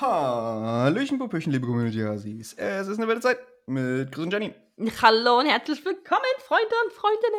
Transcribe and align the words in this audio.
Hallöchen, 0.00 1.18
Popöchen, 1.18 1.50
liebe 1.50 1.66
Community-Hasis. 1.66 2.52
Es 2.52 2.86
ist 2.86 2.98
eine 2.98 3.08
wilde 3.08 3.20
Zeit 3.20 3.38
mit 3.66 4.12
Chris 4.12 4.24
und 4.26 4.32
Jenny. 4.32 4.54
Hallo 5.02 5.40
und 5.40 5.46
herzlich 5.46 5.84
willkommen, 5.84 6.22
Freunde 6.46 6.72
und 6.84 6.92
Freundinnen. 6.92 7.34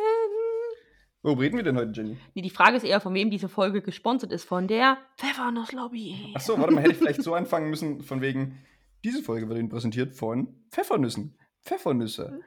Worüber 1.22 1.40
reden 1.40 1.56
wir 1.56 1.64
denn 1.64 1.78
heute, 1.78 1.92
Jenny? 1.92 2.18
Nee, 2.34 2.42
die 2.42 2.50
Frage 2.50 2.76
ist 2.76 2.84
eher, 2.84 3.00
von 3.00 3.14
wem 3.14 3.30
diese 3.30 3.48
Folge 3.48 3.80
gesponsert 3.80 4.30
ist. 4.30 4.44
Von 4.44 4.68
der 4.68 4.98
Pfeffernuss-Lobby. 5.16 6.34
Achso, 6.34 6.58
warte 6.58 6.74
mal, 6.74 6.82
hätte 6.82 6.92
ich 6.92 6.98
vielleicht 6.98 7.22
so 7.22 7.32
anfangen 7.32 7.70
müssen, 7.70 8.02
von 8.02 8.20
wegen, 8.20 8.62
diese 9.04 9.22
Folge 9.22 9.48
wird 9.48 9.58
Ihnen 9.58 9.70
präsentiert 9.70 10.14
von 10.14 10.62
Pfeffernüssen. 10.70 11.38
Pfeffernüsse. 11.62 12.40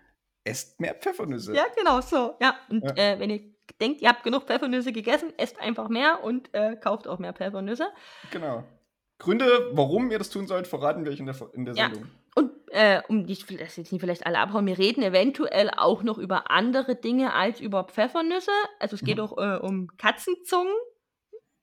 Esst 0.43 0.79
mehr 0.79 0.93
Pfeffernüsse. 0.93 1.55
Ja, 1.55 1.65
genau, 1.75 2.01
so. 2.01 2.35
Ja, 2.39 2.55
und 2.69 2.83
Ja. 2.83 2.93
Äh, 2.97 3.19
wenn 3.19 3.31
ihr 3.31 3.41
denkt, 3.81 4.03
ihr 4.03 4.09
habt 4.09 4.23
genug 4.23 4.43
Pfeffernüsse 4.43 4.91
gegessen, 4.91 5.33
esst 5.37 5.59
einfach 5.59 5.89
mehr 5.89 6.23
und 6.23 6.53
äh, 6.53 6.75
kauft 6.75 7.07
auch 7.07 7.17
mehr 7.17 7.33
Pfeffernüsse. 7.33 7.87
Genau. 8.29 8.63
Gründe, 9.23 9.69
warum 9.73 10.11
ihr 10.11 10.17
das 10.19 10.29
tun 10.29 10.47
sollt, 10.47 10.67
verraten 10.67 11.05
wir 11.05 11.11
euch 11.11 11.19
in 11.19 11.25
der, 11.25 11.35
in 11.53 11.65
der 11.65 11.73
Ja. 11.75 11.85
Sendung. 11.89 12.09
Und 12.35 12.51
äh, 12.71 13.01
um 13.07 13.25
die, 13.27 13.37
das 13.57 13.77
jetzt 13.77 13.91
nicht 13.91 14.01
vielleicht 14.01 14.25
alle 14.25 14.39
abhauen, 14.39 14.65
wir 14.65 14.77
reden 14.77 15.03
eventuell 15.03 15.69
auch 15.75 16.01
noch 16.03 16.17
über 16.17 16.49
andere 16.51 16.95
Dinge 16.95 17.33
als 17.33 17.59
über 17.59 17.83
Pfeffernüsse. 17.83 18.51
Also 18.79 18.95
es 18.95 19.03
geht 19.03 19.17
Mhm. 19.17 19.23
auch 19.23 19.37
äh, 19.37 19.57
um 19.59 19.87
Katzenzungen, 19.97 20.73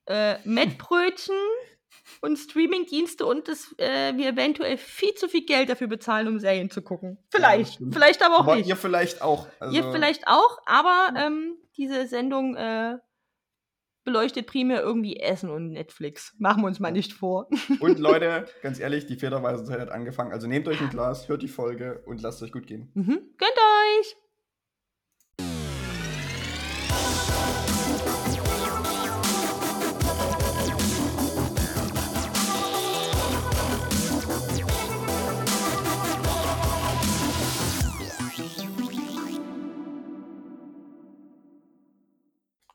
äh, 0.07 0.37
Mettbrötchen 0.45 1.35
und 2.23 2.37
Streamingdienste 2.39 3.27
und 3.27 3.49
dass 3.49 3.75
äh, 3.79 4.17
wir 4.17 4.29
eventuell 4.29 4.77
viel 4.79 5.15
zu 5.15 5.29
viel 5.29 5.45
Geld 5.45 5.69
dafür 5.69 5.89
bezahlen, 5.89 6.29
um 6.29 6.39
Serien 6.39 6.71
zu 6.71 6.83
gucken. 6.83 7.19
Vielleicht, 7.31 7.75
stimmt. 7.75 7.93
vielleicht 7.95 8.23
aber 8.23 8.37
auch 8.37 8.41
Aber 8.41 8.57
nicht. 8.57 8.69
ihr 8.69 8.77
vielleicht 8.77 9.23
auch. 9.23 9.47
Also, 9.59 9.77
Ihr 9.77 9.91
vielleicht 9.93 10.27
auch, 10.29 10.59
aber 10.67 11.13
ähm, 11.17 11.57
diese 11.77 12.07
Sendung 12.07 12.55
äh, 12.57 12.97
beleuchtet 14.11 14.49
primär 14.49 14.83
irgendwie 14.83 15.21
Essen 15.21 15.51
und 15.51 15.71
Netflix. 15.71 16.35
Machen 16.39 16.63
wir 16.63 16.67
uns 16.67 16.81
mal 16.81 16.91
nicht 16.91 17.13
vor. 17.13 17.49
Und 17.81 18.01
Leute, 18.01 18.47
ganz 18.61 18.81
ehrlich, 18.81 19.07
die 19.07 19.15
Federweisenzeit 19.15 19.79
hat 19.79 19.91
angefangen. 19.91 20.33
Also 20.33 20.49
nehmt 20.49 20.67
euch 20.67 20.81
ein 20.81 20.91
Glas, 20.91 21.29
hört 21.29 21.43
die 21.43 21.49
Folge 21.49 22.03
und 22.07 22.21
lasst 22.21 22.43
euch 22.43 22.51
gut 22.51 22.67
gehen. 22.67 22.91
Mhm. 22.95 23.21
Gönnt 23.39 23.57
euch! 24.01 24.17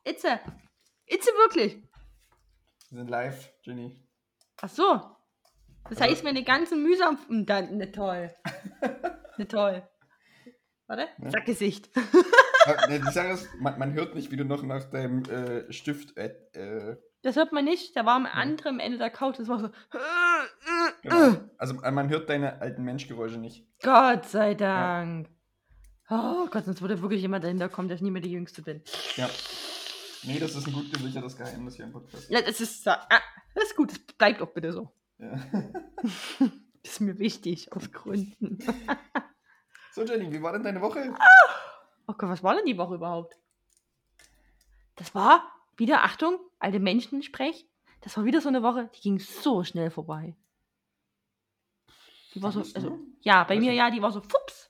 Itze. 0.06 0.40
Itze 1.08 1.30
wirklich. 1.38 1.82
Wir 2.90 3.00
sind 3.00 3.10
live, 3.10 3.52
Jenny. 3.64 4.00
Ach 4.62 4.70
so. 4.70 5.02
Das 5.90 6.02
heißt, 6.02 6.24
meine 6.24 6.44
ganzen 6.44 6.82
mühsam. 6.84 7.18
Hm, 7.28 7.46
Dann, 7.46 7.78
ne 7.78 7.92
toll. 7.92 8.32
Ne 9.38 9.48
toll. 9.48 9.84
Warte, 10.88 11.08
Ja. 11.22 11.30
sag 11.30 11.46
Gesicht. 11.46 11.90
Nee, 12.90 12.98
die 12.98 13.12
Sache 13.12 13.28
ist, 13.34 13.48
man, 13.60 13.78
man 13.78 13.94
hört 13.94 14.16
nicht, 14.16 14.32
wie 14.32 14.38
du 14.38 14.44
noch 14.44 14.64
nach 14.64 14.86
deinem 14.86 15.24
äh, 15.26 15.72
Stift. 15.72 16.18
Äh, 16.18 16.34
äh, 16.54 16.98
Das 17.22 17.36
hört 17.36 17.52
man 17.52 17.64
nicht. 17.64 17.96
Da 17.96 18.08
war 18.08 18.16
am 18.16 18.26
anderen 18.26 18.80
Ende 18.80 18.98
der 18.98 19.12
Couch. 19.12 19.38
Das 19.38 19.48
war 19.48 19.60
so. 19.60 19.70
genau. 21.04 21.36
Also 21.60 21.80
äh, 21.84 21.92
man 21.92 22.10
hört 22.10 22.28
deine 22.28 22.62
alten 22.62 22.84
Menschgeräusche 22.84 23.38
nicht. 23.38 23.68
Gott 23.84 24.26
sei 24.26 24.56
Dank. 24.56 25.30
Oh 26.10 26.48
Gott, 26.50 26.66
sonst 26.66 26.82
würde 26.82 27.00
wirklich 27.04 27.22
jemand 27.22 27.44
dahinter 27.44 27.70
kommen, 27.70 27.88
dass 27.88 27.98
ich 27.98 28.02
nie 28.02 28.10
mehr 28.10 28.24
die 28.24 28.32
Jüngste 28.32 28.64
bin. 28.64 28.82
Ja. 29.16 29.30
Nee, 30.26 30.40
das 30.40 30.56
ist 30.56 30.68
ein 30.68 30.74
gut 30.74 30.92
gesichertes 30.92 31.38
Geheimnis 31.38 31.76
hier 31.76 31.86
im 31.86 31.92
Podcast. 31.92 32.30
Ja, 32.30 32.42
das 32.42 32.60
ist, 32.62 32.88
ah, 32.88 33.08
das 33.54 33.66
ist 33.66 33.76
gut. 33.76 33.92
Das 33.92 34.00
bleibt 34.00 34.42
auch 34.42 34.52
bitte 34.52 34.72
so. 34.72 34.92
Ja. 35.20 35.40
Das 36.84 36.94
ist 36.94 37.00
mir 37.00 37.18
wichtig, 37.18 37.74
aus 37.74 37.92
Gründen. 37.92 38.60
So, 39.92 40.04
Jenny, 40.04 40.30
wie 40.30 40.42
war 40.44 40.52
denn 40.52 40.64
deine 40.64 40.82
Woche? 40.82 41.16
Oh 42.06 42.14
Gott, 42.18 42.30
was 42.30 42.44
war 42.44 42.54
denn 42.54 42.66
die 42.66 42.78
Woche 42.78 42.96
überhaupt? 42.96 43.40
Das 44.98 45.16
war 45.16 45.50
wieder, 45.78 46.04
Achtung, 46.04 46.38
alte 46.60 46.82
Menschen 46.82 47.24
sprech. 47.24 47.66
Das 48.02 48.18
war 48.18 48.26
wieder 48.26 48.42
so 48.42 48.50
eine 48.50 48.62
Woche, 48.62 48.90
die 48.94 49.00
ging 49.00 49.20
so 49.20 49.64
schnell 49.64 49.90
vorbei. 49.90 50.36
Die 52.34 52.44
war 52.44 52.52
so, 52.52 52.60
also, 52.60 53.00
ja, 53.22 53.46
bei 53.46 53.58
mir 53.58 53.72
ja, 53.72 53.90
die 53.90 54.02
war 54.02 54.12
so, 54.12 54.20
fups. 54.20 54.70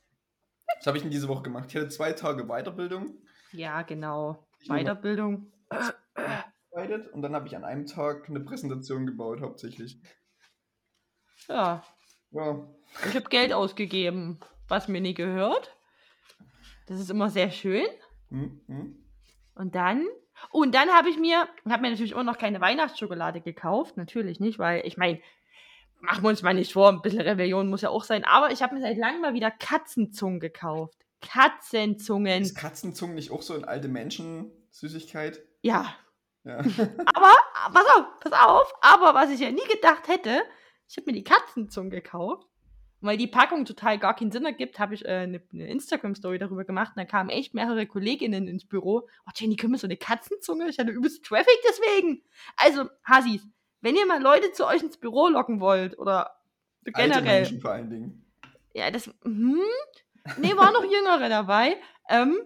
Was 0.78 0.85
habe 0.85 0.97
ich 0.97 1.03
denn 1.03 1.12
diese 1.12 1.28
Woche 1.28 1.41
gemacht? 1.41 1.66
Ich 1.69 1.75
hatte 1.75 1.90
zwei 1.90 2.13
Tage 2.13 2.46
Weiterbildung 2.46 3.18
Ja, 3.51 3.81
genau. 3.81 4.47
Weiterbildung. 4.68 5.52
und 7.14 7.22
dann 7.22 7.34
habe 7.34 7.48
ich 7.48 7.56
an 7.56 7.64
einem 7.64 7.86
Tag 7.86 8.30
eine 8.30 8.42
Präsentation 8.42 9.06
gebaut, 9.06 9.42
hauptsächlich. 9.42 10.00
Ja, 11.48 11.84
Ja, 12.31 12.68
ich 13.08 13.16
habe 13.16 13.30
Geld 13.30 13.54
ausgegeben, 13.54 14.40
was 14.68 14.88
mir 14.88 15.02
nie 15.02 15.14
gehört. 15.14 15.75
Das 16.88 17.00
ist 17.00 17.09
immer 17.09 17.30
sehr 17.30 17.50
schön. 17.52 17.86
hm, 18.30 18.62
hm. 18.68 19.06
Und 19.56 19.75
dann, 19.75 20.06
oh, 20.52 20.62
und 20.62 20.75
dann 20.75 20.90
habe 20.90 21.09
ich 21.09 21.18
mir, 21.18 21.48
habe 21.70 21.81
mir 21.81 21.92
natürlich 21.92 22.12
immer 22.12 22.24
noch 22.24 22.38
keine 22.38 22.59
Weihnachtsschokolade 22.59 23.42
gekauft, 23.42 23.96
natürlich 23.96 24.40
nicht, 24.40 24.59
weil 24.59 24.86
ich 24.86 24.98
meine, 24.98 25.22
machen 26.02 26.24
wir 26.24 26.30
uns 26.30 26.44
mal 26.44 26.54
nicht 26.54 26.74
vor, 26.74 26.90
ein 26.90 27.02
bisschen 27.02 27.22
Rebellion 27.22 27.70
muss 27.70 27.81
ja 27.81 27.90
auch 27.90 28.04
sein, 28.04 28.25
aber 28.25 28.52
ich 28.52 28.62
habe 28.62 28.75
mir 28.75 28.81
seit 28.81 28.98
langem 28.98 29.22
mal 29.22 29.34
wieder 29.34 29.52
Katzenzungen 29.52 30.40
gekauft. 30.40 31.05
Katzenzungen. 31.22 32.42
Ist 32.42 32.56
Katzenzungen 32.56 33.16
nicht 33.16 33.31
auch 33.31 33.42
so 33.42 33.53
eine 33.53 33.68
alte 33.68 33.88
Menschen-Süßigkeit? 33.88 35.42
Ja, 35.62 35.96
Ja. 36.44 36.58
aber, 37.14 37.34
pass 37.74 37.86
auf, 37.98 38.20
pass 38.20 38.34
auf, 38.34 38.74
aber 38.81 39.16
was 39.16 39.31
ich 39.31 39.40
ja 39.40 39.52
nie 39.52 39.68
gedacht 39.68 40.08
hätte, 40.08 40.44
ich 40.88 40.98
habe 40.98 41.08
mir 41.08 41.14
die 41.18 41.24
Katzenzungen 41.24 41.90
gekauft. 41.90 42.48
Und 43.02 43.09
Weil 43.09 43.18
die 43.18 43.28
Packung 43.28 43.66
total 43.66 43.98
gar 43.98 44.16
keinen 44.16 44.31
Sinn 44.31 44.46
ergibt, 44.46 44.80
habe 44.80 44.94
ich 44.94 45.04
äh, 45.06 45.09
eine, 45.09 45.42
eine 45.52 45.68
Instagram-Story 45.68 46.38
darüber 46.38 46.64
gemacht. 46.64 46.94
Und 46.96 47.00
da 47.00 47.06
kamen 47.06 47.30
echt 47.30 47.54
mehrere 47.54 47.88
Kolleginnen 47.88 48.48
ins 48.48 48.66
Büro. 48.68 49.08
Oh, 49.25 49.31
Jenny, 49.36 49.56
können 49.56 49.74
wir 49.74 49.80
so 49.80 49.88
eine 49.88 49.98
Katzenzunge? 49.98 50.70
Ich 50.70 50.80
hatte 50.80 50.92
übelst 50.92 51.25
Traffic 51.25 51.58
deswegen. 51.68 52.22
Also, 52.58 52.90
Hasis, 53.04 53.46
wenn 53.81 53.96
ihr 53.96 54.06
mal 54.06 54.22
Leute 54.22 54.52
zu 54.52 54.66
euch 54.66 54.81
ins 54.81 54.98
Büro 54.98 55.28
locken 55.28 55.59
wollt 55.59 55.98
oder 56.00 56.36
Alte 56.86 56.92
generell. 56.94 57.42
Menschen 57.42 57.62
vor 57.62 57.72
allen 57.72 57.90
Dingen. 57.90 58.25
Ja, 58.74 58.92
das. 58.92 59.08
Hm? 59.24 59.59
Nee, 60.38 60.56
waren 60.56 60.74
noch 60.74 60.84
Jüngere 60.84 61.30
dabei. 61.30 61.78
Ähm, 62.09 62.38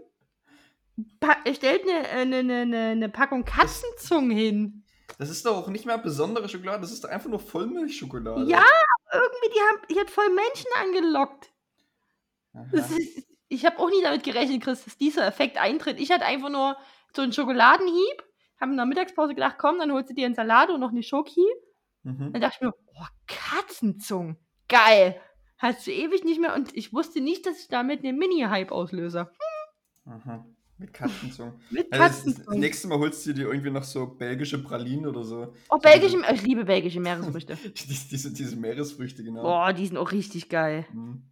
stellt 1.53 1.83
eine, 1.83 2.09
eine, 2.09 2.37
eine, 2.37 2.77
eine 2.77 3.09
Packung 3.09 3.45
Katzenzungen 3.45 4.31
hin. 4.31 4.83
Das 5.17 5.29
ist 5.29 5.45
doch 5.45 5.57
auch 5.57 5.67
nicht 5.69 5.85
mehr 5.85 5.97
besondere 5.97 6.47
Schokolade, 6.47 6.81
das 6.81 6.91
ist 6.91 7.03
doch 7.03 7.09
einfach 7.09 7.29
nur 7.29 7.39
Vollmilchschokolade. 7.39 8.49
Ja, 8.49 8.63
irgendwie, 9.11 9.49
die 9.53 9.59
haben, 9.59 9.87
die 9.89 9.99
hat 9.99 10.09
voll 10.09 10.29
Menschen 10.29 10.67
angelockt. 10.81 11.51
Ist, 12.71 13.25
ich 13.47 13.65
habe 13.65 13.79
auch 13.79 13.89
nie 13.89 14.01
damit 14.01 14.23
gerechnet, 14.23 14.63
Chris, 14.63 14.83
dass 14.83 14.97
dieser 14.97 15.25
Effekt 15.25 15.57
eintritt. 15.57 15.99
Ich 15.99 16.11
hatte 16.11 16.25
einfach 16.25 16.49
nur 16.49 16.77
so 17.15 17.21
einen 17.21 17.33
Schokoladenhieb, 17.33 18.23
habe 18.59 18.71
in 18.71 18.77
der 18.77 18.85
Mittagspause 18.85 19.33
gedacht, 19.33 19.55
komm, 19.57 19.79
dann 19.79 19.91
holst 19.91 20.09
du 20.09 20.13
dir 20.13 20.25
einen 20.25 20.35
Salat 20.35 20.69
und 20.69 20.79
noch 20.79 20.91
eine 20.91 21.03
Schoki. 21.03 21.45
Mhm. 22.03 22.31
Dann 22.33 22.41
dachte 22.41 22.57
ich 22.57 22.61
mir, 22.61 22.73
oh, 22.73 23.05
Katzenzungen, 23.27 24.37
geil. 24.67 25.19
Hast 25.59 25.85
du 25.85 25.91
ewig 25.91 26.23
nicht 26.23 26.39
mehr 26.39 26.55
und 26.55 26.75
ich 26.75 26.93
wusste 26.93 27.19
nicht, 27.21 27.45
dass 27.45 27.59
ich 27.59 27.67
damit 27.67 28.03
einen 28.03 28.17
Mini-Hype 28.17 28.71
auslöse. 28.71 29.29
Aha. 30.05 30.45
Mit 30.77 30.93
Katzenzungen. 30.93 31.59
Mit 31.69 31.91
Also 31.91 32.03
Katzenzungen. 32.03 32.59
nächste 32.61 32.87
Mal 32.87 32.97
holst 32.97 33.25
du 33.25 33.33
dir 33.33 33.49
irgendwie 33.49 33.69
noch 33.69 33.83
so 33.83 34.07
belgische 34.07 34.63
Pralinen 34.63 35.05
oder 35.05 35.25
so. 35.25 35.53
Oh, 35.69 35.77
belgische, 35.77 36.17
ich 36.33 36.41
liebe 36.43 36.63
belgische 36.63 37.01
Meeresfrüchte. 37.01 37.57
Diese, 37.75 38.33
diese, 38.33 38.55
Meeresfrüchte, 38.55 39.21
genau. 39.21 39.41
Boah, 39.41 39.73
die 39.73 39.85
sind 39.85 39.97
auch 39.97 40.13
richtig 40.13 40.47
geil. 40.47 40.85
Mhm. 40.93 41.23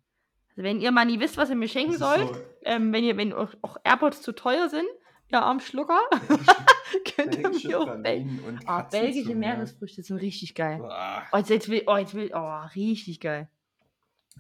Also 0.49 0.63
wenn 0.63 0.81
ihr 0.81 0.91
mal 0.91 1.05
nie 1.05 1.21
wisst, 1.21 1.37
was 1.37 1.49
ihr 1.49 1.55
mir 1.55 1.69
schenken 1.69 1.97
sollt, 1.97 2.27
so 2.27 2.41
ähm, 2.65 2.91
wenn 2.91 3.05
ihr, 3.05 3.15
wenn 3.15 3.31
auch, 3.31 3.53
auch 3.61 3.77
AirPods 3.85 4.21
zu 4.21 4.33
teuer 4.33 4.67
sind, 4.67 4.87
ihr 5.29 5.41
armen 5.41 5.61
Schlucker, 5.61 6.01
könnt 7.15 7.37
ihr 7.37 7.43
belgische 7.43 7.67
mir 7.69 7.79
auch 7.79 7.85
Bel 7.85 8.01
Pralinen 8.01 8.39
und 8.39 8.59
oh, 8.67 8.81
belgische 8.91 9.29
Katzenzungen, 9.29 9.29
ja. 9.29 9.35
Meeresfrüchte 9.35 10.03
sind 10.03 10.17
richtig 10.17 10.55
geil. 10.55 10.79
Boah. 10.79 11.23
Oh, 11.31 11.37
jetzt 11.37 11.69
will, 11.69 11.83
oh, 11.87 11.95
jetzt 11.95 12.13
will, 12.13 12.31
oh, 12.33 12.65
richtig 12.75 13.21
geil. 13.21 13.47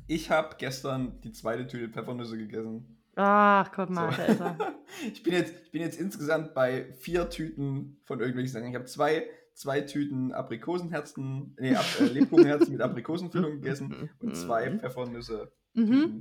Ich 0.07 0.29
habe 0.29 0.55
gestern 0.57 1.19
die 1.21 1.31
zweite 1.31 1.65
Tüte 1.67 1.89
Pfeffernüsse 1.89 2.37
gegessen. 2.37 2.97
Ach, 3.15 3.71
guck 3.73 3.89
mal, 3.89 4.11
So. 4.11 4.17
da 4.17 4.25
ist 4.25 4.39
er. 4.39 4.57
ich, 5.11 5.23
bin 5.23 5.33
jetzt, 5.33 5.53
ich 5.65 5.71
bin 5.71 5.81
jetzt 5.81 5.99
insgesamt 5.99 6.53
bei 6.53 6.93
vier 6.99 7.29
Tüten 7.29 7.99
von 8.05 8.19
irgendwelchen 8.19 8.53
Sachen. 8.53 8.67
Ich 8.67 8.75
habe 8.75 8.85
zwei, 8.85 9.25
zwei 9.53 9.81
Tüten 9.81 10.31
Aprikosenherzen, 10.33 11.55
nee, 11.59 11.75
Ab 11.75 11.85
äh, 11.99 12.03
Lebkuchenherzen 12.05 12.73
mit 12.73 12.81
Aprikosenfüllung 12.81 13.53
gegessen 13.61 14.09
und 14.19 14.35
zwei 14.35 14.69
Pfeffernüsse. 14.77 15.51
Mhm. 15.73 16.19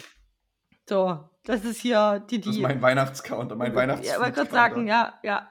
So, 0.88 1.28
das 1.44 1.64
ist 1.64 1.81
hier 1.81 2.25
die, 2.31 2.38
Das 2.40 2.49
ist 2.50 2.56
die. 2.56 2.62
mein 2.62 2.81
Weihnachtscounter, 2.81 3.56
mein 3.56 3.75
Weihnachts. 3.75 4.06
ja, 4.08 4.19
wollte 4.19 4.32
gerade 4.32 4.50
sagen, 4.50 4.87
ja, 4.87 5.14
ja. 5.23 5.50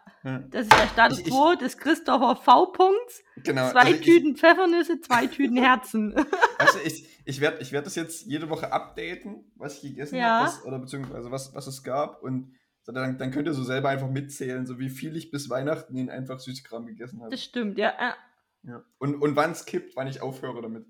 Das 0.49 0.63
ist 0.63 0.71
der 0.73 0.87
Status 0.87 1.19
Ich- 1.19 1.27
ich- 1.27 1.31
quo 1.31 1.53
des 1.53 1.77
Christopher 1.77 2.35
V. 2.37 2.71
Punkts. 2.71 3.21
genau. 3.43 3.69
Zwei 3.69 3.81
also 3.81 3.93
ich- 3.93 4.01
Tüten 4.01 4.35
Pfeffernüsse, 4.35 4.99
zwei 5.01 5.27
Tüten 5.27 5.57
Herzen. 5.57 6.15
Also 6.57 6.79
ich, 6.83 7.14
ich 7.25 7.41
werde 7.41 7.61
ich 7.61 7.71
werd 7.71 7.85
das 7.85 7.95
jetzt 7.95 8.25
jede 8.27 8.49
Woche 8.49 8.71
updaten, 8.71 9.51
was 9.55 9.75
ich 9.83 9.89
gegessen 9.89 10.15
Ja. 10.15 10.45
habe, 10.47 10.65
oder 10.67 10.79
beziehungsweise 10.79 11.31
was, 11.31 11.53
was 11.53 11.67
es 11.67 11.83
gab. 11.83 12.21
Und 12.23 12.53
dann, 12.85 13.17
dann 13.17 13.31
könnt 13.31 13.47
ihr 13.47 13.53
so 13.53 13.63
selber 13.63 13.89
einfach 13.89 14.09
mitzählen, 14.09 14.65
so 14.67 14.77
wie 14.77 14.89
viel 14.89 15.15
ich 15.17 15.31
bis 15.31 15.49
Weihnachten 15.49 15.97
in 15.97 16.09
einfach 16.11 16.39
Süßkram 16.39 16.85
gegessen 16.85 17.19
habe. 17.21 17.31
Das 17.31 17.43
stimmt, 17.43 17.77
ja. 17.79 17.93
ja. 18.63 18.83
Und, 18.99 19.15
und 19.21 19.35
wann 19.35 19.51
es 19.51 19.65
kippt, 19.65 19.95
wann 19.95 20.07
ich 20.07 20.21
aufhöre 20.21 20.61
damit. 20.61 20.85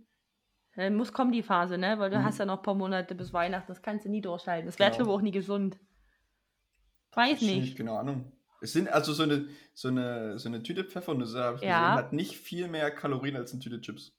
Dann 0.76 0.96
muss 0.96 1.14
kommen 1.14 1.32
die 1.32 1.42
Phase, 1.42 1.78
ne? 1.78 1.98
Weil 2.00 2.10
du 2.10 2.18
Mhm. 2.20 2.24
hast 2.26 2.38
ja 2.38 2.46
noch 2.46 2.58
ein 2.58 2.64
paar 2.64 2.76
Monate 2.76 3.16
bis 3.16 3.32
Weihnachten. 3.32 3.68
Das 3.72 3.82
kannst 3.82 4.04
du 4.04 4.10
nie 4.10 4.20
durchhalten. 4.20 4.66
Das 4.66 4.78
wäre, 4.78 4.92
Genau. 4.92 5.04
glaube 5.06 5.14
auch 5.14 5.22
nie 5.22 5.32
gesund. 5.32 5.80
Weiß 7.14 7.42
nicht. 7.42 7.78
Keine 7.78 7.92
Ahnung. 7.92 8.32
Es 8.62 8.74
sind 8.74 8.90
also 8.90 9.14
so 9.14 9.24
eine, 9.24 9.48
so 9.74 9.88
eine, 9.88 10.38
so 10.38 10.50
eine 10.50 10.64
Tüte 10.64 10.84
Pfeffernüsse, 10.84 11.42
habe 11.44 11.58
ich 11.58 11.64
Ja. 11.64 11.80
gesehen, 11.92 11.98
hat 12.06 12.14
nicht 12.14 12.36
viel 12.38 12.68
mehr 12.68 12.92
Kalorien 12.92 13.38
als 13.38 13.52
eine 13.54 13.62
Tüte 13.62 13.80
Chips. 13.80 14.18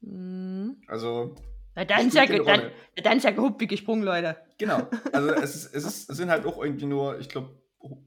Mhm. 0.00 0.80
Also, 0.86 1.34
Na, 1.74 1.84
dann, 1.84 2.06
ist 2.08 2.14
ja, 2.14 2.26
dann, 2.26 2.62
dann 3.02 3.16
ist 3.18 3.24
ja 3.24 3.30
gehupt 3.30 3.60
wie 3.60 3.66
gesprungen, 3.66 4.02
Leute. 4.02 4.36
Genau. 4.58 4.86
Also 5.12 5.30
es, 5.32 5.54
ist, 5.54 5.74
es, 5.74 5.84
ist, 5.84 6.10
es 6.10 6.16
sind 6.16 6.30
halt 6.30 6.46
auch 6.46 6.62
irgendwie 6.62 6.86
nur, 6.86 7.18
ich 7.18 7.28
glaube, 7.28 7.50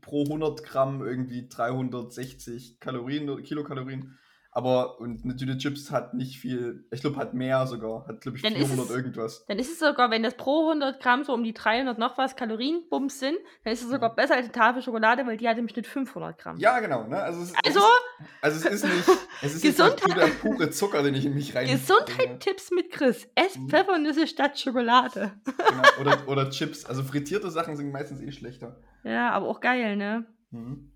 pro 0.01 0.23
100 0.23 0.63
Gramm 0.63 1.05
irgendwie 1.05 1.47
360 1.47 2.79
Kalorien 2.79 3.29
oder 3.29 3.41
Kilokalorien. 3.41 4.17
Aber 4.53 4.99
und 4.99 5.23
eine 5.23 5.37
Tüte 5.37 5.57
Chips 5.57 5.91
hat 5.91 6.13
nicht 6.13 6.37
viel, 6.37 6.85
ich 6.91 6.99
glaube, 6.99 7.15
hat 7.15 7.33
mehr 7.33 7.65
sogar, 7.67 8.05
hat 8.05 8.19
glaube 8.19 8.35
ich 8.35 8.43
Dann 8.43 8.51
ist 8.51 8.67
400 8.67 8.89
es- 8.89 8.91
irgendwas. 8.97 9.45
Dann 9.47 9.57
ist 9.59 9.71
es 9.71 9.79
sogar, 9.79 10.11
wenn 10.11 10.23
das 10.23 10.35
pro 10.35 10.67
100 10.67 10.99
Gramm 11.01 11.23
so 11.23 11.33
um 11.33 11.41
die 11.45 11.53
300 11.53 11.97
noch 11.97 12.17
was 12.17 12.35
Kalorienbums 12.35 13.17
sind, 13.19 13.37
dann 13.63 13.71
ist 13.71 13.81
es 13.81 13.89
sogar 13.89 14.13
besser 14.13 14.35
als 14.35 14.43
eine 14.47 14.51
Tafel 14.51 14.81
Schokolade, 14.81 15.25
weil 15.25 15.37
die 15.37 15.47
hat 15.47 15.57
im 15.57 15.69
Schnitt 15.69 15.87
500 15.87 16.37
Gramm. 16.37 16.57
Ja, 16.57 16.81
genau. 16.81 17.07
Ne? 17.07 17.23
Also, 17.23 17.41
es, 17.43 17.53
Also, 17.65 17.69
es 17.69 17.75
ist, 17.77 17.91
also 18.41 18.67
es 18.67 18.73
ist 18.75 18.83
nicht, 18.85 19.07
es 19.41 19.55
ist 19.55 19.63
nicht 19.63 19.75
Gesundheit- 19.77 20.07
nur 20.07 20.15
der 20.15 20.27
pure 20.33 20.69
Zucker, 20.71 21.03
den 21.03 21.15
ich 21.15 21.25
in 21.25 21.33
mich 21.33 21.55
rein. 21.55 21.67
Gesundheit-Tipps 21.67 22.71
mit 22.71 22.91
Chris. 22.91 23.27
Ess 23.35 23.57
Mhm. 23.57 23.69
Pfeffernüsse 23.69 24.27
statt 24.27 24.59
Schokolade. 24.59 25.33
Genau. 25.45 26.01
Oder, 26.01 26.27
oder 26.27 26.49
Chips. 26.49 26.85
Also 26.85 27.03
frittierte 27.03 27.49
Sachen 27.51 27.75
sind 27.77 27.91
meistens 27.91 28.21
eh 28.21 28.31
schlechter. 28.31 28.81
Ja, 29.03 29.31
aber 29.31 29.47
auch 29.47 29.59
geil, 29.59 29.95
ne? 29.95 30.25
Mhm. 30.51 30.91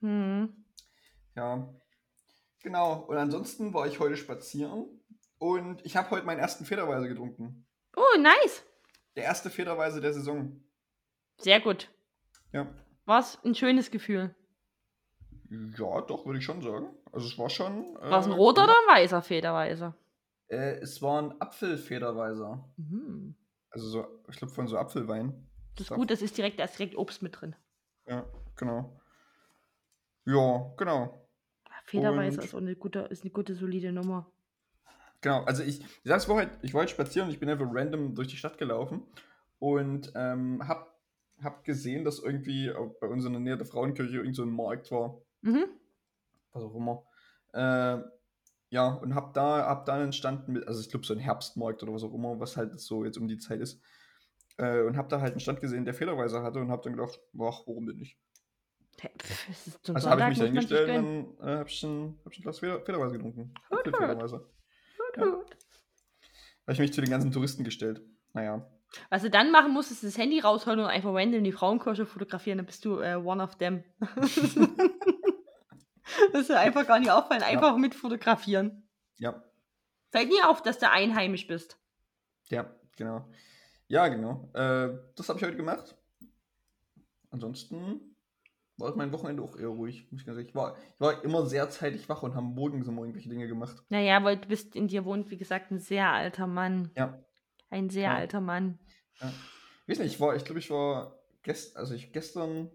Hm. 0.00 0.64
Ja. 1.36 1.72
Genau. 2.62 3.04
Und 3.06 3.16
ansonsten 3.16 3.72
war 3.74 3.86
ich 3.86 4.00
heute 4.00 4.16
spazieren 4.16 4.86
und 5.38 5.84
ich 5.84 5.96
habe 5.96 6.10
heute 6.10 6.26
meinen 6.26 6.40
ersten 6.40 6.64
Federweise 6.64 7.08
getrunken. 7.08 7.66
Oh, 7.96 8.18
nice. 8.18 8.62
Der 9.16 9.24
erste 9.24 9.50
Federweise 9.50 10.00
der 10.00 10.12
Saison. 10.12 10.62
Sehr 11.38 11.60
gut. 11.60 11.88
Ja. 12.52 12.72
Was 13.06 13.42
ein 13.44 13.54
schönes 13.54 13.90
Gefühl. 13.90 14.34
Ja, 15.50 16.00
doch, 16.02 16.24
würde 16.26 16.38
ich 16.38 16.44
schon 16.44 16.62
sagen. 16.62 16.88
Also 17.12 17.26
es 17.26 17.36
war 17.38 17.50
schon. 17.50 17.96
äh, 17.96 18.10
War 18.10 18.20
es 18.20 18.26
ein 18.26 18.32
roter 18.32 18.64
oder 18.64 18.72
ein 18.88 18.96
weißer 18.96 19.20
Federweise? 19.22 19.94
Äh, 20.48 20.76
es 20.80 21.02
war 21.02 21.20
ein 21.22 21.40
Apfelfederweiser. 21.40 22.68
Mhm. 22.76 23.34
Also 23.70 23.88
so, 23.88 24.06
ich 24.28 24.36
glaube 24.36 24.52
von 24.52 24.66
so 24.68 24.78
Apfelwein. 24.78 25.48
Das 25.76 25.90
ist 25.90 25.96
gut, 25.96 26.10
das 26.10 26.22
ist 26.22 26.36
direkt, 26.38 26.58
da 26.60 26.64
ist 26.64 26.78
direkt 26.78 26.96
Obst 26.96 27.22
mit 27.22 27.40
drin. 27.40 27.54
Ja, 28.06 28.24
genau. 28.56 29.00
Ja, 30.24 30.72
genau. 30.76 31.28
Federweise 31.84 32.38
Und- 32.38 32.44
ist 32.44 32.54
auch 32.54 32.58
eine 32.58 32.76
gute, 32.76 33.00
ist 33.00 33.22
eine 33.22 33.30
gute, 33.30 33.54
solide 33.54 33.92
Nummer. 33.92 34.30
Genau, 35.22 35.42
also 35.44 35.62
ich, 35.62 35.80
ich 35.80 35.88
sag's 36.04 36.24
vorher, 36.26 36.50
ich 36.62 36.72
war 36.72 36.82
heute 36.82 36.92
spazieren 36.92 37.28
und 37.28 37.34
ich 37.34 37.40
bin 37.40 37.48
einfach 37.48 37.66
random 37.70 38.14
durch 38.14 38.28
die 38.28 38.36
Stadt 38.36 38.56
gelaufen 38.58 39.02
und 39.58 40.12
ähm, 40.14 40.66
hab, 40.66 40.98
hab 41.42 41.64
gesehen, 41.64 42.04
dass 42.04 42.20
irgendwie 42.20 42.72
bei 43.00 43.06
uns 43.06 43.24
in 43.24 43.32
der 43.32 43.40
Nähe 43.40 43.56
der 43.56 43.66
Frauenkirche 43.66 44.16
irgend 44.18 44.36
so 44.36 44.42
ein 44.44 44.50
Markt 44.50 44.90
war, 44.90 45.20
Mhm. 45.42 45.64
was 46.52 46.62
auch 46.62 46.74
immer. 46.74 47.04
Äh, 47.52 48.02
ja, 48.70 48.88
und 48.88 49.14
hab 49.14 49.34
da, 49.34 49.66
hab 49.66 49.84
da 49.86 49.94
einen 49.94 50.12
Stand 50.12 50.48
mit, 50.48 50.66
also 50.68 50.80
ich 50.80 50.88
glaube 50.90 51.04
so 51.04 51.12
ein 51.14 51.18
Herbstmarkt 51.18 51.82
oder 51.82 51.92
was 51.92 52.04
auch 52.04 52.14
immer, 52.14 52.38
was 52.38 52.56
halt 52.56 52.78
so 52.80 53.04
jetzt 53.04 53.18
um 53.18 53.26
die 53.26 53.38
Zeit 53.38 53.60
ist. 53.60 53.82
Äh, 54.58 54.82
und 54.82 54.96
hab 54.96 55.08
da 55.08 55.20
halt 55.20 55.32
einen 55.32 55.40
Stand 55.40 55.60
gesehen, 55.60 55.84
der 55.84 55.94
Federweiser 55.94 56.42
hatte 56.42 56.60
und 56.60 56.70
hab 56.70 56.82
dann 56.82 56.94
gedacht, 56.94 57.18
ach, 57.40 57.60
warum 57.66 57.86
denn 57.86 57.96
nicht? 57.96 58.16
Pff, 59.00 59.94
Also 59.94 60.10
habe 60.10 60.20
ich 60.22 60.28
mich 60.28 60.38
dahingestellt 60.38 60.86
gönnen. 60.88 61.24
und 61.28 61.38
dann 61.40 61.48
äh, 61.48 61.58
hab 61.58 61.68
ich 61.68 61.82
ein, 61.82 62.18
hab 62.24 62.32
ich 62.32 62.38
ein 62.38 62.42
Glas 62.42 62.58
Feder, 62.58 62.80
Federweiser 62.84 63.12
getrunken. 63.16 63.54
Gut, 63.70 63.78
Apfelfederweiser. 63.78 64.46
ja. 65.16 65.24
Gut. 65.24 65.56
Habe 66.62 66.72
ich 66.74 66.78
mich 66.78 66.92
zu 66.92 67.00
den 67.00 67.10
ganzen 67.10 67.32
Touristen 67.32 67.64
gestellt. 67.64 68.02
Naja. 68.34 68.70
Was 69.08 69.22
du 69.22 69.30
dann 69.30 69.50
machen 69.50 69.72
musst, 69.72 69.90
ist 69.90 70.04
das 70.04 70.18
Handy 70.18 70.40
rausholen 70.40 70.80
und 70.80 70.86
einfach 70.86 71.14
random 71.14 71.42
die 71.44 71.52
Frauenkirche 71.52 72.06
fotografieren, 72.06 72.58
dann 72.58 72.66
bist 72.66 72.84
du 72.84 73.00
äh, 73.00 73.14
one 73.14 73.42
of 73.42 73.56
them. 73.56 73.82
das 76.32 76.42
ist 76.42 76.50
einfach 76.52 76.86
gar 76.86 76.98
nicht 76.98 77.10
auffallen, 77.10 77.42
einfach 77.42 77.76
mit 77.76 77.94
fotografieren. 77.94 78.88
Ja, 79.18 79.42
Fällt 80.10 80.28
nie 80.28 80.42
auf, 80.42 80.60
dass 80.62 80.78
du 80.80 80.90
einheimisch 80.90 81.46
bist. 81.46 81.78
Ja, 82.48 82.74
genau. 82.96 83.28
Ja, 83.86 84.08
genau. 84.08 84.50
Äh, 84.54 84.98
das 85.14 85.28
habe 85.28 85.38
ich 85.38 85.44
heute 85.44 85.56
gemacht. 85.56 85.94
Ansonsten 87.30 88.16
war 88.76 88.94
mein 88.96 89.12
Wochenende 89.12 89.42
auch 89.42 89.56
eher 89.56 89.68
ruhig. 89.68 90.08
Muss 90.10 90.22
ich, 90.22 90.26
ganz 90.26 90.36
ehrlich. 90.36 90.48
ich, 90.50 90.54
war, 90.54 90.76
ich 90.94 91.00
war 91.00 91.22
immer 91.22 91.46
sehr 91.46 91.70
zeitig 91.70 92.08
wach 92.08 92.22
und 92.22 92.34
habe 92.34 92.46
morgens 92.46 92.88
immer 92.88 93.02
irgendwelche 93.02 93.28
Dinge 93.28 93.46
gemacht. 93.46 93.76
Naja, 93.88 94.24
weil 94.24 94.38
du 94.38 94.48
bist 94.48 94.74
in 94.74 94.88
dir 94.88 95.04
wohnt, 95.04 95.30
wie 95.30 95.36
gesagt, 95.36 95.70
ein 95.70 95.78
sehr 95.78 96.10
alter 96.10 96.46
Mann. 96.46 96.90
Ja. 96.96 97.22
Ein 97.68 97.88
sehr 97.90 98.04
Ja. 98.10 98.14
alter 98.16 98.40
Mann. 98.40 98.78
Ich 99.86 99.92
weiß 99.92 99.98
nicht, 100.00 100.14
ich 100.14 100.20
war, 100.20 100.34
ich 100.34 100.44
glaube, 100.44 100.58
ich 100.58 100.70
war 100.70 101.18
gest, 101.42 101.76
also 101.76 101.94
ich 101.94 102.12
gestern, 102.12 102.68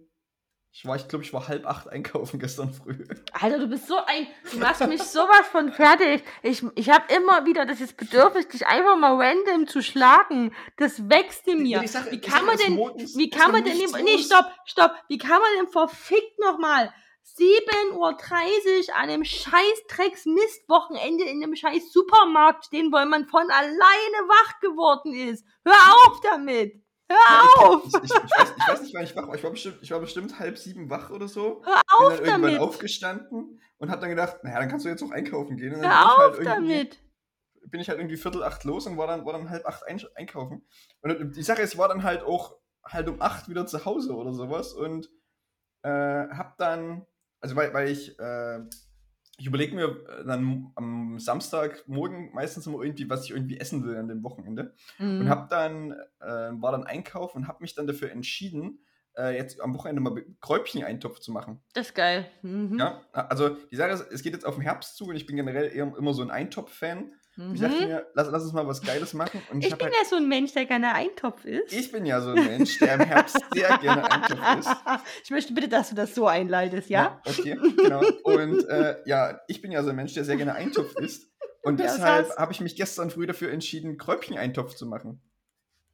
ich 0.77 0.85
war, 0.85 0.97
ich 0.97 1.07
glaube, 1.07 1.23
ich 1.23 1.31
war 1.31 1.47
halb 1.47 1.65
acht 1.65 1.87
einkaufen 1.87 2.37
gestern 2.41 2.73
früh. 2.73 3.05
Alter, 3.31 3.59
du 3.59 3.67
bist 3.67 3.87
so 3.87 3.95
ein. 3.95 4.27
Du 4.51 4.57
machst 4.59 4.85
mich 4.87 5.01
sowas 5.01 5.47
von 5.49 5.71
fertig. 5.71 6.21
Ich, 6.43 6.63
ich 6.75 6.89
habe 6.89 7.05
immer 7.15 7.45
wieder 7.45 7.65
das 7.65 7.79
jetzt 7.79 7.95
Bedürfnis, 7.95 8.49
dich 8.49 8.67
einfach 8.67 8.97
mal 8.97 9.15
random 9.15 9.67
zu 9.67 9.81
schlagen. 9.81 10.53
Das 10.75 11.09
wächst 11.09 11.47
in 11.47 11.63
mir. 11.63 11.87
Sache- 11.87 12.11
Wie 12.11 12.19
kann 12.19 12.45
man 12.45 12.57
denn. 12.57 12.75
Wie 12.77 13.29
kann 13.29 13.53
man 13.53 13.63
denn. 13.63 13.77
Nee, 14.03 14.17
stopp, 14.17 14.51
stopp. 14.65 14.91
Wie 15.07 15.17
kann 15.17 15.39
man 15.39 15.49
denn 15.59 15.67
verfickt 15.69 16.39
nochmal 16.39 16.93
7.30 17.37 17.93
Uhr 17.95 18.09
an 18.95 19.09
einem 19.09 19.23
scheiß 19.23 19.83
Drecks-Mist-Wochenende 19.87 21.23
in 21.23 21.41
einem 21.41 21.55
scheiß 21.55 21.91
Supermarkt 21.91 22.65
stehen, 22.65 22.91
weil 22.91 23.05
man 23.05 23.25
von 23.27 23.49
alleine 23.49 24.27
wach 24.27 24.59
geworden 24.59 25.13
ist? 25.13 25.45
Hör 25.63 25.73
auf 26.07 26.19
damit! 26.21 26.84
Hör 27.09 27.67
auf! 27.69 27.85
Ich, 27.85 27.93
ich, 27.93 28.03
ich, 28.03 28.11
weiß, 28.13 28.53
ich 28.57 28.67
weiß 28.67 28.81
nicht, 28.81 28.93
wann 28.95 29.03
ich 29.03 29.15
wach 29.15 29.27
war. 29.27 29.35
Ich 29.35 29.43
war 29.43 29.51
bestimmt, 29.51 29.77
ich 29.81 29.91
war 29.91 29.99
bestimmt 29.99 30.39
halb 30.39 30.57
sieben 30.57 30.89
wach 30.89 31.09
oder 31.11 31.27
so. 31.27 31.61
Hör 31.63 31.73
Bin 31.75 32.07
auf 32.07 32.17
dann 32.17 32.25
irgendwann 32.25 32.41
damit! 32.43 32.59
aufgestanden 32.59 33.61
und 33.77 33.89
habe 33.91 34.01
dann 34.01 34.09
gedacht, 34.09 34.43
naja, 34.43 34.59
dann 34.59 34.69
kannst 34.69 34.85
du 34.85 34.89
jetzt 34.89 35.03
auch 35.03 35.11
einkaufen 35.11 35.57
gehen. 35.57 35.75
Und 35.75 35.81
dann 35.83 35.89
bin 35.91 35.91
Hör 35.91 36.05
ich 36.05 36.17
halt 36.17 36.31
auf 36.31 36.39
irgendwie- 36.39 36.73
damit! 36.73 36.99
bin 37.67 37.81
ich 37.81 37.89
halt 37.89 37.99
irgendwie 37.99 38.17
Viertel 38.17 38.43
acht 38.43 38.63
los 38.63 38.85
und 38.85 38.95
war 38.97 39.07
dann, 39.07 39.25
war 39.25 39.33
dann 39.33 39.49
halb 39.49 39.65
acht 39.65 39.83
ein, 39.87 39.99
einkaufen. 40.15 40.67
Und 41.01 41.35
die 41.35 41.41
Sache 41.43 41.61
ist, 41.63 41.77
war 41.77 41.87
dann 41.87 42.03
halt 42.03 42.21
auch 42.23 42.57
halt 42.83 43.09
um 43.09 43.19
acht 43.21 43.49
wieder 43.49 43.65
zu 43.65 43.85
Hause 43.85 44.13
oder 44.15 44.33
sowas 44.33 44.71
und 44.73 45.09
äh, 45.81 45.89
hab 45.89 46.57
dann, 46.57 47.05
also 47.41 47.55
weil, 47.55 47.73
weil 47.73 47.89
ich, 47.89 48.17
äh, 48.19 48.59
ich 49.37 49.45
überlege 49.45 49.75
mir 49.75 49.85
äh, 50.07 50.25
dann 50.25 50.71
am 50.75 51.19
Samstagmorgen 51.19 52.31
meistens 52.33 52.67
immer 52.67 52.81
irgendwie, 52.81 53.09
was 53.09 53.25
ich 53.25 53.31
irgendwie 53.31 53.59
essen 53.59 53.85
will 53.85 53.97
an 53.97 54.07
dem 54.07 54.23
Wochenende. 54.23 54.73
Und 54.99 55.23
Mhm. 55.23 55.29
hab 55.29 55.49
dann, 55.49 55.91
äh, 56.19 56.25
war 56.25 56.71
dann 56.71 56.83
einkaufen 56.83 57.39
und 57.39 57.47
hab 57.47 57.61
mich 57.61 57.75
dann 57.75 57.87
dafür 57.87 58.11
entschieden, 58.11 58.79
äh, 59.17 59.35
jetzt 59.37 59.61
am 59.61 59.73
Wochenende 59.73 60.01
mal 60.01 60.25
Kräubchen-Eintopf 60.41 61.19
zu 61.19 61.31
machen. 61.31 61.61
Das 61.73 61.87
ist 61.87 61.95
geil. 61.95 62.29
Mhm. 62.41 62.77
Ja, 62.79 63.01
also 63.13 63.49
die 63.71 63.75
Sache 63.75 63.91
ist, 63.91 64.11
es 64.11 64.23
geht 64.23 64.33
jetzt 64.33 64.45
auf 64.45 64.55
den 64.55 64.61
Herbst 64.61 64.97
zu 64.97 65.05
und 65.07 65.15
ich 65.15 65.25
bin 65.25 65.35
generell 65.35 65.71
eher, 65.75 65.93
immer 65.97 66.13
so 66.13 66.21
ein 66.21 66.31
Eintopf-Fan. 66.31 67.13
Mhm. 67.37 67.53
Ich 67.55 67.61
dachte 67.61 67.83
mir, 67.85 68.07
lass, 68.13 68.29
lass 68.31 68.43
uns 68.43 68.53
mal 68.53 68.65
was 68.65 68.81
Geiles 68.81 69.13
machen. 69.13 69.41
Und 69.51 69.59
ich, 69.59 69.67
Ich 69.67 69.77
bin 69.77 69.85
halt, 69.87 69.93
ja 70.01 70.05
so 70.09 70.15
ein 70.15 70.27
Mensch, 70.27 70.53
der 70.53 70.65
gerne 70.65 70.93
Eintopf 70.93 71.43
isst. 71.45 71.73
ich 71.73 71.91
bin 71.91 72.05
ja 72.05 72.21
so 72.21 72.29
ein 72.31 72.45
Mensch, 72.45 72.79
der 72.79 72.93
im 72.95 73.01
Herbst 73.01 73.43
sehr 73.51 73.77
gerne 73.77 74.09
Eintopf 74.09 74.57
isst. 74.59 74.69
Ich 75.23 75.31
möchte 75.31 75.53
bitte, 75.53 75.67
dass 75.67 75.89
du 75.89 75.95
das 75.95 76.15
so 76.15 76.27
einleitest, 76.27 76.89
ja? 76.89 77.19
Okay, 77.25 77.57
genau. 77.81 78.03
Und 78.23 78.67
äh, 78.69 78.97
ja, 79.05 79.41
ich 79.47 79.61
bin 79.61 79.71
ja 79.71 79.83
so 79.83 79.89
ein 79.89 79.95
Mensch, 79.95 80.13
der 80.13 80.23
sehr 80.23 80.37
gerne 80.37 80.55
Eintopf 80.55 80.95
isst. 80.97 81.31
Und 81.63 81.79
Ja, 81.79 81.87
deshalb 81.87 82.29
habe 82.37 82.51
ich 82.53 82.61
mich 82.61 82.75
gestern 82.75 83.09
früh 83.09 83.25
dafür 83.25 83.51
entschieden, 83.51 83.97
Kräubchen-Eintopf 83.97 84.75
zu 84.75 84.85
machen. 84.85 85.21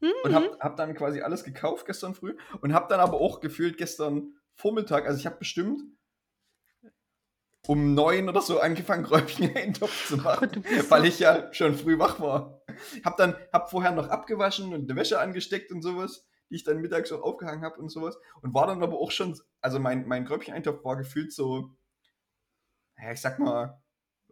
Und 0.02 0.32
Mhm. 0.32 0.36
habe 0.36 0.58
hab 0.60 0.78
dann 0.78 0.94
quasi 0.96 1.22
alles 1.22 1.44
gekauft 1.44 1.86
gestern 1.86 2.14
früh 2.16 2.36
und 2.62 2.74
habe 2.74 2.88
dann 2.90 3.00
aber 3.00 3.22
auch 3.22 3.40
gefühlt 3.40 3.78
gestern 3.78 4.34
Vormittag, 4.56 5.06
also 5.06 5.18
ich 5.20 5.26
habe 5.26 5.38
bestimmt 5.38 5.82
um 7.72 7.94
neun 7.94 8.28
oder 8.28 8.42
so 8.42 8.60
angefangen, 8.60 9.04
Kräubchen-Eintopf 9.08 10.08
zu 10.10 10.18
machen, 10.18 10.40
Gott, 10.42 10.56
du 10.58 10.62
bist 10.62 10.92
weil 10.92 11.06
ich 11.06 11.20
ja 11.20 11.54
schon 11.54 11.74
früh 11.76 11.98
wach 11.98 12.20
war. 12.20 12.62
Hab 13.06 13.16
dann, 13.18 13.36
hab 13.54 13.70
vorher 13.70 13.92
noch 13.92 14.10
abgewaschen 14.10 14.74
und 14.74 14.90
eine 14.90 15.00
Wäsche 15.00 15.20
angesteckt 15.20 15.72
und 15.72 15.82
sowas, 15.82 16.26
die 16.50 16.56
ich 16.56 16.64
dann 16.66 16.82
mittags 16.82 17.12
auch 17.14 17.22
aufgehangen 17.22 17.64
habe 17.64 17.80
und 17.80 17.90
sowas. 17.90 18.18
Und 18.42 18.54
war 18.54 18.68
dann 18.68 18.84
aber 18.84 19.00
auch 19.00 19.12
schon, 19.12 19.38
also 19.62 19.80
mein, 19.80 20.06
mein 20.08 20.26
Kräubchen-Eintopf 20.26 20.84
war 20.84 20.98
gefühlt 20.98 21.32
so, 21.32 21.70
ja, 23.02 23.12
ich 23.14 23.22
sag 23.22 23.40
mal, 23.40 23.82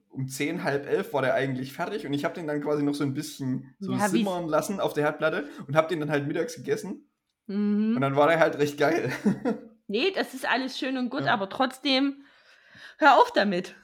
um 0.09 0.27
zehn, 0.27 0.63
halb 0.63 0.85
elf 0.87 1.13
war 1.13 1.21
der 1.21 1.33
eigentlich 1.35 1.71
fertig 1.71 2.05
und 2.05 2.13
ich 2.13 2.25
habe 2.25 2.33
den 2.35 2.47
dann 2.47 2.61
quasi 2.61 2.83
noch 2.83 2.95
so 2.95 3.03
ein 3.03 3.13
bisschen 3.13 3.75
so 3.79 3.93
Ja, 3.93 3.99
wie's- 3.99 4.11
simmern 4.11 4.47
lassen 4.47 4.79
auf 4.79 4.93
der 4.93 5.03
Herdplatte 5.05 5.47
und 5.67 5.75
habe 5.75 5.87
den 5.87 5.99
dann 5.99 6.09
halt 6.11 6.27
mittags 6.27 6.55
gegessen 6.55 7.09
und 7.47 7.95
Mhm. 7.95 8.01
dann 8.01 8.15
war 8.15 8.27
der 8.27 8.39
halt 8.39 8.57
recht 8.57 8.77
geil. 8.77 9.11
Nee, 9.91 10.11
das 10.13 10.35
ist 10.35 10.47
alles 10.47 10.77
schön 10.77 10.97
und 10.99 11.09
gut, 11.09 11.21
Ja. 11.25 11.33
aber 11.33 11.49
trotzdem, 11.49 12.23
hör 12.97 13.17
auf 13.17 13.31
damit. 13.33 13.75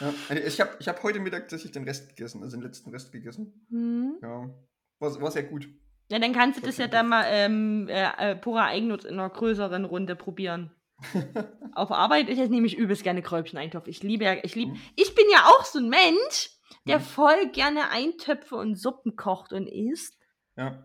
ja. 0.00 0.12
Ich 0.36 0.60
habe 0.60 0.76
ich 0.78 0.88
hab 0.88 1.02
heute 1.02 1.20
Mittag 1.20 1.42
tatsächlich 1.42 1.72
den 1.72 1.84
Rest 1.84 2.08
gegessen, 2.10 2.42
also 2.42 2.56
den 2.56 2.62
letzten 2.62 2.90
Rest 2.90 3.12
gegessen. 3.12 3.66
Mhm. 3.70 4.16
Ja, 4.22 4.50
war, 4.98 5.20
war 5.20 5.30
sehr 5.30 5.44
gut. 5.44 5.68
Ja, 6.10 6.18
dann 6.18 6.32
kannst 6.34 6.60
du 6.60 6.66
das 6.66 6.76
ja 6.76 6.88
dann 6.88 7.08
mal 7.08 7.24
ähm, 7.28 7.88
äh, 7.88 8.32
äh, 8.32 8.36
purer 8.36 8.64
Eigennutz 8.64 9.04
in 9.04 9.14
einer 9.14 9.30
größeren 9.30 9.84
Runde 9.86 10.14
probieren. 10.14 10.70
Auf 11.74 11.90
Arbeit 11.90 12.28
ist 12.28 12.38
jetzt 12.38 12.50
nämlich 12.50 12.76
übelst 12.76 13.02
gerne 13.02 13.22
Kräubchen-Eintopf. 13.22 13.88
Ich 13.88 14.02
liebe 14.02 14.24
ja, 14.24 14.34
ich 14.42 14.54
liebe, 14.54 14.72
Mhm. 14.72 14.80
ich 14.94 15.14
bin 15.14 15.24
ja 15.32 15.46
auch 15.46 15.64
so 15.64 15.78
ein 15.78 15.88
Mensch. 15.88 16.50
der 16.86 16.98
Mhm. 16.98 17.02
voll 17.02 17.48
gerne 17.52 17.90
Eintöpfe 17.90 18.56
und 18.56 18.74
Suppen 18.76 19.14
kocht 19.14 19.52
und 19.52 19.66
isst. 19.68 20.16
Ja. 20.56 20.84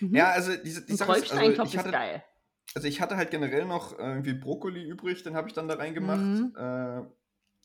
Mhm. 0.00 0.14
Ja, 0.14 0.30
also 0.30 0.52
diese 0.56 0.84
die 0.84 0.94
Sache 0.94 1.16
ist, 1.18 1.32
also 1.32 1.50
ich 1.50 1.58
ist 1.58 1.76
hatte, 1.78 1.90
geil. 1.90 2.24
Also 2.74 2.86
ich 2.88 3.00
hatte 3.00 3.16
halt 3.16 3.30
generell 3.30 3.64
noch 3.66 3.98
äh, 3.98 4.02
irgendwie 4.02 4.34
Brokkoli 4.34 4.82
übrig, 4.82 5.22
den 5.22 5.34
habe 5.36 5.48
ich 5.48 5.54
dann 5.54 5.68
da 5.68 5.74
reingemacht. 5.74 6.20
Mhm. 6.20 6.54
Äh, 6.56 7.02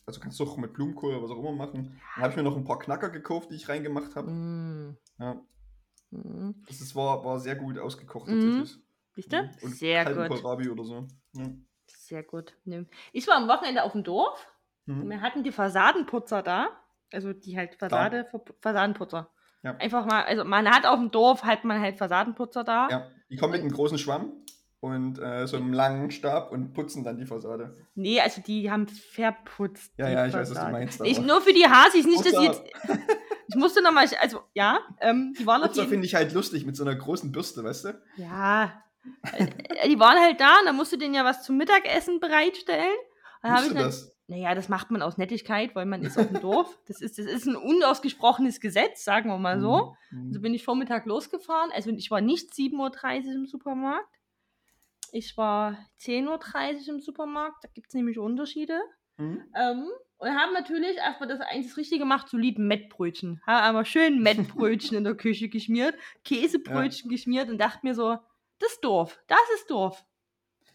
also 0.07 0.19
kannst 0.19 0.39
du 0.39 0.43
auch 0.43 0.57
mit 0.57 0.73
Blumenkohl 0.73 1.13
oder 1.15 1.23
was 1.23 1.31
auch 1.31 1.39
immer 1.39 1.51
machen. 1.53 1.99
Dann 2.15 2.21
habe 2.23 2.29
ich 2.31 2.35
mir 2.37 2.43
noch 2.43 2.55
ein 2.55 2.63
paar 2.63 2.77
Knacker 2.79 3.09
gekauft, 3.09 3.49
die 3.51 3.55
ich 3.55 3.67
reingemacht 3.69 4.15
habe. 4.15 4.29
Mm. 4.31 4.97
Ja, 5.19 5.41
Mm. 6.11 6.51
das 6.67 6.79
ist, 6.81 6.95
war, 6.95 7.25
war 7.25 7.39
sehr 7.39 7.55
gut 7.55 7.79
ausgekocht 7.79 8.27
Mhm. 8.27 8.59
tatsächlich. 8.59 9.29
Du? 9.29 9.41
Mhm. 9.41 9.49
Und 9.63 9.75
Sehr 9.75 10.03
kalten 10.03 10.19
gut. 10.29 10.41
Kohlrabi 10.41 10.69
oder 10.69 10.83
so. 10.83 11.07
Ja. 11.33 11.47
Sehr 11.87 12.23
gut. 12.23 12.53
Ne. 12.65 12.85
Ich 13.11 13.27
war 13.27 13.35
am 13.37 13.47
Wochenende 13.47 13.81
auf 13.83 13.93
dem 13.93 14.03
Dorf. 14.03 14.47
Mhm. 14.85 15.09
Wir 15.09 15.21
hatten 15.21 15.43
die 15.43 15.51
Fassadenputzer 15.51 16.43
da. 16.43 16.67
Also 17.11 17.33
die 17.33 17.57
halt 17.57 17.75
Fassade, 17.75 18.25
Ver- 18.29 18.43
Fassadenputzer. 18.61 19.31
Ja. 19.63 19.75
Einfach 19.77 20.05
mal, 20.05 20.23
also 20.25 20.43
man 20.43 20.69
hat 20.69 20.85
auf 20.85 20.99
dem 20.99 21.09
Dorf 21.11 21.43
hat 21.43 21.63
man 21.63 21.79
halt 21.81 21.97
Fassadenputzer 21.97 22.63
da. 22.63 22.87
ja, 22.89 23.11
die 23.29 23.35
kommen 23.37 23.53
mit 23.53 23.61
einem 23.61 23.71
großen 23.71 23.97
Schwamm 23.97 24.31
und 24.85 25.19
äh, 25.19 25.47
so 25.47 25.57
einem 25.57 25.73
langen 25.73 26.11
Stab 26.11 26.51
und 26.51 26.73
putzen 26.73 27.03
dann 27.03 27.17
die 27.17 27.25
Fassade. 27.25 27.75
Nee, 27.95 28.21
also 28.21 28.41
die 28.41 28.69
haben 28.71 28.87
verputzt. 28.87 29.93
Ja, 29.97 30.09
ja, 30.09 30.27
ich 30.27 30.33
weiß, 30.33 30.41
was 30.41 30.49
du 30.49 30.55
Fassade. 30.55 30.71
meinst. 30.71 31.01
Ich, 31.03 31.19
nur 31.19 31.41
für 31.41 31.53
die 31.53 31.65
Hasis, 31.65 32.05
nicht, 32.05 32.25
dass 32.25 32.33
Putzer- 32.33 32.43
jetzt. 32.43 32.63
Ich 33.47 33.55
musste 33.55 33.81
nochmal, 33.83 34.07
also 34.21 34.41
ja, 34.53 34.79
ähm, 35.01 35.33
die 35.37 35.45
waren 35.45 35.61
auf 35.61 35.67
Putzer 35.69 35.81
jeden 35.81 35.91
finde 35.91 36.05
ich 36.07 36.15
halt 36.15 36.33
lustig 36.33 36.65
mit 36.65 36.75
so 36.75 36.83
einer 36.83 36.95
großen 36.95 37.31
Bürste, 37.31 37.63
weißt 37.63 37.85
du? 37.85 38.01
Ja. 38.17 38.81
Äh, 39.33 39.47
die 39.89 39.99
waren 39.99 40.17
halt 40.19 40.39
da 40.39 40.59
und 40.59 40.65
dann 40.65 40.75
musst 40.75 40.91
du 40.93 40.97
denen 40.97 41.13
ja 41.13 41.23
was 41.25 41.43
zum 41.43 41.57
Mittagessen 41.57 42.19
bereitstellen. 42.19 42.95
Dann 43.41 43.51
habe 43.51 43.67
ich 43.67 43.73
dann, 43.73 43.83
das? 43.83 44.17
naja, 44.27 44.55
das 44.55 44.67
macht 44.69 44.89
man 44.89 45.03
aus 45.03 45.17
Nettigkeit, 45.19 45.75
weil 45.75 45.85
man 45.85 46.01
ist 46.01 46.17
auf 46.17 46.27
dem 46.27 46.41
Dorf. 46.41 46.75
Das 46.87 47.01
ist, 47.01 47.19
das 47.19 47.27
ist 47.27 47.45
ein 47.45 47.55
unausgesprochenes 47.55 48.59
Gesetz, 48.59 49.03
sagen 49.03 49.29
wir 49.29 49.37
mal 49.37 49.61
so. 49.61 49.95
Mhm. 50.09 50.29
Also 50.29 50.41
bin 50.41 50.53
ich 50.55 50.65
Vormittag 50.65 51.05
losgefahren. 51.05 51.69
Also 51.75 51.91
ich 51.91 52.09
war 52.09 52.21
nicht 52.21 52.51
7.30 52.51 53.27
Uhr 53.27 53.33
im 53.35 53.45
Supermarkt. 53.45 54.07
Ich 55.11 55.37
war 55.37 55.77
10.30 55.99 56.87
Uhr 56.87 56.95
im 56.95 56.99
Supermarkt. 56.99 57.63
Da 57.63 57.69
gibt 57.73 57.87
es 57.89 57.93
nämlich 57.93 58.17
Unterschiede. 58.19 58.79
Mhm. 59.17 59.43
Ähm, 59.55 59.87
und 60.17 60.29
haben 60.29 60.53
natürlich 60.53 60.97
erstmal 60.97 61.29
das 61.29 61.41
eigentlich 61.41 61.75
Richtige 61.77 61.99
gemacht, 61.99 62.29
solid 62.29 62.57
Mettbrötchen. 62.57 63.41
Haben 63.45 63.63
einmal 63.63 63.85
schön 63.85 64.19
Mettbrötchen 64.23 64.97
in 64.97 65.03
der 65.03 65.15
Küche 65.15 65.49
geschmiert, 65.49 65.95
Käsebrötchen 66.23 67.09
geschmiert 67.09 67.49
und 67.49 67.57
dachte 67.59 67.79
mir 67.83 67.95
so, 67.95 68.17
das 68.59 68.73
ist 68.73 68.83
doof, 68.83 69.19
das 69.27 69.39
ist 69.55 69.69
doof. 69.69 70.03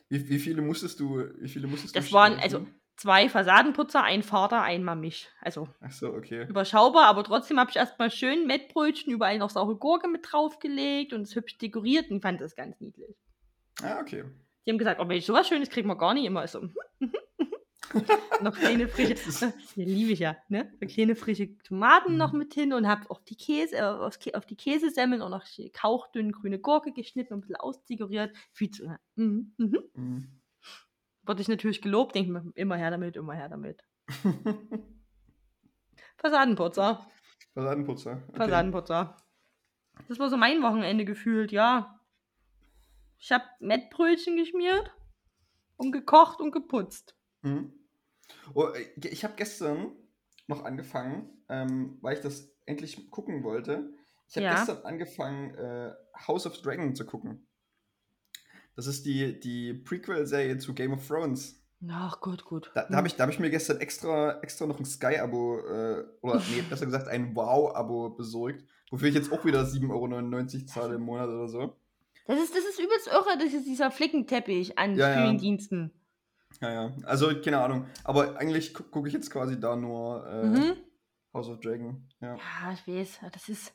Wie, 0.09 0.29
wie 0.29 0.39
viele 0.39 0.61
musstest 0.63 1.01
du, 1.01 1.25
wie 1.39 1.49
viele 1.49 1.67
musstest 1.69 1.97
Das 1.97 2.09
du 2.09 2.13
waren, 2.13 2.35
streichen? 2.35 2.57
also 2.59 2.67
zwei 2.97 3.29
Fassadenputzer, 3.29 4.03
ein 4.03 4.23
Vater, 4.23 4.63
einmal 4.63 4.97
mich. 4.97 5.31
Also 5.41 5.69
so, 5.89 6.13
okay. 6.13 6.47
überschaubar, 6.49 7.07
aber 7.07 7.25
trotzdem 7.25 7.59
habe 7.59 7.71
ich 7.71 7.77
erstmal 7.77 8.11
schön 8.11 8.47
Mettbrötchen, 8.47 9.13
überall 9.13 9.39
noch 9.39 9.51
saure 9.51 9.77
Gurke 9.77 10.09
mit 10.09 10.27
draufgelegt 10.31 11.13
und 11.15 11.23
es 11.23 11.35
hübsch 11.35 11.57
dekoriert 11.59 12.11
und 12.11 12.21
fand 12.21 12.41
das 12.41 12.55
ganz 12.57 12.79
niedlich. 12.81 13.17
Ah, 13.83 14.01
okay. 14.01 14.25
Die 14.67 14.71
haben 14.71 14.79
gesagt, 14.79 15.01
oh 15.01 15.05
Mensch, 15.05 15.25
sowas 15.25 15.49
Schönes 15.49 15.71
kriegen 15.71 15.89
wir 15.89 15.97
gar 15.97 16.15
nicht 16.15 16.25
immer. 16.27 16.45
Ich 16.45 16.51
So, 16.51 16.61
mhm, 16.61 16.75
mhm, 16.99 17.13
mhm. 17.39 17.53
noch 18.43 18.55
kleine 18.57 18.89
frische, 18.89 19.15
das 19.15 19.41
liebe 19.77 20.13
ich 20.13 20.21
ja, 20.21 20.37
ne? 20.49 20.73
Kleine 20.87 21.17
frische 21.17 21.57
Tomaten 21.59 22.17
noch 22.17 22.33
mit 22.33 22.55
hin 22.55 22.73
und 22.73 22.87
habe 22.87 23.09
auf 23.11 23.25
die 23.25 23.37
Käse, 23.37 23.77
äh, 23.77 23.83
aufs 23.83 24.19
Kä- 24.21 24.37
auf 24.37 24.47
die 24.47 24.57
Käsesemmeln 24.57 25.23
auch 25.23 25.31
noch 25.31 25.45
kauchdünn 25.73 26.33
grüne 26.33 26.59
Gurke 26.59 26.93
geschnitten 26.93 27.33
und 27.35 27.39
ein 27.39 27.41
bisschen 27.43 27.57
ausdekoriert. 27.57 28.37
Viel 28.53 28.71
zu, 28.71 28.85
mhm, 29.17 29.55
mhm. 29.57 29.79
Mhm. 29.95 30.41
Wurde 31.25 31.43
ich 31.43 31.49
natürlich 31.49 31.83
gelobt, 31.83 32.15
denke 32.15 32.33
mir, 32.33 32.45
immer 32.55 32.77
her 32.77 32.91
damit, 32.91 33.17
immer 33.17 33.35
her 33.35 33.49
damit. 33.49 33.83
Fassadenputzer, 36.19 37.07
Fassadenputzer. 37.55 38.23
Okay. 38.29 38.37
Fassadenputzer. 38.37 39.17
Das 40.09 40.19
war 40.19 40.29
so 40.31 40.37
mein 40.37 40.63
Wochenende 40.63 41.05
gefühlt, 41.05 41.53
ja. 41.53 42.00
Ich 43.21 43.31
habe 43.33 43.45
Mettbrötchen 43.61 44.37
geschmiert 44.37 44.91
und 45.77 45.93
gekocht 45.93 46.41
und 46.41 46.53
geputzt. 46.53 47.15
Mhm. 47.43 47.73
Oh, 48.55 48.69
äh, 48.69 48.87
ich 49.09 49.25
habe 49.25 49.35
gestern 49.37 49.93
noch 50.47 50.65
angefangen, 50.65 51.29
ähm, 51.49 51.99
weil 52.01 52.17
ich 52.17 52.23
das 52.23 52.51
endlich 52.65 53.11
gucken 53.11 53.45
wollte. 53.45 53.93
Ich 54.29 54.37
habe 54.37 54.45
Ja. 54.47 54.55
gestern 54.55 54.85
angefangen, 54.85 55.55
äh, 55.55 55.93
House 56.27 56.47
of 56.47 56.61
Dragon 56.63 56.95
zu 56.95 57.05
gucken. 57.05 57.47
Das 58.75 58.87
ist 58.87 59.05
die, 59.05 59.39
die 59.39 59.75
Prequel-Serie 59.75 60.57
zu 60.59 60.73
Game 60.75 60.93
of 60.93 61.07
Thrones. 61.07 61.63
Ach, 61.89 62.21
gut, 62.21 62.45
gut. 62.45 62.71
Da, 62.75 62.87
da 62.89 62.97
habe 62.97 63.07
ich, 63.07 63.17
da 63.17 63.25
hab 63.25 63.31
ich 63.31 63.39
mir 63.39 63.51
gestern 63.51 63.79
extra, 63.79 64.41
extra 64.41 64.67
noch 64.67 64.79
ein 64.79 64.85
Sky-Abo, 64.85 65.59
äh, 65.61 66.05
oder 66.23 66.43
nee, 66.51 66.63
besser 66.63 66.87
gesagt 66.87 67.09
ein 67.09 67.35
Wow-Abo 67.35 68.11
besorgt, 68.11 68.65
wofür 68.91 69.09
ich 69.09 69.15
jetzt 69.15 69.33
auch 69.33 69.45
wieder 69.45 69.63
7,99 69.65 69.91
Euro 69.91 70.67
zahle 70.67 70.95
im 70.97 71.03
Monat 71.03 71.29
oder 71.29 71.49
so. 71.49 71.77
Das 72.27 72.39
ist, 72.39 72.55
das 72.55 72.65
ist 72.65 72.79
übelst 72.79 73.07
irre, 73.09 73.39
das 73.39 73.53
ist 73.53 73.67
dieser 73.67 73.91
Flickenteppich 73.91 74.79
an 74.79 74.97
Ja, 74.97 75.09
ja. 75.09 75.15
Streamingdiensten. 75.15 75.91
Ja, 76.61 76.73
ja. 76.73 76.97
Also, 77.05 77.29
keine 77.41 77.61
Ahnung. 77.61 77.87
Aber 78.05 78.37
eigentlich 78.39 78.75
gu 78.75 78.83
gucke 78.85 79.09
ich 79.09 79.15
jetzt 79.15 79.31
quasi 79.31 79.59
da 79.59 79.77
nur 79.77 80.27
äh, 80.27 80.47
Mhm. 80.47 80.77
House 81.33 81.49
of 81.49 81.61
Dragon. 81.61 82.09
Ja. 82.21 82.35
Ja, 82.37 82.73
ich 82.75 82.87
weiß, 82.87 83.21
das 83.33 83.49
ist. 83.49 83.73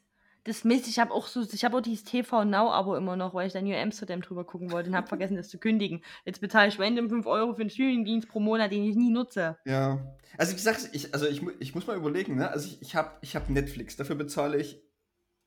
Das 0.47 0.63
Mist, 0.63 0.87
ich 0.87 0.99
habe 0.99 1.11
auch 1.11 1.25
so, 1.25 1.41
ich 1.41 1.65
habe 1.65 1.75
auch 1.75 1.81
dieses 1.81 2.03
TV 2.03 2.45
Now-Abo 2.45 2.95
immer 2.97 3.15
noch, 3.15 3.33
weil 3.33 3.47
ich 3.47 3.53
da 3.53 3.61
New 3.63 3.75
Amsterdam 3.75 4.21
drüber 4.21 4.43
gucken 4.43 4.71
wollte 4.71 4.91
und 4.91 4.95
habe 4.95 5.07
vergessen, 5.07 5.35
das 5.35 5.49
zu 5.49 5.57
kündigen. 5.57 6.03
Jetzt 6.23 6.39
bezahle 6.39 6.67
ich 6.67 6.79
random 6.79 7.09
5 7.09 7.25
Euro 7.25 7.55
für 7.55 7.61
einen 7.61 7.71
Streamingdienst 7.71 8.27
pro 8.29 8.39
Monat, 8.39 8.71
den 8.71 8.83
ich 8.83 8.95
nie 8.95 9.09
nutze. 9.09 9.57
Ja. 9.65 10.15
Also, 10.37 10.51
wie 10.51 10.57
gesagt, 10.57 10.89
ich, 10.91 11.15
also 11.15 11.25
ich, 11.25 11.41
ich 11.59 11.73
muss 11.73 11.87
mal 11.87 11.97
überlegen, 11.97 12.35
ne? 12.35 12.51
Also, 12.51 12.67
ich, 12.67 12.79
ich 12.79 12.95
habe 12.95 13.13
ich 13.21 13.35
hab 13.35 13.49
Netflix. 13.49 13.95
Dafür 13.95 14.15
bezahle 14.15 14.57
ich 14.57 14.79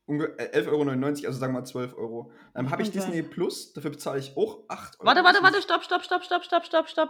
11,99 0.09 0.67
Euro, 0.67 1.27
also 1.27 1.39
sagen 1.39 1.53
wir 1.53 1.59
mal 1.59 1.65
12 1.65 1.93
Euro. 1.97 2.31
Dann 2.53 2.69
habe 2.71 2.81
ich 2.81 2.89
Und 2.89 2.95
dann- 2.97 3.11
Disney 3.11 3.21
Plus. 3.23 3.73
Dafür 3.73 3.91
bezahle 3.91 4.19
ich 4.19 4.35
auch 4.35 4.63
8 4.67 4.99
Euro. 4.99 5.07
Warte, 5.07 5.23
warte, 5.23 5.43
warte, 5.43 5.61
stopp, 5.61 5.83
stopp, 5.83 6.03
stopp, 6.03 6.23
stopp, 6.23 6.43
stopp, 6.43 6.65
stopp, 6.65 6.89
stopp. 6.89 7.09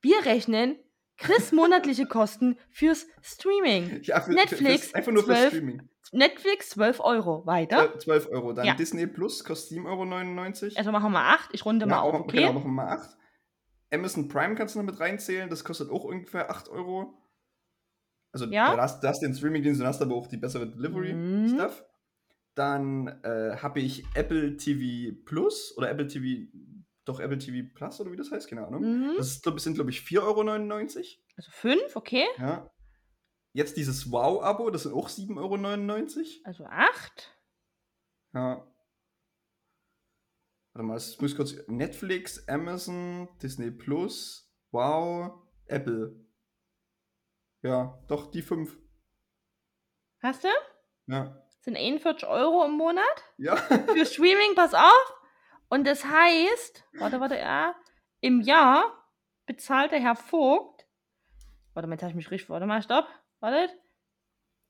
Wir 0.00 0.24
rechnen 0.24 0.78
Chris 1.16 1.52
monatliche 1.52 2.06
Kosten 2.06 2.58
fürs 2.70 3.06
Streaming. 3.22 4.00
Ja, 4.02 4.20
für, 4.20 4.32
Netflix, 4.32 4.84
Für, 4.86 4.90
für, 4.90 4.94
einfach 4.96 5.12
nur 5.12 5.22
für 5.22 5.28
12 5.32 5.48
Streaming. 5.48 5.88
Netflix 6.12 6.70
12 6.70 7.00
Euro. 7.00 7.46
Weiter. 7.46 7.98
12 7.98 8.28
Euro. 8.30 8.52
Dann 8.52 8.66
Ja. 8.66 8.74
Disney 8.74 9.06
Plus 9.06 9.44
kostet 9.44 9.78
7,99 9.78 10.62
Euro. 10.70 10.78
Also 10.78 10.92
machen 10.92 11.12
wir 11.12 11.20
8. 11.20 11.50
Ich 11.52 11.64
runde 11.64 11.86
mal 11.86 11.96
Ja, 11.96 12.00
auf, 12.00 12.12
machen- 12.14 12.24
okay? 12.24 12.38
Genau, 12.38 12.52
machen 12.54 12.64
wir 12.64 12.72
mal 12.72 12.88
8. 12.88 13.16
Amazon 13.92 14.28
Prime 14.28 14.54
kannst 14.54 14.74
du 14.74 14.78
noch 14.80 14.86
mit 14.86 14.98
reinzählen, 15.00 15.50
das 15.50 15.64
kostet 15.64 15.90
auch 15.90 16.04
ungefähr 16.04 16.50
8 16.50 16.68
Euro. 16.68 17.14
Also 18.32 18.46
Ja. 18.46 18.74
da 18.76 18.82
hast, 18.82 19.02
du 19.02 19.08
den 19.20 19.34
Streaming-Dienst 19.34 19.80
und 19.80 19.86
hast 19.88 20.00
aber 20.00 20.14
auch 20.14 20.28
die 20.28 20.36
bessere 20.36 20.66
Mhm. 20.66 21.58
Dann 22.54 23.08
äh, 23.22 23.56
habe 23.56 23.80
ich 23.80 24.04
Apple 24.14 24.56
TV 24.56 25.16
Plus 25.24 25.76
oder 25.76 25.90
Apple 25.90 26.06
TV, 26.06 26.50
doch 27.04 27.20
Apple 27.20 27.38
TV 27.38 27.68
Plus 27.74 28.00
oder 28.00 28.12
wie 28.12 28.16
das 28.16 28.30
heißt, 28.30 28.48
keine 28.48 28.66
Ahnung. 28.66 28.82
Mhm. 28.82 29.14
Das 29.16 29.28
ist, 29.28 29.42
glaub, 29.42 29.58
sind, 29.60 29.74
glaube 29.74 29.90
ich, 29.90 30.00
4,99 30.00 30.96
Euro. 30.96 31.22
Also 31.36 31.50
5, 31.52 31.96
okay. 31.96 32.26
Ja. 32.38 32.70
Jetzt 33.52 33.76
dieses 33.76 34.10
Wow-Abo, 34.10 34.70
das 34.70 34.84
sind 34.84 34.94
auch 34.94 35.08
7,99 35.08 35.36
Euro. 35.36 36.26
Also 36.44 36.64
8. 36.66 37.36
Ja. 38.34 38.66
Warte 40.72 40.86
mal, 40.86 40.96
es 40.96 41.20
muss 41.20 41.34
kurz. 41.34 41.54
Netflix, 41.66 42.46
Amazon, 42.48 43.28
Disney 43.42 43.70
Plus, 43.70 44.50
Wow, 44.72 45.42
Apple. 45.66 46.14
Ja, 47.62 48.00
doch, 48.06 48.30
die 48.30 48.42
fünf. 48.42 48.78
Hast 50.22 50.44
du? 50.44 50.48
Ja. 51.06 51.44
Sind 51.60 51.76
41 51.76 52.26
Euro 52.26 52.64
im 52.64 52.72
Monat. 52.72 53.04
Ja. 53.38 53.56
Für 53.92 54.06
Streaming, 54.06 54.54
pass 54.54 54.74
auf. 54.74 55.14
Und 55.68 55.86
das 55.86 56.04
heißt, 56.04 56.84
warte, 56.98 57.20
warte, 57.20 57.36
ja, 57.36 57.74
im 58.20 58.40
Jahr 58.40 58.84
bezahlt 59.46 59.92
der 59.92 60.00
Herr 60.00 60.16
Vogt. 60.16 60.86
Warte 61.74 61.86
mal, 61.88 61.94
jetzt 61.94 62.02
habe 62.02 62.10
ich 62.10 62.16
mich 62.16 62.30
richtig. 62.30 62.50
Warte 62.50 62.66
mal, 62.66 62.82
stopp. 62.82 63.06
Warte. 63.40 63.68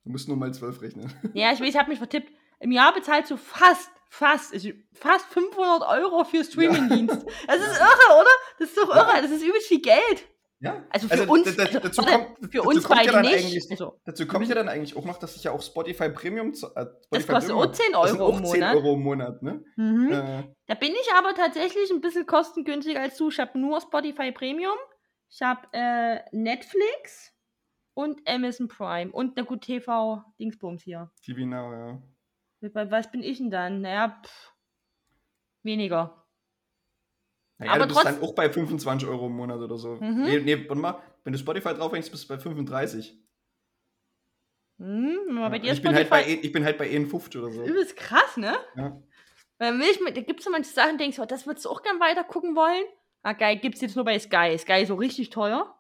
Du 0.05 0.11
musst 0.11 0.29
nur 0.29 0.37
mal 0.37 0.53
zwölf 0.53 0.81
rechnen. 0.83 1.13
Ja, 1.35 1.53
ich 1.53 1.61
weiß, 1.61 1.69
ich 1.69 1.77
habe 1.79 1.91
mich 1.91 1.99
vertippt. 1.99 2.33
Im 2.59 2.73
Jahr 2.73 2.93
bezahlst 2.93 3.31
du 3.31 3.37
fast, 3.37 3.91
fast, 4.09 4.55
fast 4.93 5.27
500 5.27 5.89
Euro 5.89 6.25
für 6.25 6.45
Streamingdienst. 6.45 7.25
Das 7.47 7.57
ist 7.61 7.79
irre, 7.79 8.21
oder? 8.21 8.31
Das 8.59 8.69
ist 8.69 8.77
doch 8.77 8.89
irre. 8.89 9.23
Das 9.23 9.31
ist 9.31 9.43
übelst 9.43 9.69
viel 9.69 9.81
Geld. 9.81 10.29
Ja. 10.63 10.85
Also 10.91 11.09
für 11.09 11.27
uns, 11.27 11.45
da- 11.57 11.65
da- 11.65 11.69
also, 11.69 11.81
dazu 11.81 12.03
kommt, 12.03 12.53
für 12.53 12.63
uns 12.63 12.87
beide 12.87 13.13
ja 13.13 13.23
nicht. 13.23 13.71
Also, 13.71 13.99
dazu 14.05 14.27
kommt 14.27 14.47
ja 14.47 14.55
dann 14.55 14.69
eigentlich 14.69 14.95
auch 14.95 15.07
noch, 15.07 15.17
dass 15.19 15.35
ich 15.37 15.45
ja 15.45 15.53
auch 15.53 15.63
Spotify 15.63 16.11
Premium. 16.11 16.49
Äh, 16.49 16.53
das 16.53 16.65
Spotify 17.23 17.33
kostet 17.33 17.51
Premium 17.51 17.59
auch 17.59 17.73
10 17.73 17.93
das 17.93 18.11
sind 18.11 18.21
Euro 18.21 18.33
auch 18.33 18.39
im 18.39 18.45
10 18.45 18.61
Monat. 18.61 18.77
Euro 18.77 18.95
im 18.95 19.01
Monat, 19.03 19.43
ne? 19.43 19.65
Mhm. 19.77 20.13
Äh, 20.13 20.43
Da 20.67 20.75
bin 20.75 20.93
ich 20.93 21.09
aber 21.15 21.35
tatsächlich 21.35 21.91
ein 21.91 22.01
bisschen 22.03 22.27
kostengünstiger 22.27 23.01
als 23.01 23.17
du. 23.17 23.29
Ich 23.31 23.41
habe 23.41 23.59
nur 23.59 23.81
Spotify 23.81 24.33
Premium, 24.33 24.77
ich 25.31 25.41
habe 25.41 25.67
äh, 25.73 26.21
Netflix 26.33 27.33
und 27.95 28.21
Amazon 28.29 28.69
Prime 28.69 29.11
und 29.13 29.33
na 29.37 29.43
gut 29.45 29.63
TV 29.63 30.23
Dingsbums 30.39 30.83
hier. 30.83 31.11
TV 31.25 31.41
Now, 31.47 31.73
ja. 31.73 32.03
Bei 32.73 32.91
was 32.91 33.11
bin 33.11 33.23
ich 33.23 33.39
denn 33.39 33.51
dann? 33.51 33.81
Naja, 33.81 34.21
pff, 34.23 34.53
weniger. 35.63 36.20
Naja, 37.61 37.73
Aber 37.73 37.87
du 37.87 37.95
bist 37.95 38.07
dann 38.07 38.23
auch 38.23 38.35
bei 38.35 38.51
25 38.51 39.07
Euro 39.07 39.27
im 39.27 39.33
Monat 39.37 39.59
oder 39.61 39.77
so. 39.77 39.97
Mhm. 39.97 40.23
Nee, 40.25 40.41
nee, 40.41 40.69
warte 40.69 40.81
mal, 40.81 41.03
wenn 41.25 41.35
du 41.35 41.39
Spotify 41.39 41.75
draufhängst, 41.75 42.11
bist 42.11 42.25
du 42.25 42.29
bei 42.29 42.39
35. 42.39 43.23
Hm, 44.79 45.19
man 45.35 45.51
bei 45.51 45.59
Ja, 45.59 45.63
dir 45.65 45.73
ich, 45.75 45.83
bin 45.83 45.95
halt 45.95 46.09
bei, 46.09 46.27
ich 46.27 46.53
bin 46.53 46.65
halt 46.65 46.79
bei 46.79 46.89
51 46.91 47.37
oder 47.39 47.51
so. 47.53 47.63
Übelst 47.65 47.97
krass, 47.97 48.39
ne? 48.39 48.57
Ja. 48.77 48.99
Weil 49.59 49.75
Milch, 49.75 49.99
da 50.03 50.23
gibt 50.23 50.41
es 50.41 50.45
so 50.47 50.51
manche 50.51 50.71
Sachen, 50.71 50.97
denkst 50.97 51.17
du, 51.17 51.23
oh, 51.23 51.27
das 51.27 51.47
würdest 51.47 51.67
du 51.67 51.69
auch 51.69 51.83
gern 51.83 52.01
weiter 52.01 52.25
gucken 52.25 52.57
wollen. 52.57 52.85
Ah, 53.23 53.35
geil, 53.35 53.59
gibt's 53.59 53.83
jetzt 53.83 53.95
nur 53.95 54.07
bei 54.07 54.19
Sky. 54.19 54.57
Sky 54.59 54.81
ist 54.81 54.89
so 54.89 54.95
richtig 54.95 55.29
teuer. 55.29 55.77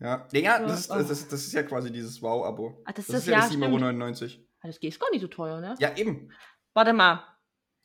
Ja, 0.00 0.28
ja, 0.32 0.40
ja 0.40 0.58
das, 0.58 0.80
ist, 0.80 0.90
Ja, 0.90 0.98
das, 0.98 1.10
ist, 1.10 1.32
das 1.32 1.40
ist 1.46 1.52
ja 1.54 1.62
quasi 1.62 1.90
dieses 1.90 2.20
Wow-Abo. 2.20 2.82
Ah, 2.84 2.92
das 2.92 3.08
ist 3.08 3.08
Das 3.08 3.14
das, 3.14 3.22
ist 3.22 3.26
ja 3.28 3.32
ja, 3.32 3.38
das 3.38 3.54
stimmt. 3.54 3.64
7,99 3.64 4.22
Euro. 4.22 4.44
Ah, 4.60 4.66
das 4.66 4.76
ist 4.76 5.00
gar 5.00 5.10
nicht 5.10 5.22
so 5.22 5.28
teuer, 5.28 5.60
ne? 5.62 5.74
Ja, 5.78 5.96
eben. 5.96 6.30
Warte 6.74 6.92
mal. 6.92 7.24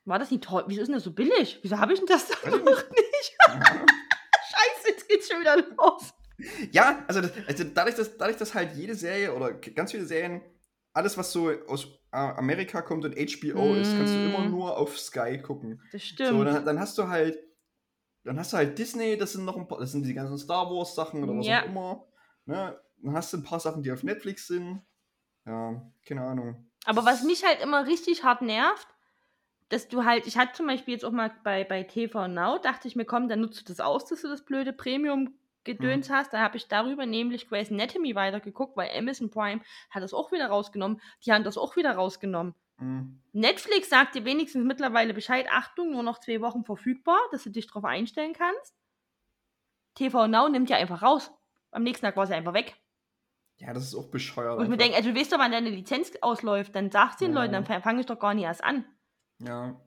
War 0.07 0.19
das 0.19 0.31
nicht 0.31 0.43
teuer? 0.43 0.63
Wieso 0.67 0.81
ist 0.81 0.87
denn 0.87 0.95
das 0.95 1.03
so 1.03 1.11
billig? 1.11 1.59
Wieso 1.61 1.77
habe 1.77 1.91
ich 1.93 1.99
denn 1.99 2.07
das 2.07 2.27
dann 2.29 2.63
noch 2.63 2.89
nicht? 2.91 3.37
Scheiße, 3.47 4.87
jetzt 4.87 5.07
geht's 5.09 5.29
schon 5.29 5.41
wieder 5.41 5.57
los. 5.57 6.13
Ja, 6.71 7.03
also, 7.07 7.21
das, 7.21 7.31
also 7.47 7.63
dadurch, 7.65 7.95
dass, 7.95 8.15
dadurch, 8.17 8.37
dass 8.37 8.53
halt 8.53 8.73
jede 8.75 8.95
Serie 8.95 9.33
oder 9.33 9.53
ganz 9.53 9.91
viele 9.91 10.05
Serien, 10.05 10.41
alles, 10.93 11.17
was 11.17 11.31
so 11.31 11.51
aus 11.67 11.87
Amerika 12.11 12.81
kommt 12.81 13.03
und 13.05 13.15
HBO 13.15 13.75
ist, 13.75 13.95
kannst 13.97 14.15
du 14.15 14.19
immer 14.21 14.43
Mm. 14.43 14.51
nur 14.51 14.77
auf 14.77 14.97
Sky 14.97 15.39
gucken. 15.41 15.81
Das 15.91 16.01
stimmt. 16.03 16.29
So, 16.29 16.43
dann, 16.43 16.63
dann 16.65 16.79
hast 16.79 16.97
du 16.97 17.07
halt, 17.09 17.37
dann 18.23 18.39
hast 18.39 18.53
du 18.53 18.57
halt 18.57 18.77
Disney, 18.79 19.17
das 19.17 19.33
sind 19.33 19.45
noch 19.45 19.57
ein 19.57 19.67
paar, 19.67 19.79
das 19.79 19.91
sind 19.91 20.03
die 20.05 20.13
ganzen 20.13 20.37
Star 20.37 20.69
Wars 20.69 20.95
Sachen 20.95 21.21
oder 21.23 21.37
was 21.37 21.45
Ja. 21.47 21.61
auch 21.63 21.65
immer. 21.65 22.07
Ne? 22.45 22.79
Dann 23.03 23.13
hast 23.13 23.33
du 23.33 23.37
ein 23.37 23.43
paar 23.43 23.59
Sachen, 23.59 23.83
die 23.83 23.91
auf 23.91 24.03
Netflix 24.03 24.47
sind. 24.47 24.81
Ja, 25.45 25.81
keine 26.05 26.21
Ahnung. 26.21 26.71
Aber 26.85 27.03
was 27.05 27.23
mich 27.23 27.43
halt 27.45 27.61
immer 27.61 27.85
richtig 27.85 28.23
hart 28.23 28.41
nervt, 28.41 28.87
dass 29.69 29.87
du 29.87 30.05
halt, 30.05 30.27
ich 30.27 30.37
hatte 30.37 30.53
zum 30.53 30.67
Beispiel 30.67 30.93
jetzt 30.93 31.03
auch 31.03 31.11
mal 31.11 31.31
bei, 31.43 31.63
bei 31.63 31.83
TV 31.83 32.27
Now, 32.27 32.57
dachte 32.57 32.87
ich 32.87 32.95
mir, 32.95 33.05
komm, 33.05 33.27
dann 33.27 33.41
nutzt 33.41 33.61
du 33.61 33.65
das 33.65 33.79
aus, 33.79 34.05
dass 34.05 34.21
du 34.21 34.29
das 34.29 34.45
blöde 34.45 34.71
Premium-Gedöns 34.73 36.09
hast. 36.09 36.33
Da 36.33 36.39
habe 36.39 36.57
ich 36.57 36.67
darüber 36.67 37.05
nämlich 37.05 37.49
Grey's 37.49 37.71
Anatomy 37.71 38.15
weitergeguckt, 38.15 38.77
weil 38.77 38.89
Amazon 38.97 39.29
Prime 39.29 39.61
hat 39.89 40.03
das 40.03 40.13
auch 40.13 40.31
wieder 40.31 40.47
rausgenommen. 40.47 41.01
Die 41.25 41.33
haben 41.33 41.43
das 41.43 41.57
auch 41.57 41.75
wieder 41.75 41.93
rausgenommen. 41.95 42.55
Hm. 42.79 43.19
Netflix 43.33 43.89
sagt 43.89 44.15
dir 44.15 44.23
wenigstens 44.23 44.63
mittlerweile 44.65 45.13
Bescheid, 45.13 45.47
Achtung, 45.51 45.91
nur 45.91 46.03
noch 46.03 46.19
zwei 46.19 46.41
Wochen 46.41 46.63
verfügbar, 46.63 47.19
dass 47.31 47.43
du 47.43 47.49
dich 47.49 47.67
drauf 47.67 47.83
einstellen 47.83 48.33
kannst. 48.33 48.75
TV 49.95 50.27
Now 50.27 50.47
nimmt 50.47 50.69
ja 50.69 50.77
einfach 50.77 51.01
raus. 51.01 51.31
Am 51.71 51.83
nächsten 51.83 52.05
Tag 52.05 52.15
war 52.15 52.27
sie 52.27 52.35
einfach 52.35 52.53
weg. 52.53 52.75
Ja, 53.57 53.73
das 53.73 53.83
ist 53.83 53.95
auch 53.95 54.07
bescheuert. 54.07 54.53
Ich 54.53 54.67
mir 54.67 54.73
einfach. 54.73 54.77
denke, 54.77 54.97
also 54.97 55.11
du 55.11 55.19
weißt 55.19 55.33
doch, 55.33 55.39
wann 55.39 55.51
deine 55.51 55.71
Lizenz 55.71 56.11
ausläuft, 56.21 56.75
dann 56.75 56.91
sagst 56.91 57.19
du 57.19 57.25
den 57.25 57.33
Ja. 57.33 57.41
Leuten, 57.41 57.53
dann 57.53 57.81
fange 57.81 57.99
ich 57.99 58.05
doch 58.05 58.19
gar 58.19 58.35
nicht 58.35 58.43
erst 58.45 58.63
an. 58.63 58.85
Ja. 59.39 59.77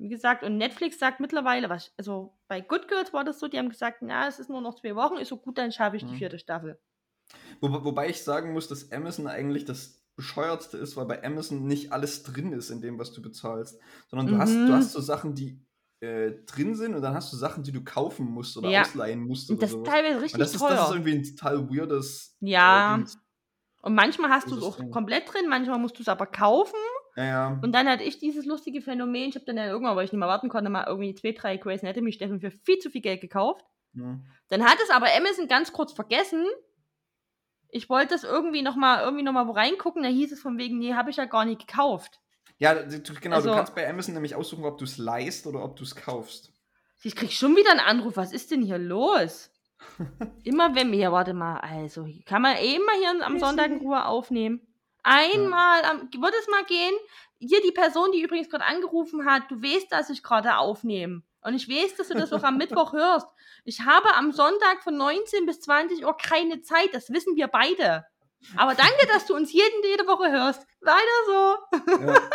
Wie 0.00 0.08
gesagt, 0.08 0.44
und 0.44 0.58
Netflix 0.58 0.98
sagt 0.98 1.18
mittlerweile, 1.20 1.68
was, 1.70 1.92
also 1.96 2.36
bei 2.48 2.60
Good 2.60 2.88
Girls 2.88 3.12
war 3.12 3.24
das 3.24 3.38
so, 3.40 3.48
die 3.48 3.58
haben 3.58 3.68
gesagt, 3.68 4.00
na, 4.02 4.28
es 4.28 4.38
ist 4.38 4.48
nur 4.50 4.60
noch 4.60 4.74
zwei 4.76 4.94
Wochen, 4.94 5.16
ist 5.16 5.28
so 5.28 5.36
gut, 5.36 5.58
dann 5.58 5.72
schaffe 5.72 5.96
ich 5.96 6.06
die 6.06 6.14
Mhm. 6.14 6.18
vierte 6.18 6.38
Staffel. 6.38 6.80
Wo, 7.60 7.68
wobei 7.84 8.08
ich 8.08 8.22
sagen 8.22 8.52
muss, 8.52 8.68
dass 8.68 8.92
Amazon 8.92 9.26
eigentlich 9.26 9.64
das 9.64 10.04
bescheuertste 10.16 10.78
ist, 10.78 10.96
weil 10.96 11.06
bei 11.06 11.22
Amazon 11.24 11.66
nicht 11.66 11.92
alles 11.92 12.22
drin 12.22 12.52
ist 12.52 12.70
in 12.70 12.80
dem, 12.80 12.98
was 12.98 13.12
du 13.12 13.22
bezahlst. 13.22 13.80
Sondern 14.08 14.28
du, 14.28 14.38
hast, 14.38 14.62
Mhm. 14.62 14.68
du 14.68 14.74
hast 14.74 14.92
so 14.92 15.00
Sachen, 15.00 15.34
die 15.34 15.64
äh, 16.00 16.32
drin 16.46 16.74
sind 16.76 16.94
und 16.94 17.02
dann 17.02 17.14
hast 17.14 17.32
du 17.32 17.36
Sachen, 17.36 17.62
die 17.64 17.72
du 17.72 17.82
kaufen 17.84 18.26
musst 18.26 18.56
oder 18.56 18.68
Ja. 18.68 18.82
ausleihen 18.82 19.20
musst 19.20 19.48
Und 19.48 19.62
das 19.62 19.70
ist 19.70 19.76
sowas. 19.76 19.88
teilweise 19.92 20.16
Und 20.16 20.22
richtig 20.22 20.38
das 20.40 20.54
ist, 20.54 20.60
teuer. 20.60 20.70
das 20.70 20.84
ist 20.84 20.90
irgendwie 20.90 21.14
ein 21.14 21.24
total 21.24 21.68
weirdes. 21.70 22.36
Ja. 22.40 22.96
äh, 22.96 23.04
und 23.82 23.94
manchmal 23.94 24.30
hast 24.30 24.50
du 24.50 24.56
es 24.56 24.62
ist 24.62 24.64
auch 24.64 24.76
drin. 24.76 24.90
komplett 24.90 25.32
drin, 25.32 25.48
manchmal 25.48 25.78
musst 25.78 25.98
du 25.98 26.02
es 26.02 26.08
aber 26.08 26.26
kaufen. 26.26 26.76
Ja. 27.24 27.58
Und 27.62 27.72
dann 27.72 27.88
hatte 27.88 28.04
ich 28.04 28.18
dieses 28.18 28.44
lustige 28.46 28.80
Phänomen, 28.82 29.28
ich 29.30 29.34
habe 29.34 29.44
dann 29.44 29.56
ja 29.56 29.66
irgendwann, 29.66 29.96
weil 29.96 30.04
ich 30.04 30.12
nicht 30.12 30.18
mehr 30.18 30.28
warten 30.28 30.48
konnte, 30.48 30.70
mal 30.70 30.86
irgendwie 30.86 31.14
zwei, 31.14 31.32
drei 31.32 31.56
Grey's 31.56 31.82
Anatomy 31.82 32.12
Staffeln 32.12 32.40
für 32.40 32.50
viel 32.50 32.78
zu 32.78 32.90
viel 32.90 33.00
Geld 33.00 33.20
gekauft. 33.20 33.64
ja. 33.94 34.18
Dann 34.50 34.64
hat 34.64 34.78
es 34.82 34.90
aber 34.90 35.08
Amazon 35.14 35.46
ganz 35.48 35.72
kurz 35.72 35.92
vergessen. 35.92 36.44
Ich 37.70 37.90
wollte 37.90 38.14
das 38.14 38.24
irgendwie 38.24 38.62
nochmal 38.62 39.02
irgendwie 39.04 39.22
noch 39.24 39.32
mal 39.34 39.46
wo 39.46 39.52
reingucken, 39.52 40.02
da 40.02 40.08
hieß 40.08 40.32
es 40.32 40.40
von 40.40 40.56
wegen, 40.56 40.78
nee, 40.78 40.94
habe 40.94 41.10
ich 41.10 41.16
ja 41.16 41.26
gar 41.26 41.44
nicht 41.44 41.66
gekauft. 41.66 42.18
Ja, 42.58 42.74
du, 42.74 42.98
genau, 43.20 43.36
Also- 43.36 43.50
du 43.50 43.54
kannst 43.56 43.74
bei 43.74 43.88
Amazon 43.88 44.14
nämlich 44.14 44.34
aussuchen, 44.34 44.64
ob 44.64 44.78
du 44.78 44.84
es 44.84 44.96
leist 44.98 45.46
oder 45.46 45.62
ob 45.62 45.76
du 45.76 45.84
es 45.84 45.94
kaufst. 45.94 46.52
Ich 47.02 47.14
krieg 47.14 47.30
schon 47.32 47.54
wieder 47.56 47.70
einen 47.70 47.80
Anruf. 47.80 48.16
Was 48.16 48.32
ist 48.32 48.50
denn 48.50 48.62
hier 48.62 48.78
los? 48.78 49.50
Immer 50.44 50.74
wenn 50.74 50.90
wir, 50.90 51.12
warte 51.12 51.34
mal, 51.34 51.58
also 51.60 52.08
kann 52.24 52.42
man 52.42 52.56
eben 52.56 52.84
mal 52.84 52.96
hier 52.96 53.24
am 53.26 53.38
Sonntag 53.38 53.70
in 53.70 53.78
Ruhe 53.78 54.04
aufnehmen. 54.06 54.60
Einmal, 55.08 55.84
am, 55.84 56.00
wird 56.12 56.34
es 56.40 56.48
mal 56.48 56.64
gehen? 56.64 56.94
Hier 57.38 57.62
die 57.62 57.72
Person, 57.72 58.12
die 58.12 58.22
übrigens 58.22 58.50
gerade 58.50 58.64
angerufen 58.64 59.24
hat, 59.24 59.50
du 59.50 59.62
weißt, 59.62 59.90
dass 59.90 60.10
ich 60.10 60.22
gerade 60.22 60.58
aufnehme. 60.58 61.22
Und 61.40 61.54
ich 61.54 61.68
weiß, 61.68 61.96
dass 61.96 62.08
du 62.08 62.14
das 62.14 62.32
auch 62.32 62.42
am 62.42 62.56
Mittwoch 62.58 62.92
hörst. 62.92 63.26
Ich 63.64 63.80
habe 63.80 64.14
am 64.14 64.32
Sonntag 64.32 64.82
von 64.82 64.96
19 64.96 65.46
bis 65.46 65.60
20 65.60 66.04
Uhr 66.04 66.16
keine 66.16 66.60
Zeit. 66.62 66.90
Das 66.92 67.10
wissen 67.10 67.36
wir 67.36 67.48
beide. 67.48 68.04
Aber 68.56 68.74
danke, 68.74 69.06
dass 69.12 69.26
du 69.26 69.34
uns 69.34 69.52
jeden, 69.52 69.82
jede 69.82 70.06
Woche 70.06 70.30
hörst. 70.30 70.66
Weiter 70.80 71.00
so. 71.26 72.04
Ja. 72.06 72.20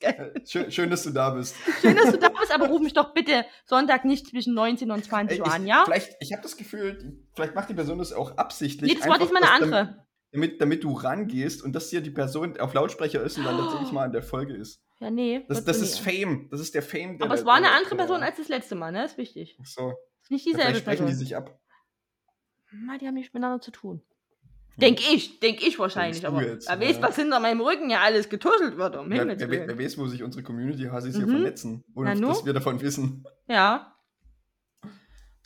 Äh, 0.00 0.46
schön, 0.46 0.70
schön, 0.70 0.90
dass 0.90 1.04
du 1.04 1.10
da 1.10 1.30
bist. 1.30 1.56
Schön, 1.80 1.96
dass 1.96 2.10
du 2.10 2.18
da 2.18 2.28
bist, 2.28 2.52
aber 2.52 2.66
ruf 2.68 2.82
mich 2.82 2.92
doch 2.92 3.14
bitte 3.14 3.46
Sonntag 3.64 4.04
nicht 4.04 4.28
zwischen 4.28 4.52
19 4.52 4.90
und 4.90 5.02
20 5.02 5.38
Ey, 5.38 5.42
Uhr 5.42 5.50
an, 5.50 5.66
ja? 5.66 5.84
Vielleicht, 5.86 6.16
ich 6.20 6.32
habe 6.32 6.42
das 6.42 6.58
Gefühl, 6.58 7.18
vielleicht 7.34 7.54
macht 7.54 7.70
die 7.70 7.74
Person 7.74 7.98
das 7.98 8.12
auch 8.12 8.36
absichtlich. 8.36 8.92
Nee, 8.92 8.98
das 8.98 9.08
war 9.08 9.18
diesmal 9.18 9.42
eine 9.42 9.52
andere. 9.52 10.06
Damit, 10.34 10.60
damit 10.60 10.84
du 10.84 10.92
rangehst 10.92 11.62
und 11.62 11.72
dass 11.74 11.88
hier 11.90 12.00
die 12.00 12.10
Person 12.10 12.58
auf 12.60 12.74
Lautsprecher 12.74 13.22
ist 13.22 13.38
und 13.38 13.44
dann 13.44 13.56
tatsächlich 13.56 13.92
mal 13.92 14.04
in 14.06 14.12
der 14.12 14.22
Folge 14.22 14.52
ist. 14.54 14.82
Ja, 15.00 15.10
nee. 15.10 15.44
Das, 15.48 15.64
das 15.64 15.80
ist. 15.80 15.98
Fame. 16.00 16.48
Das 16.50 16.60
ist 16.60 16.74
der 16.74 16.82
Fame. 16.82 17.18
Der 17.18 17.26
Aber 17.26 17.34
es 17.34 17.44
war 17.44 17.54
eine 17.54 17.66
der- 17.66 17.74
andere 17.76 17.90
der- 17.90 17.96
Person 18.04 18.22
als 18.22 18.36
das 18.36 18.48
letzte 18.48 18.74
Mal, 18.74 18.90
ne? 18.92 19.04
Ist 19.04 19.16
wichtig. 19.16 19.56
Ach 19.62 19.66
so. 19.66 19.92
Ist 20.22 20.30
nicht 20.30 20.44
Ja, 20.46 20.50
dieselbe 20.52 20.60
vielleicht 20.70 20.78
sprechen 20.80 21.04
Person. 21.04 21.06
die 21.18 21.24
sich 21.24 21.36
ab. 21.36 21.58
Na, 22.72 22.98
die 22.98 23.06
haben 23.06 23.14
nichts 23.14 23.32
miteinander 23.32 23.60
zu 23.60 23.70
tun. 23.70 24.02
Denk 24.76 24.98
ich, 25.08 25.38
denk 25.38 25.64
ich 25.64 25.78
wahrscheinlich, 25.78 26.20
Denkst 26.20 26.32
du 26.32 26.36
aber 26.36 26.44
jetzt, 26.48 26.68
wer 26.68 26.80
weiß, 26.80 26.96
ja. 26.96 27.02
was 27.02 27.14
hinter 27.14 27.38
meinem 27.38 27.60
Rücken 27.60 27.90
ja 27.90 28.00
alles 28.00 28.28
getuschelt 28.28 28.76
wird, 28.76 28.96
um 28.96 29.08
Wer, 29.08 29.20
Himmels 29.20 29.40
wer, 29.40 29.48
wer, 29.50 29.68
Willen. 29.68 29.78
weiß, 29.78 29.98
wo 29.98 30.06
sich 30.08 30.24
unsere 30.24 30.42
Community-Hasis 30.42 31.14
hier 31.14 31.26
Mhm. 31.28 31.30
vernetzen. 31.30 31.84
Ohne 31.94 32.14
Na, 32.16 32.20
nu? 32.20 32.26
dass 32.28 32.44
wir 32.44 32.52
davon 32.52 32.80
wissen. 32.80 33.24
Ja. 33.46 33.94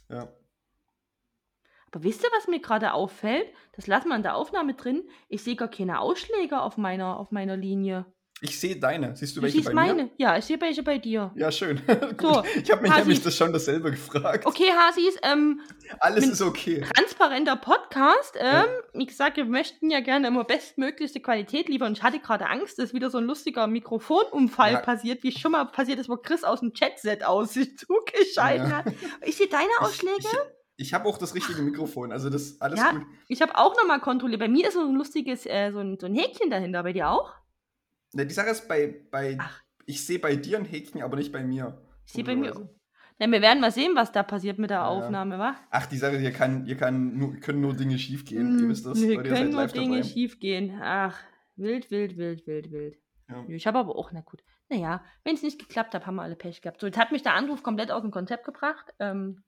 Ja. 0.09 0.33
Aber 1.90 2.05
wisst 2.05 2.22
ihr, 2.22 2.31
was 2.37 2.46
mir 2.48 2.61
gerade 2.61 2.92
auffällt? 2.92 3.46
Das 3.74 3.87
lassen 3.87 4.09
wir 4.09 4.16
in 4.16 4.22
der 4.22 4.37
Aufnahme 4.37 4.74
drin. 4.74 5.09
Ich 5.29 5.42
sehe 5.42 5.57
gar 5.57 5.68
keine 5.68 6.01
Ausschläge 6.01 6.61
auf 6.61 6.77
meiner, 6.77 7.18
auf 7.18 7.31
meiner 7.31 7.57
Linie. 7.57 8.05
Ich 8.40 8.61
sehe 8.61 8.77
deine. 8.79 9.16
Siehst 9.16 9.35
du 9.35 9.40
Du 9.40 9.44
welche 9.46 9.57
siehst 9.57 9.66
bei 9.66 9.74
meine. 9.74 9.94
mir? 10.05 10.11
Ja, 10.16 10.38
ich 10.38 10.44
sehe 10.44 10.61
welche 10.61 10.85
bei 10.85 10.98
dir. 10.98 11.33
Ja, 11.35 11.51
schön. 11.51 11.81
So. 12.20 12.44
Ich 12.62 12.70
habe 12.70 12.83
mich 12.83 12.90
Hasis. 12.92 13.05
nämlich 13.05 13.22
das 13.24 13.37
schon 13.37 13.53
dasselbe 13.53 13.90
gefragt. 13.90 14.46
Okay, 14.46 14.70
Hasis, 14.77 15.16
ähm, 15.24 15.61
Alles 15.98 16.24
ist 16.29 16.40
okay. 16.42 16.85
transparenter 16.94 17.57
Podcast. 17.57 18.37
Ähm, 18.38 18.66
Wie 18.92 19.07
gesagt, 19.07 19.38
wir 19.38 19.44
möchten 19.44 19.90
ja 19.90 19.98
gerne 20.01 20.29
immer 20.29 20.44
bestmöglichste 20.44 21.18
Qualität 21.20 21.68
liefern. 21.68 21.88
Und 21.88 21.98
ich 21.98 22.05
hatte 22.05 22.20
gerade 22.20 22.46
Angst, 22.46 22.79
dass 22.79 22.94
wieder 22.94 23.11
so 23.11 23.18
ein 23.18 23.24
lustiger 23.24 23.66
Mikrofonunfall 23.66 24.72
Ja. 24.74 24.81
passiert, 24.83 25.24
wie 25.24 25.33
schon 25.33 25.51
mal 25.53 25.64
passiert 25.64 25.98
ist, 25.98 26.09
wo 26.09 26.16
Chris 26.16 26.44
aus 26.44 26.61
dem 26.61 26.72
Chatset 26.74 27.24
aus 27.24 27.55
sich 27.55 27.77
zugeschaltet 27.79 28.68
Ja. 28.68 28.77
hat. 28.85 28.87
Ich 29.27 29.37
sehe 29.37 29.48
deine 29.48 29.68
Ausschläge. 29.81 30.14
Ich, 30.18 30.27
ich 30.27 30.58
habe 30.95 31.09
auch 31.09 31.19
das 31.19 31.35
richtige 31.35 31.61
Mikrofon. 31.62 32.12
Also 32.12 32.31
das 32.31 32.43
ist 32.43 32.62
alles 32.62 32.79
Ja. 32.79 32.93
gut. 32.93 33.03
Ich 33.27 33.43
habe 33.43 33.57
auch 33.57 33.77
nochmal 33.77 34.01
kontrolliert. 34.01 34.41
Bei 34.41 34.49
mir 34.49 34.69
ist 34.69 34.75
so 34.75 34.81
ein 34.87 34.95
lustiges, 34.95 35.45
äh, 35.47 35.71
so, 35.73 35.81
ein, 35.81 35.99
so 35.99 36.07
ein 36.07 36.14
Häkchen 36.14 36.51
dahinter. 36.51 36.83
Bei 36.83 36.93
dir 36.93 37.11
auch? 37.11 37.33
Ne, 38.12 38.25
die 38.27 38.35
Sache 38.35 38.51
ist 38.51 38.69
bei, 38.69 39.03
bei 39.11 39.37
Ach. 39.41 39.61
ich 39.87 40.05
sehe 40.07 40.19
bei 40.19 40.37
dir 40.37 40.59
ein 40.59 40.64
Häkchen, 40.64 41.03
aber 41.03 41.17
nicht 41.17 41.33
bei 41.33 41.43
mir. 41.43 41.83
Ich 42.07 42.12
sehe 42.12 42.25
bei 42.25 42.37
mir. 42.37 42.53
Komischerweise. 42.53 42.75
Na, 43.21 43.31
wir 43.33 43.43
werden 43.43 43.61
mal 43.61 43.73
sehen, 43.73 43.97
was 43.97 44.12
da 44.12 44.23
passiert 44.23 44.59
mit 44.61 44.71
der 44.71 44.79
Ja. 44.79 44.87
Aufnahme, 44.87 45.38
wa? 45.41 45.57
Ach, 45.71 45.87
die 45.87 45.99
Sache, 45.99 46.19
hier, 46.19 46.31
kann, 46.33 46.64
hier 46.64 46.77
kann 46.77 47.19
nur, 47.19 47.35
können 47.37 47.61
nur 47.61 47.75
Dinge 47.75 47.99
schief 47.99 48.25
gehen. 48.25 48.61
Ihr 48.61 48.69
wisst 48.69 48.87
das, 48.87 48.99
seid 49.01 49.25
können 49.25 49.51
nur 49.51 49.67
Dinge 49.67 49.97
dabei. 49.99 50.09
schief 50.09 50.38
gehen. 50.38 50.79
Ach, 50.81 51.19
wild, 51.57 51.91
wild, 51.91 52.17
wild, 52.17 52.47
wild, 52.47 52.71
wild. 52.71 52.97
Ja. 53.29 53.45
Ich 53.49 53.67
habe 53.67 53.79
aber 53.79 53.97
auch, 53.97 54.12
na 54.12 54.21
gut. 54.21 54.45
Naja, 54.69 55.03
wenn 55.25 55.35
es 55.35 55.43
nicht 55.43 55.59
geklappt 55.59 55.95
hat, 55.95 56.07
haben 56.07 56.14
wir 56.14 56.23
alle 56.23 56.37
Pech 56.37 56.62
gehabt. 56.62 56.81
So, 56.81 56.87
jetzt 56.87 56.99
hat 56.99 57.11
mich 57.11 57.23
der 57.25 57.35
Anruf 57.35 57.62
komplett 57.64 57.91
aus 57.91 58.03
dem 58.03 58.11
Konzept 58.12 58.45
gebracht. 58.45 58.95
Ähm, 59.01 59.43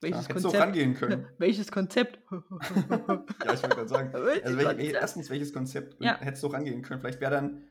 welches 0.00 0.28
hättest 0.28 0.44
du 0.44 0.48
auch 0.48 0.52
Konzept? 0.52 0.62
rangehen 0.62 0.94
können. 0.94 1.26
welches 1.38 1.70
Konzept? 1.72 2.18
Ja, 2.30 3.54
ich 3.54 3.62
wollte 3.62 3.68
gerade 3.68 3.88
sagen. 3.88 4.10
Also 4.14 4.56
welche, 4.56 4.64
Konzept? 4.68 4.94
erstens, 4.94 5.30
welches 5.30 5.52
Konzept? 5.52 5.96
Ja. 6.02 6.18
Hättest 6.20 6.42
du 6.42 6.48
rangehen 6.48 6.82
können. 6.82 7.00
Vielleicht 7.00 7.20
wäre 7.20 7.32
dann, 7.32 7.64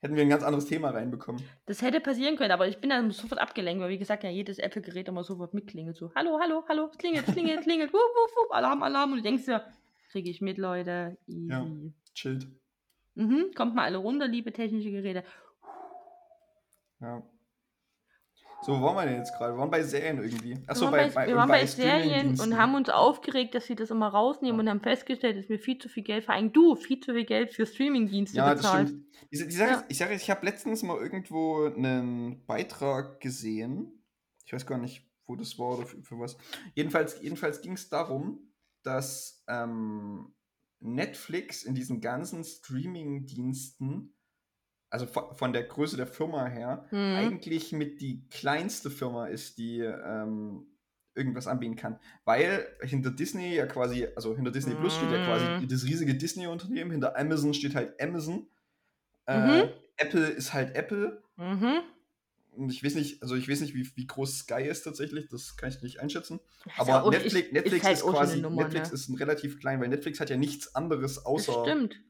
hätten 0.00 0.14
wir 0.16 0.22
ein 0.22 0.28
ganz 0.28 0.42
anderes 0.42 0.66
Thema 0.66 0.90
reinbekommen. 0.90 1.42
Das 1.66 1.82
hätte 1.82 2.00
passieren 2.00 2.36
können, 2.36 2.52
aber 2.52 2.68
ich 2.68 2.80
bin 2.80 2.90
dann 2.90 3.10
sofort 3.10 3.40
abgelenkt, 3.40 3.82
weil 3.82 3.90
wie 3.90 3.98
gesagt, 3.98 4.24
ja 4.24 4.30
jedes 4.30 4.58
Apple-Gerät 4.58 5.08
immer 5.08 5.24
sofort 5.24 5.54
mitklingelt. 5.54 5.96
So, 5.96 6.12
hallo, 6.14 6.38
hallo, 6.40 6.64
hallo, 6.68 6.90
klingelt, 6.96 7.26
klingelt, 7.26 7.62
klingelt, 7.62 7.92
wup, 7.92 8.00
wup, 8.00 8.36
wup, 8.36 8.54
Alarm, 8.54 8.82
Alarm. 8.82 9.12
Und 9.12 9.18
du 9.18 9.22
denkst 9.22 9.46
dir, 9.46 9.64
kriege 10.10 10.30
ich 10.30 10.40
mit, 10.40 10.58
Leute, 10.58 11.16
easy. 11.26 11.50
Ja. 11.50 11.66
Chillt. 12.14 12.46
Mhm, 13.14 13.50
kommt 13.54 13.74
mal 13.74 13.84
alle 13.84 13.98
runter, 13.98 14.26
liebe 14.28 14.52
technische 14.52 14.90
Geräte. 14.90 15.24
Ja. 17.00 17.22
So, 18.62 18.78
wo 18.78 18.82
waren 18.84 18.96
wir 18.96 19.06
denn 19.06 19.16
jetzt 19.20 19.32
gerade? 19.36 19.54
Wir 19.54 19.58
waren 19.58 19.70
bei 19.70 19.82
Serien 19.82 20.18
irgendwie. 20.22 20.56
Achso, 20.66 20.86
wir 20.86 20.90
bei, 20.90 20.98
waren 20.98 21.08
bei, 21.14 21.14
bei, 21.22 21.26
wir 21.28 21.36
waren 21.36 21.48
bei 21.48 21.66
Serien 21.66 22.02
Streamingdiensten. 22.02 22.52
und 22.52 22.58
haben 22.58 22.74
uns 22.74 22.88
aufgeregt, 22.90 23.54
dass 23.54 23.64
sie 23.66 23.74
das 23.74 23.90
immer 23.90 24.08
rausnehmen 24.08 24.56
Ja. 24.56 24.60
und 24.60 24.68
haben 24.68 24.80
festgestellt, 24.82 25.38
dass 25.38 25.48
wir 25.48 25.58
viel 25.58 25.78
zu 25.78 25.88
viel 25.88 26.02
Geld, 26.02 26.24
vor 26.26 26.34
allem 26.34 26.52
du, 26.52 26.76
viel 26.76 27.00
zu 27.00 27.14
viel 27.14 27.24
Geld 27.24 27.54
für 27.54 27.64
Streamingdienste 27.64 28.36
Ja, 28.36 28.50
das 28.54 28.62
bezahlst. 28.62 28.92
stimmt. 28.94 29.06
Die 29.32 29.36
Sache, 29.52 29.70
Ja. 29.70 29.84
ich 29.88 29.96
sage, 29.98 30.14
ich 30.14 30.30
habe 30.30 30.44
letztens 30.44 30.82
mal 30.82 30.98
irgendwo 30.98 31.64
einen 31.64 32.44
Beitrag 32.46 33.20
gesehen. 33.20 34.04
Ich 34.44 34.52
weiß 34.52 34.66
gar 34.66 34.78
nicht, 34.78 35.08
wo 35.26 35.36
das 35.36 35.58
war 35.58 35.78
oder 35.78 35.86
für, 35.86 36.02
für 36.02 36.18
was. 36.18 36.36
Jedenfalls, 36.74 37.20
jedenfalls 37.22 37.62
ging 37.62 37.72
es 37.72 37.88
darum, 37.88 38.52
dass 38.82 39.42
ähm, 39.48 40.34
Netflix 40.80 41.62
in 41.62 41.74
diesen 41.74 42.00
ganzen 42.00 42.44
Streaming-Diensten, 42.44 44.14
also 44.90 45.06
von, 45.06 45.52
der 45.52 45.62
Größe 45.64 45.96
der 45.96 46.06
Firma 46.06 46.46
her, 46.46 46.84
Mhm. 46.90 47.16
eigentlich 47.16 47.72
mit 47.72 48.00
die 48.00 48.26
kleinste 48.28 48.90
Firma 48.90 49.26
ist, 49.26 49.56
die 49.58 49.78
ähm, 49.80 50.66
irgendwas 51.14 51.46
anbieten 51.46 51.76
kann. 51.76 51.98
Weil 52.24 52.66
hinter 52.82 53.10
Disney 53.10 53.54
ja 53.54 53.66
quasi, 53.66 54.06
also 54.16 54.34
hinter 54.36 54.50
Disney 54.50 54.74
Plus 54.74 54.94
steht 54.96 55.10
ja 55.10 55.24
quasi 55.24 55.44
Mhm. 55.64 55.68
das 55.68 55.84
riesige 55.84 56.14
Disney-Unternehmen, 56.14 56.90
hinter 56.90 57.16
Amazon 57.18 57.54
steht 57.54 57.74
halt 57.74 58.00
Amazon. 58.00 58.46
Äh, 59.26 59.38
Mhm. 59.64 59.68
Apple 59.96 60.26
ist 60.26 60.52
halt 60.54 60.74
Apple. 60.74 61.22
Mhm. 61.36 61.80
Und 62.56 62.70
ich 62.72 62.82
weiß 62.82 62.96
nicht, 62.96 63.22
also 63.22 63.36
ich 63.36 63.48
weiß 63.48 63.60
nicht, 63.60 63.74
wie, 63.74 63.88
wie 63.94 64.06
groß 64.06 64.38
Sky 64.40 64.62
ist 64.64 64.82
tatsächlich, 64.82 65.28
das 65.28 65.56
kann 65.56 65.68
ich 65.68 65.82
nicht 65.82 66.00
einschätzen. 66.00 66.40
Ist 66.66 66.80
Aber 66.80 67.08
Netflix, 67.10 67.34
ist- 67.46 67.52
Netflix 67.52 67.76
ist, 67.76 67.84
halt 67.84 67.98
schon 67.98 68.12
quasi, 68.12 68.40
Nummer, 68.40 68.62
Netflix 68.64 68.88
ne? 68.88 68.94
ist 68.94 69.08
ein 69.08 69.14
relativ 69.16 69.60
klein, 69.60 69.80
weil 69.80 69.88
Netflix 69.88 70.18
hat 70.20 70.30
ja 70.30 70.36
nichts 70.36 70.74
anderes 70.74 71.14
Das 71.16 71.26
außer, 71.26 71.62
stimmt. 71.64 72.00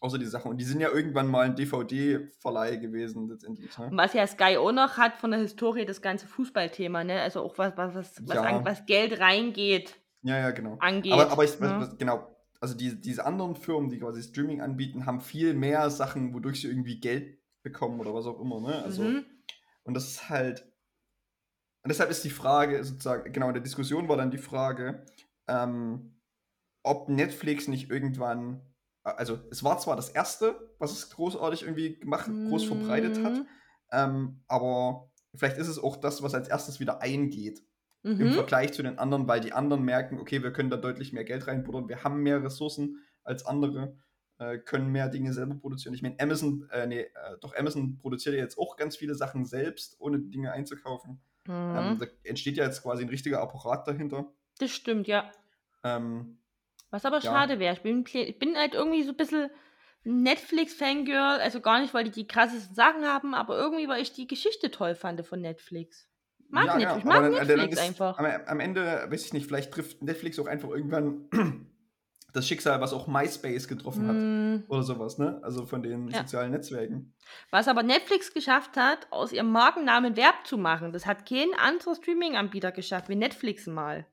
Außer 0.00 0.18
die 0.18 0.26
Sachen. 0.26 0.50
Und 0.50 0.58
die 0.58 0.64
sind 0.64 0.80
ja 0.80 0.90
irgendwann 0.90 1.26
mal 1.28 1.46
ein 1.46 1.56
DVD-Verleih 1.56 2.76
gewesen, 2.76 3.28
letztendlich. 3.28 3.76
Ne? 3.78 3.90
Was 3.92 4.14
ja 4.14 4.26
Sky 4.26 4.56
auch 4.56 4.72
noch 4.72 4.96
hat 4.96 5.16
von 5.16 5.30
der 5.30 5.40
Historie, 5.40 5.84
das 5.84 6.02
ganze 6.02 6.26
Fußballthema, 6.26 7.04
ne? 7.04 7.20
Also 7.20 7.42
auch 7.42 7.56
was, 7.58 7.76
was, 7.76 7.94
was, 7.94 8.26
was, 8.26 8.34
Ja. 8.34 8.42
an, 8.42 8.64
was 8.64 8.86
Geld 8.86 9.18
reingeht, 9.20 9.96
Ja, 10.22 10.38
ja, 10.38 10.50
genau. 10.50 10.76
angeht. 10.80 11.12
Aber, 11.12 11.30
aber 11.30 11.44
ich, 11.44 11.58
ne? 11.60 11.68
was, 11.68 11.90
was, 11.90 11.98
genau, 11.98 12.36
also 12.60 12.74
die, 12.74 13.00
diese 13.00 13.26
anderen 13.26 13.56
Firmen, 13.56 13.90
die 13.90 13.98
quasi 13.98 14.22
Streaming 14.22 14.60
anbieten, 14.60 15.04
haben 15.04 15.20
viel 15.20 15.52
mehr 15.52 15.90
Sachen, 15.90 16.32
wodurch 16.32 16.60
sie 16.60 16.68
irgendwie 16.68 17.00
Geld 17.00 17.38
bekommen 17.62 17.98
oder 18.00 18.14
was 18.14 18.26
auch 18.26 18.40
immer. 18.40 18.60
Ne? 18.60 18.82
Also, 18.82 19.02
mhm. 19.02 19.24
Und 19.84 19.94
das 19.94 20.04
ist 20.04 20.28
halt. 20.28 20.62
Und 21.84 21.88
deshalb 21.88 22.10
ist 22.10 22.24
die 22.24 22.30
Frage, 22.30 22.84
sozusagen, 22.84 23.32
genau, 23.32 23.48
in 23.48 23.54
der 23.54 23.62
Diskussion 23.62 24.08
war 24.08 24.16
dann 24.16 24.30
die 24.30 24.38
Frage, 24.38 25.04
ähm, 25.48 26.14
ob 26.84 27.08
Netflix 27.08 27.66
nicht 27.66 27.90
irgendwann. 27.90 28.60
Also, 29.04 29.40
es 29.50 29.64
war 29.64 29.78
zwar 29.78 29.96
das 29.96 30.08
erste, 30.10 30.74
was 30.78 30.92
es 30.92 31.10
großartig 31.10 31.62
irgendwie 31.62 31.98
gemacht, 31.98 32.30
groß 32.44 32.64
verbreitet 32.64 33.24
hat, 33.24 33.38
Mhm. 33.38 33.46
ähm, 33.90 34.44
aber 34.46 35.10
vielleicht 35.34 35.58
ist 35.58 35.68
es 35.68 35.78
auch 35.78 35.96
das, 35.96 36.22
was 36.22 36.34
als 36.34 36.48
erstes 36.48 36.78
wieder 36.80 37.00
eingeht 37.02 37.62
im 38.18 38.28
Mhm. 38.28 38.32
Vergleich 38.32 38.72
zu 38.72 38.82
den 38.82 38.98
anderen, 38.98 39.26
weil 39.26 39.40
die 39.40 39.52
anderen 39.52 39.82
merken, 39.84 40.18
okay, 40.20 40.42
wir 40.42 40.52
können 40.52 40.70
da 40.70 40.76
deutlich 40.76 41.12
mehr 41.12 41.24
Geld 41.24 41.46
reinbuttern, 41.46 41.88
wir 41.88 42.04
haben 42.04 42.22
mehr 42.22 42.42
Ressourcen 42.44 42.98
als 43.24 43.44
andere, 43.46 43.96
äh, 44.38 44.58
können 44.58 44.90
mehr 44.90 45.08
Dinge 45.08 45.32
selber 45.32 45.54
produzieren. 45.56 45.94
Ich 45.94 46.02
meine, 46.02 46.16
Amazon, 46.20 46.68
äh, 46.70 46.86
nee, 46.86 47.00
äh, 47.00 47.38
doch 47.40 47.54
Amazon 47.56 47.98
produziert 47.98 48.34
ja 48.34 48.40
jetzt 48.42 48.58
auch 48.58 48.76
ganz 48.76 48.96
viele 48.96 49.14
Sachen 49.14 49.44
selbst, 49.46 49.96
ohne 50.00 50.20
Dinge 50.20 50.52
einzukaufen. 50.52 51.22
Ähm, 51.72 51.94
Mhm. 51.94 51.98
da 51.98 52.06
entsteht 52.24 52.56
ja 52.56 52.64
jetzt 52.64 52.82
quasi 52.82 53.02
ein 53.04 53.08
richtiger 53.08 53.40
Apparat 53.40 53.86
dahinter. 53.88 54.32
Das 54.58 54.70
stimmt, 54.70 55.06
ja. 55.08 55.32
Ähm, 55.84 56.38
Was 56.92 57.04
aber 57.04 57.16
Ja. 57.18 57.22
schade 57.32 57.58
wäre. 57.58 57.74
Ich 57.74 57.80
bin, 57.82 58.04
ich 58.06 58.38
bin 58.38 58.56
halt 58.56 58.74
irgendwie 58.74 59.02
so 59.02 59.10
ein 59.10 59.16
bisschen 59.16 59.50
Netflix-Fangirl. 60.04 61.40
Also 61.40 61.60
gar 61.60 61.80
nicht, 61.80 61.94
weil 61.94 62.04
die 62.04 62.10
die 62.10 62.26
krassesten 62.26 62.74
Sachen 62.74 63.04
haben, 63.04 63.34
aber 63.34 63.56
irgendwie, 63.58 63.88
weil 63.88 64.02
ich 64.02 64.12
die 64.12 64.26
Geschichte 64.26 64.70
toll 64.70 64.94
fand 64.94 65.24
von 65.26 65.40
Netflix. 65.40 66.08
Mag 66.48 66.66
ja, 66.66 66.76
nicht. 66.76 66.84
ja, 66.84 66.94
mag 67.04 67.22
dann- 67.22 67.32
dann 67.32 67.46
Netflix 67.46 67.74
ist 67.76 67.82
einfach. 67.82 68.18
Am, 68.18 68.26
am 68.46 68.60
Ende, 68.60 69.06
weiß 69.08 69.24
ich 69.26 69.32
nicht, 69.32 69.46
vielleicht 69.46 69.72
trifft 69.72 70.02
Netflix 70.02 70.38
auch 70.38 70.46
einfach 70.46 70.68
irgendwann 70.68 71.28
das 72.34 72.46
Schicksal, 72.46 72.80
was 72.80 72.92
auch 72.92 73.06
MySpace 73.06 73.68
getroffen 73.68 74.06
hat. 74.06 74.14
Mm, 74.16 74.70
Oder 74.70 74.82
sowas, 74.82 75.16
ne? 75.18 75.40
Also 75.42 75.64
von 75.66 75.82
den 75.82 76.08
Ja. 76.08 76.18
sozialen 76.18 76.50
Netzwerken. 76.50 77.14
Was 77.50 77.68
aber 77.68 77.82
Netflix 77.82 78.34
geschafft 78.34 78.76
hat, 78.76 79.06
aus 79.10 79.32
ihrem 79.32 79.50
Markennamen 79.50 80.16
Verb 80.16 80.46
zu 80.46 80.58
machen, 80.58 80.92
das 80.92 81.06
hat 81.06 81.26
kein 81.26 81.54
anderer 81.58 81.94
Streaming-Anbieter 81.94 82.70
geschafft, 82.72 83.08
wie 83.08 83.16
Netflix 83.16 83.66
mal. 83.66 84.06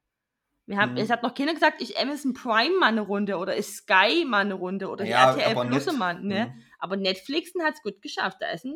Wir 0.69 0.77
haben, 0.77 0.91
Mhm. 0.91 0.97
Es 0.99 1.09
hat 1.09 1.23
noch 1.23 1.33
keiner 1.33 1.53
gesagt, 1.55 1.81
ich 1.81 1.97
Amazon 1.97 2.33
Prime 2.33 2.77
mal 2.79 2.89
eine 2.89 3.01
Runde 3.01 3.37
oder 3.37 3.57
ich 3.57 3.65
Sky 3.65 4.23
mal 4.25 4.41
eine 4.41 4.53
Runde 4.53 4.87
oder 4.89 5.03
Ja, 5.03 5.31
RTL 5.35 5.67
Plus 5.67 5.91
mal, 5.97 6.21
ne? 6.21 6.53
Mhm. 6.55 6.61
Aber 6.77 6.95
Netflix 6.95 7.51
hat 7.63 7.73
es 7.73 7.81
gut 7.81 8.01
geschafft. 8.03 8.37
Da 8.39 8.51
ist 8.51 8.65
ein 8.65 8.75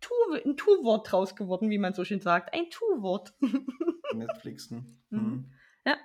Tu- 0.00 0.34
ein 0.44 0.56
Tu-Wort 0.56 1.10
draus 1.12 1.36
geworden, 1.36 1.68
wie 1.68 1.76
man 1.78 1.92
so 1.92 2.04
schön 2.04 2.20
sagt. 2.20 2.54
Ein 2.54 2.70
Tu-Wort. 2.70 3.34
Netflixen. 4.14 5.02
Mhm. 5.10 5.18
Mhm. 5.20 5.52
Ja. 5.84 5.96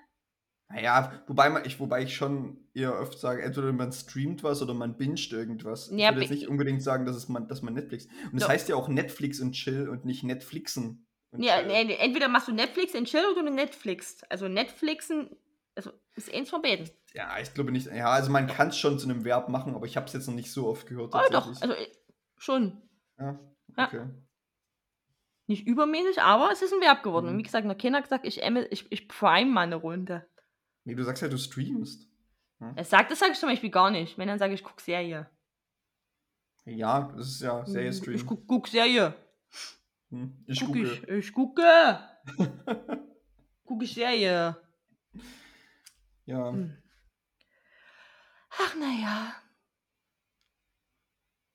Naja, 0.69 1.23
wobei, 1.27 1.49
man, 1.49 1.63
ich, 1.65 1.79
wobei 1.79 2.03
ich 2.03 2.15
schon 2.15 2.57
eher 2.73 2.99
oft 2.99 3.17
sage, 3.17 3.41
entweder 3.43 3.71
man 3.73 3.91
streamt 3.93 4.43
was 4.43 4.61
oder 4.61 4.73
man 4.73 4.97
binget 4.97 5.31
irgendwas. 5.31 5.89
Ich 5.89 5.99
Ja, 5.99 6.09
würde 6.09 6.21
jetzt 6.21 6.31
nicht 6.31 6.47
unbedingt 6.49 6.81
sagen, 6.83 7.05
dass, 7.05 7.15
es 7.15 7.29
man, 7.29 7.47
dass 7.47 7.61
man 7.61 7.73
Netflix. 7.73 8.07
Und 8.31 8.37
es 8.37 8.43
So. 8.43 8.49
heißt 8.49 8.69
ja 8.69 8.75
auch 8.75 8.87
Netflix 8.89 9.39
und 9.39 9.53
Chill 9.53 9.87
und 9.89 10.03
nicht 10.05 10.23
Netflixen. 10.23 11.07
Ja, 11.37 11.61
nee, 11.61 11.83
nee, 11.85 11.95
entweder 11.95 12.27
machst 12.27 12.47
du 12.47 12.51
Netflix 12.51 12.93
in 12.93 13.05
Chill 13.05 13.25
oder 13.31 13.43
du 13.43 13.51
Netflix. 13.51 14.21
Also 14.29 14.47
Netflixen, 14.47 15.29
also 15.75 15.91
ist 16.15 16.33
eins 16.33 16.49
von 16.49 16.61
beiden. 16.61 16.89
ja, 17.13 17.39
ich 17.39 17.53
glaube 17.53 17.71
nicht. 17.71 17.87
Ja, 17.87 18.09
also 18.09 18.31
man 18.31 18.47
kann 18.47 18.69
es 18.69 18.77
schon 18.77 18.99
zu 18.99 19.09
einem 19.09 19.23
Verb 19.23 19.47
machen, 19.47 19.73
aber 19.75 19.85
ich 19.85 19.95
habe 19.95 20.07
es 20.07 20.13
jetzt 20.13 20.27
noch 20.27 20.35
nicht 20.35 20.51
so 20.51 20.67
oft 20.67 20.87
gehört. 20.87 21.13
Oh, 21.15 21.21
doch, 21.31 21.47
also 21.47 21.73
äh, 21.73 21.87
schon. 22.37 22.81
ja, 23.17 23.39
ja. 23.77 23.85
okay. 23.85 24.07
Nicht 25.47 25.67
übermäßig, 25.67 26.21
aber 26.21 26.51
es 26.51 26.61
ist 26.61 26.73
ein 26.73 26.81
Verb 26.81 27.03
geworden. 27.03 27.25
Mhm. 27.25 27.31
Und 27.33 27.37
wie 27.39 27.43
gesagt, 27.43 27.65
noch 27.65 27.77
keiner 27.77 27.97
hat 27.97 28.05
gesagt, 28.05 28.25
ich, 28.25 28.41
ich, 28.41 28.91
ich 28.91 29.07
prime 29.07 29.51
mal 29.51 29.61
eine 29.61 29.75
Runde. 29.75 30.25
Nee, 30.83 30.95
du 30.95 31.03
sagst 31.03 31.21
ja, 31.21 31.27
du 31.27 31.37
streamst. 31.37 32.07
Er 32.75 32.85
sagt, 32.85 33.09
das 33.09 33.19
sage 33.19 33.31
ich 33.31 33.39
zum 33.39 33.49
Beispiel 33.49 33.71
gar 33.71 33.89
nicht. 33.89 34.17
Wenn, 34.17 34.27
dann 34.27 34.37
sage 34.37 34.53
ich, 34.53 34.63
guck 34.63 34.79
Serie. 34.81 35.29
Ja, 36.65 37.11
das 37.17 37.27
ist 37.27 37.41
ja 37.41 37.65
Serie 37.65 37.89
Ich 37.89 38.25
guck, 38.25 38.45
guck 38.47 38.67
Serie. 38.67 39.15
Hm, 40.11 40.43
Ich 40.47 40.59
Guck 40.59 40.67
gucke. 40.69 40.81
ich. 40.83 41.07
Ich 41.07 41.33
gucke. 41.33 41.99
guck 43.65 43.83
ich 43.83 43.93
Serie. 43.93 44.57
Ja. 46.25 46.49
Hm. 46.51 46.77
Ach, 48.51 48.75
naja. 48.75 49.33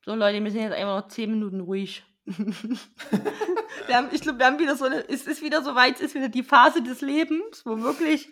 So, 0.04 0.14
Leute, 0.14 0.42
wir 0.42 0.50
sind 0.50 0.62
jetzt 0.62 0.72
einfach 0.72 1.00
noch 1.02 1.08
10 1.08 1.30
Minuten 1.30 1.60
ruhig. 1.60 2.04
wir 2.26 3.96
haben, 3.96 4.08
ich 4.12 4.20
glaube, 4.22 4.38
wir 4.38 4.46
haben 4.46 4.58
wieder 4.58 4.76
so 4.76 4.84
eine, 4.86 5.08
es 5.08 5.26
ist 5.26 5.42
wieder 5.42 5.62
so 5.62 5.74
weit, 5.74 5.96
es 5.96 6.00
ist 6.00 6.14
wieder 6.14 6.28
die 6.28 6.42
Phase 6.42 6.82
des 6.82 7.00
Lebens, 7.00 7.64
wo 7.64 7.80
wirklich 7.82 8.28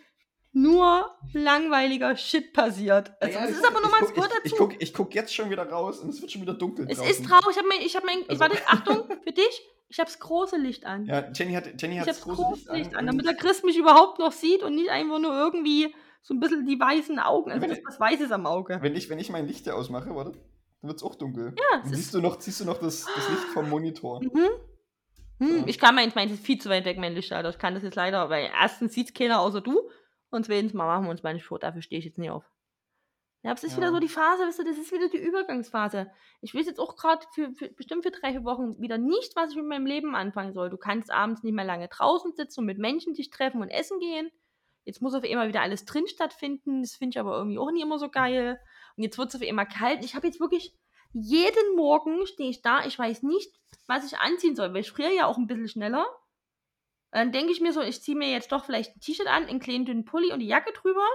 nur 0.52 1.16
langweiliger 1.32 2.16
Shit 2.16 2.52
passiert. 2.52 3.12
Also, 3.20 3.38
Ja, 3.38 3.44
es 3.44 3.56
ist 3.56 3.66
aber 3.66 3.80
nochmal 3.80 4.00
ein 4.02 4.08
Spur 4.08 4.24
Ich, 4.26 4.32
ich 4.44 4.52
dazu. 4.52 4.56
gucke 4.68 4.92
guck 4.92 5.14
jetzt 5.14 5.34
schon 5.34 5.50
wieder 5.50 5.68
raus 5.68 5.98
und 6.00 6.08
es 6.10 6.20
wird 6.20 6.30
schon 6.32 6.42
wieder 6.42 6.54
dunkel. 6.54 6.86
es 6.88 6.98
draußen. 6.98 7.10
ist 7.12 7.24
traurig. 7.28 7.50
Ich 7.50 7.56
habe 7.58 7.68
mein, 7.68 7.80
ich 7.82 7.96
habe 7.96 8.06
mein, 8.06 8.18
ich 8.20 8.30
Also- 8.30 8.40
warte, 8.40 8.58
Achtung, 8.68 9.08
für 9.22 9.32
dich, 9.32 9.62
ich 9.94 10.00
habe 10.00 10.10
das 10.10 10.18
große 10.18 10.56
Licht 10.56 10.84
an. 10.86 11.06
Ja, 11.06 11.24
Jenny 11.32 11.52
hat, 11.54 11.80
Jenny 11.80 11.94
ich 11.94 12.00
hat 12.00 12.08
habe 12.08 12.16
das 12.16 12.20
große 12.22 12.42
große 12.42 12.72
Licht 12.74 12.94
an, 12.94 13.00
und- 13.00 13.06
damit 13.06 13.26
der 13.26 13.34
Chris 13.34 13.62
mich 13.62 13.78
überhaupt 13.78 14.18
noch 14.18 14.32
sieht 14.32 14.62
und 14.62 14.74
nicht 14.74 14.90
einfach 14.90 15.18
nur 15.20 15.32
irgendwie 15.32 15.94
so 16.22 16.34
ein 16.34 16.40
bisschen 16.40 16.66
die 16.66 16.78
weißen 16.80 17.18
Augen. 17.20 17.50
Also, 17.52 17.62
Wenn 17.62 17.70
das 17.70 17.80
was 17.86 18.00
Weißes 18.00 18.32
am 18.32 18.46
Auge. 18.46 18.78
Wenn 18.82 18.96
ich, 18.96 19.08
wenn 19.08 19.18
ich 19.18 19.30
mein 19.30 19.46
Licht 19.46 19.64
hier 19.64 19.76
ausmache, 19.76 20.14
warte, 20.14 20.32
dann 20.32 20.88
wird 20.88 20.96
es 20.96 21.02
auch 21.04 21.14
dunkel. 21.14 21.54
Ja, 21.56 21.82
es 21.84 21.90
siehst 21.90 22.12
du 22.14 22.20
noch, 22.20 22.40
siehst 22.40 22.60
du 22.60 22.64
noch 22.64 22.78
das, 22.80 23.04
das 23.04 23.28
Licht 23.28 23.44
vom 23.52 23.68
Monitor. 23.70 24.20
Mhm. 24.22 24.48
Hm, 25.38 25.60
So. 25.60 25.66
Ich 25.66 25.78
kann 25.78 25.94
mein, 25.94 26.08
ich 26.08 26.14
meine, 26.14 26.30
das 26.30 26.38
ist 26.40 26.46
viel 26.46 26.58
zu 26.60 26.68
weit 26.70 26.84
weg, 26.84 26.98
mein 26.98 27.14
Lichtschalter. 27.14 27.50
Ich 27.50 27.58
kann 27.58 27.74
das 27.74 27.82
jetzt 27.82 27.96
leider, 27.96 28.30
weil 28.30 28.50
erstens 28.60 28.94
sieht 28.94 29.08
es 29.08 29.14
keiner 29.14 29.40
außer 29.40 29.60
du 29.60 29.88
und 30.30 30.46
zweitens 30.46 30.72
mal 30.74 30.86
machen 30.86 31.04
wir 31.06 31.10
uns 31.10 31.22
meine 31.22 31.40
Spur. 31.40 31.58
Dafür 31.58 31.82
stehe 31.82 31.98
ich 31.98 32.04
jetzt 32.04 32.18
nicht 32.18 32.30
auf. 32.30 32.44
Ja, 33.44 33.50
aber 33.50 33.58
es 33.58 33.64
ist 33.64 33.72
Ja. 33.72 33.76
wieder 33.76 33.92
so 33.92 33.98
die 34.00 34.08
Phase, 34.08 34.46
weißt 34.46 34.58
du, 34.60 34.64
das 34.64 34.78
ist 34.78 34.90
wieder 34.90 35.08
die 35.08 35.18
Übergangsphase. 35.18 36.10
Ich 36.40 36.54
weiß 36.54 36.64
jetzt 36.64 36.80
auch 36.80 36.96
gerade 36.96 37.26
für, 37.34 37.52
für 37.52 37.68
bestimmt 37.68 38.02
für 38.02 38.10
drei, 38.10 38.32
vier 38.32 38.44
Wochen 38.44 38.80
wieder 38.80 38.96
nicht, 38.96 39.36
was 39.36 39.50
ich 39.50 39.56
mit 39.56 39.66
meinem 39.66 39.84
Leben 39.84 40.16
anfangen 40.16 40.54
soll. 40.54 40.70
Du 40.70 40.78
kannst 40.78 41.10
abends 41.10 41.42
nicht 41.42 41.52
mehr 41.52 41.66
lange 41.66 41.88
draußen 41.88 42.32
sitzen 42.32 42.60
und 42.60 42.66
mit 42.66 42.78
Menschen 42.78 43.12
dich 43.12 43.28
treffen 43.28 43.60
und 43.60 43.68
essen 43.68 44.00
gehen. 44.00 44.30
Jetzt 44.86 45.02
muss 45.02 45.14
auf 45.14 45.24
einmal 45.24 45.48
wieder 45.48 45.60
alles 45.60 45.84
drin 45.84 46.06
stattfinden. 46.06 46.80
Das 46.82 46.94
finde 46.96 47.14
ich 47.14 47.20
aber 47.20 47.36
irgendwie 47.36 47.58
auch 47.58 47.70
nicht 47.70 47.82
immer 47.82 47.98
so 47.98 48.08
geil. 48.08 48.58
Und 48.96 49.02
jetzt 49.02 49.18
wird 49.18 49.28
es 49.28 49.34
auf 49.34 49.46
einmal 49.46 49.68
kalt. 49.68 50.02
Ich 50.04 50.14
habe 50.14 50.26
jetzt 50.26 50.40
wirklich 50.40 50.74
jeden 51.12 51.76
Morgen 51.76 52.26
stehe 52.26 52.48
ich 52.50 52.62
da, 52.62 52.84
ich 52.86 52.98
weiß 52.98 53.22
nicht, 53.24 53.52
was 53.86 54.10
ich 54.10 54.18
anziehen 54.18 54.56
soll, 54.56 54.72
weil 54.72 54.80
ich 54.80 54.90
friere 54.90 55.14
ja 55.14 55.26
auch 55.26 55.36
ein 55.36 55.46
bisschen 55.46 55.68
schneller. 55.68 56.06
Dann 57.12 57.30
denke 57.30 57.52
ich 57.52 57.60
mir 57.60 57.72
so, 57.72 57.80
ich 57.82 58.02
ziehe 58.02 58.16
mir 58.16 58.30
jetzt 58.30 58.50
doch 58.52 58.64
vielleicht 58.64 58.96
ein 58.96 59.00
T-Shirt 59.00 59.28
an, 59.28 59.44
einen 59.46 59.60
kleinen 59.60 59.84
dünnen 59.84 60.04
Pulli 60.06 60.32
und 60.32 60.40
die 60.40 60.46
Jacke 60.48 60.72
drüber. 60.72 61.06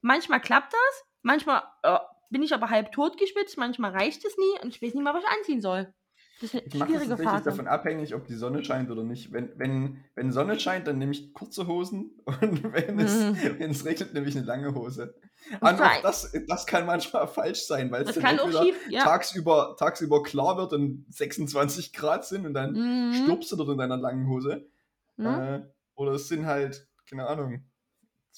Manchmal 0.00 0.40
klappt 0.40 0.72
das, 0.72 1.04
manchmal 1.26 1.62
äh, 1.82 1.98
bin 2.30 2.42
ich 2.42 2.54
aber 2.54 2.70
halb 2.70 2.92
tot 2.92 3.18
geschwitzt, 3.18 3.58
manchmal 3.58 3.90
reicht 3.92 4.24
es 4.24 4.36
nie 4.36 4.62
und 4.62 4.68
ich 4.68 4.80
weiß 4.82 4.94
nicht 4.94 5.02
mal, 5.04 5.14
was 5.14 5.22
ich 5.24 5.30
anziehen 5.38 5.60
soll. 5.60 5.92
Das 6.40 6.52
ist 6.52 6.54
eine 6.54 6.66
Ich 6.66 6.74
mache 6.74 6.92
das 6.92 7.02
schwierige 7.04 7.22
Phase. 7.22 7.44
davon 7.44 7.66
abhängig, 7.66 8.14
ob 8.14 8.26
die 8.26 8.34
Sonne 8.34 8.62
scheint 8.62 8.90
oder 8.90 9.02
nicht. 9.04 9.32
Wenn, 9.32 9.58
wenn, 9.58 10.04
wenn 10.14 10.32
Sonne 10.32 10.60
scheint, 10.60 10.86
dann 10.86 10.98
nehme 10.98 11.12
ich 11.12 11.32
kurze 11.32 11.66
Hosen 11.66 12.10
und 12.26 12.72
wenn, 12.74 12.98
es, 12.98 13.14
Mhm. 13.20 13.58
wenn 13.58 13.70
es 13.70 13.84
regnet, 13.86 14.12
nehme 14.12 14.26
ich 14.28 14.36
eine 14.36 14.44
lange 14.44 14.74
Hose. 14.74 15.14
Und 15.60 15.62
auch 15.62 15.80
allem- 15.80 16.02
das, 16.02 16.30
das 16.46 16.66
kann 16.66 16.84
manchmal 16.84 17.26
falsch 17.28 17.60
sein, 17.66 17.90
weil 17.90 18.02
es 18.02 18.14
dann 18.14 18.22
kann 18.22 18.38
auch 18.38 18.44
entweder 18.46 18.64
schief, 18.64 18.76
ja. 18.90 19.02
tagsüber, 19.04 19.76
tagsüber 19.78 20.22
klar 20.22 20.58
wird 20.58 20.72
und 20.74 21.06
26 21.08 21.92
Grad 21.94 22.26
sind 22.26 22.44
und 22.44 22.52
dann 22.54 22.72
Mhm. 22.74 23.14
stirbst 23.14 23.50
du 23.52 23.56
dort 23.56 23.70
in 23.70 23.78
deiner 23.78 23.96
langen 23.96 24.28
Hose. 24.28 24.68
Ja. 25.16 25.56
Äh, 25.56 25.62
oder 25.94 26.12
es 26.12 26.28
sind 26.28 26.44
halt, 26.44 26.86
keine 27.08 27.26
Ahnung, 27.26 27.64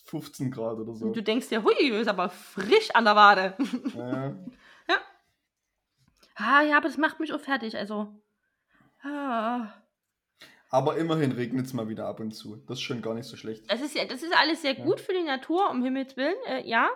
15 0.08 0.50
Grad 0.50 0.78
oder 0.78 0.94
so. 0.94 1.06
Und 1.06 1.16
du 1.16 1.22
denkst 1.22 1.48
dir, 1.48 1.62
hui, 1.62 1.88
ist 1.90 2.08
aber 2.08 2.28
frisch 2.30 2.90
an 2.94 3.04
der 3.04 3.16
Wade. 3.16 3.56
Äh, 4.88 4.94
ah, 6.36 6.62
ja, 6.62 6.76
aber 6.76 6.86
das 6.88 6.96
macht 6.98 7.18
mich 7.20 7.32
auch 7.32 7.40
fertig, 7.40 7.76
also. 7.76 8.14
Ah. 9.02 9.72
aber 10.70 10.96
immerhin 10.96 11.32
regnet 11.32 11.66
es 11.66 11.72
mal 11.72 11.88
wieder 11.88 12.06
ab 12.06 12.20
und 12.20 12.32
zu. 12.32 12.56
Das 12.66 12.78
ist 12.78 12.82
schon 12.82 13.02
gar 13.02 13.14
nicht 13.14 13.26
so 13.26 13.36
schlecht. 13.36 13.70
Das 13.70 13.80
ist 13.80 13.94
ja, 13.94 14.04
das 14.04 14.22
ist 14.22 14.34
alles 14.36 14.62
sehr 14.62 14.76
Ja. 14.78 14.84
gut 14.84 15.00
für 15.00 15.12
die 15.12 15.22
Natur, 15.24 15.68
um 15.70 15.82
Himmels 15.82 16.16
Willen, 16.16 16.36
äh, 16.46 16.66
ja. 16.66 16.88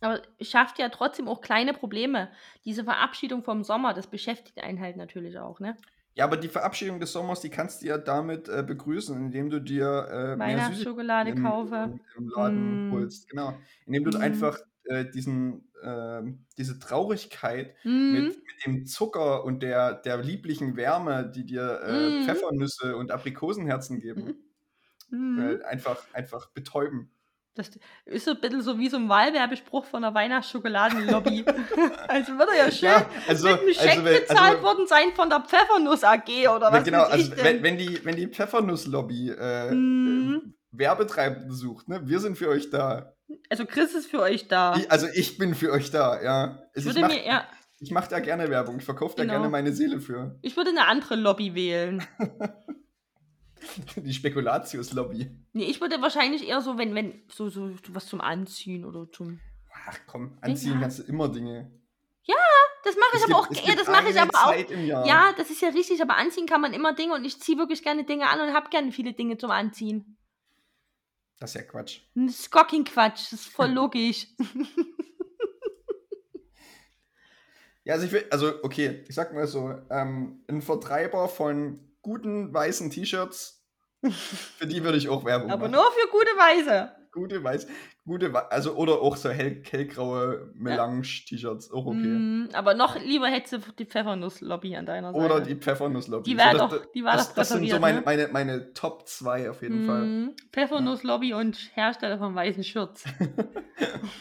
Aber 0.00 0.20
es 0.38 0.50
schafft 0.50 0.78
ja 0.78 0.88
trotzdem 0.88 1.28
auch 1.28 1.40
kleine 1.40 1.72
Probleme. 1.72 2.30
Diese 2.64 2.84
Verabschiedung 2.84 3.42
vom 3.42 3.62
Sommer, 3.64 3.94
das 3.94 4.06
beschäftigt 4.08 4.62
einen 4.62 4.80
halt 4.80 4.96
natürlich 4.96 5.38
auch, 5.38 5.60
ne? 5.60 5.76
Ja, 6.16 6.24
aber 6.24 6.36
die 6.36 6.48
Verabschiedung 6.48 7.00
des 7.00 7.12
Sommers, 7.12 7.40
die 7.40 7.50
kannst 7.50 7.82
du 7.82 7.86
ja 7.86 7.98
damit 7.98 8.48
äh, 8.48 8.62
begrüßen, 8.62 9.16
indem 9.16 9.50
du 9.50 9.60
dir 9.60 9.84
äh, 10.10 10.38
Weihnachtsschokolade 10.38 11.30
im, 11.30 11.42
kaufe. 11.42 11.98
im, 12.16 12.28
Laden 12.36 12.84
Mm. 12.86 12.90
holst. 12.90 13.28
Genau. 13.28 13.58
Indem 13.86 14.04
du 14.04 14.10
Mm. 14.12 14.20
einfach 14.20 14.58
äh, 14.84 15.04
diesen, 15.10 15.72
ähm, 15.82 16.46
diese 16.58 16.78
Traurigkeit 16.78 17.74
Mhm. 17.84 18.10
mit, 18.12 18.36
mit 18.36 18.66
dem 18.66 18.86
Zucker 18.86 19.44
und 19.44 19.62
der, 19.62 19.94
der 19.94 20.18
lieblichen 20.18 20.76
Wärme, 20.76 21.30
die 21.34 21.44
dir 21.46 21.80
äh, 21.80 22.10
Mm. 22.10 22.22
Pfeffernüsse 22.22 22.96
und 22.96 23.10
Aprikosenherzen 23.10 23.98
geben, 24.00 24.34
Mhm. 25.10 25.38
äh, 25.40 25.64
einfach, 25.64 26.04
einfach 26.14 26.50
betäuben. 26.50 27.10
Das 27.56 27.70
ist 28.06 28.24
so 28.24 28.32
ein 28.32 28.40
bisschen 28.40 28.62
so 28.62 28.78
wie 28.80 28.88
so 28.88 28.96
ein 28.96 29.08
Wahlwerbespruch 29.08 29.84
von 29.84 30.02
der 30.02 30.12
Weihnachtsschokoladenlobby. 30.12 31.44
also 32.08 32.32
würde 32.36 32.56
ja 32.58 32.70
schön 32.70 32.88
Ja, 32.88 33.06
also, 33.28 33.48
mit 33.48 33.60
einem 33.60 33.72
Scheck 33.74 33.90
also, 33.90 34.04
wenn- 34.04 34.20
bezahlt 34.22 34.40
also, 34.56 34.62
worden 34.62 34.86
sein 34.88 35.12
von 35.14 35.30
der 35.30 35.40
Pfeffernuss 35.40 36.02
AG 36.02 36.48
oder 36.48 36.72
was 36.72 36.82
genau, 36.84 37.02
weiß 37.02 37.06
ich 37.06 37.12
also 37.12 37.34
denn. 37.36 37.44
wenn, 37.44 37.62
wenn 37.62 37.78
die, 37.78 38.04
wenn 38.04 38.16
die 38.16 38.26
Pfeffernusslobby 38.26 39.30
äh, 39.30 39.70
Mhm. 39.70 40.54
Werbetreibende 40.72 41.54
sucht, 41.54 41.88
ne? 41.88 42.00
Wir 42.04 42.18
sind 42.18 42.36
für 42.36 42.48
euch 42.48 42.70
da. 42.70 43.14
Also 43.48 43.64
Chris 43.66 43.94
ist 43.94 44.10
für 44.10 44.20
euch 44.20 44.48
da. 44.48 44.74
Ich, 44.76 44.90
also 44.90 45.06
ich 45.14 45.38
bin 45.38 45.54
für 45.54 45.70
euch 45.70 45.92
da, 45.92 46.20
ja. 46.20 46.58
ich 46.74 46.84
Also 46.84 46.88
würde 46.88 46.98
ich 46.98 47.02
mach, 47.02 47.10
mir 47.14 47.22
eher, 47.22 47.46
ich 47.78 47.90
mach 47.92 48.06
da 48.08 48.18
gerne 48.18 48.50
Werbung. 48.50 48.78
Ich 48.78 48.84
verkaufe 48.84 49.14
da 49.16 49.22
Genau. 49.22 49.34
gerne 49.34 49.48
meine 49.48 49.72
Seele 49.72 50.00
für. 50.00 50.36
ich 50.42 50.56
würde 50.56 50.70
eine 50.70 50.86
andere 50.88 51.14
Lobby 51.14 51.54
wählen. 51.54 52.04
Die 53.96 54.12
Spekulatius-Lobby. 54.14 55.30
Nee, 55.52 55.64
ich 55.64 55.80
würde 55.80 56.00
wahrscheinlich 56.02 56.46
eher 56.46 56.60
so, 56.60 56.78
wenn, 56.78 56.94
wenn, 56.94 57.22
so, 57.28 57.48
so, 57.48 57.70
was 57.90 58.06
zum 58.06 58.20
Anziehen 58.20 58.84
oder 58.84 59.10
zum. 59.10 59.40
Ach 59.86 59.98
komm, 60.06 60.36
anziehen 60.40 60.74
Ja. 60.74 60.80
kannst 60.80 60.98
du 61.00 61.02
immer 61.04 61.28
Dinge. 61.28 61.70
Das 62.86 62.96
mache 62.96 63.10
ich 63.14 63.20
Es 63.20 63.24
aber 63.30 63.38
auch, 63.40 63.48
gibt- 63.48 63.66
ja, 63.66 63.74
das 63.74 63.86
mache 63.86 64.10
ich 64.10 64.20
aber 64.20 64.38
auch. 64.44 65.06
Ja, 65.06 65.32
das 65.38 65.48
ist 65.48 65.62
ja 65.62 65.70
richtig, 65.70 66.02
aber 66.02 66.16
anziehen 66.18 66.44
kann 66.46 66.60
man 66.60 66.74
immer 66.74 66.94
Dinge 66.94 67.14
und 67.14 67.24
ich 67.24 67.40
ziehe 67.40 67.56
wirklich 67.56 67.82
gerne 67.82 68.04
Dinge 68.04 68.28
an 68.28 68.40
und 68.40 68.52
habe 68.52 68.68
gerne 68.68 68.92
viele 68.92 69.14
Dinge 69.14 69.38
zum 69.38 69.50
Anziehen. 69.50 70.18
Das 71.40 71.50
ist 71.54 71.54
ja 71.56 71.62
Quatsch. 71.62 72.00
Das 72.14 72.40
ist 72.40 72.50
gar 72.50 72.66
kein 72.66 72.84
Quatsch, 72.84 73.32
das 73.32 73.40
ist 73.40 73.46
voll 73.48 73.70
logisch. 73.72 74.26
Ja, 77.84 77.94
also 77.94 78.06
ich 78.06 78.12
will, 78.12 78.26
also 78.30 78.62
okay, 78.62 79.04
ich 79.08 79.14
sag 79.14 79.32
mal 79.34 79.46
so, 79.46 79.74
ähm, 79.90 80.42
ein 80.48 80.62
Vertreiber 80.62 81.28
von 81.28 81.80
guten 82.04 82.54
weißen 82.54 82.90
T-Shirts, 82.90 83.64
für 84.58 84.66
die 84.68 84.84
würde 84.84 84.98
ich 84.98 85.08
auch 85.08 85.24
Werbung 85.24 85.50
aber 85.50 85.62
machen. 85.68 85.72
nur 85.72 85.84
für 85.90 86.08
gute 86.10 86.30
Weise. 86.36 86.92
Gute 87.10 87.44
weiß, 87.44 87.68
gute, 88.04 88.32
Wei- 88.32 88.48
also 88.50 88.74
oder 88.74 89.00
auch 89.00 89.14
so 89.14 89.30
hell, 89.30 89.62
hellgraue 89.70 90.50
Melange-T-Shirts, 90.54 91.70
auch 91.70 91.86
okay. 91.86 91.98
Mm, 91.98 92.48
aber 92.54 92.74
noch 92.74 92.98
lieber 93.00 93.28
hättest 93.28 93.52
du 93.52 93.58
die 93.78 93.84
Pfeffernuss-Lobby 93.86 94.74
an 94.74 94.84
deiner 94.84 95.12
Seite. 95.12 95.24
Oder 95.24 95.40
die 95.40 95.54
Pfeffernusslobby. 95.54 96.28
Die 96.30 96.36
wär 96.36 96.50
So, 96.52 96.58
das- 96.58 96.70
doch- 96.70 96.86
die 96.92 97.04
war 97.04 97.12
das, 97.16 97.28
doch 97.28 97.34
das 97.36 97.48
sind 97.50 97.70
so 97.70 97.78
meine, 97.78 97.98
ne? 97.98 98.02
meine, 98.04 98.28
meine 98.32 98.72
Top 98.74 99.06
2 99.08 99.48
auf 99.48 99.62
jeden 99.62 99.86
Fall. 99.86 100.02
Mm, 100.04 100.34
Pfeffernuss-Lobby 100.52 101.34
und 101.34 101.56
Hersteller 101.74 102.18
von 102.18 102.34
weißen 102.34 102.64
Shirts. 102.64 103.04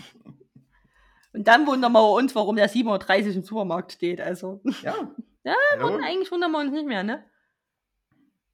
und 1.33 1.47
dann 1.47 1.65
wundern 1.65 1.91
wir 1.93 2.11
uns, 2.11 2.35
warum 2.35 2.55
der 2.55 2.69
7.30 2.69 2.85
Uhr 3.29 3.35
im 3.37 3.43
Supermarkt 3.43 3.93
steht. 3.93 4.21
Also, 4.21 4.61
Ja. 4.83 4.93
Ja, 5.45 5.55
eigentlich 6.05 6.31
wundern 6.31 6.51
wir 6.51 6.59
uns 6.59 6.71
nicht 6.71 6.85
mehr, 6.87 7.03
ne? 7.03 7.25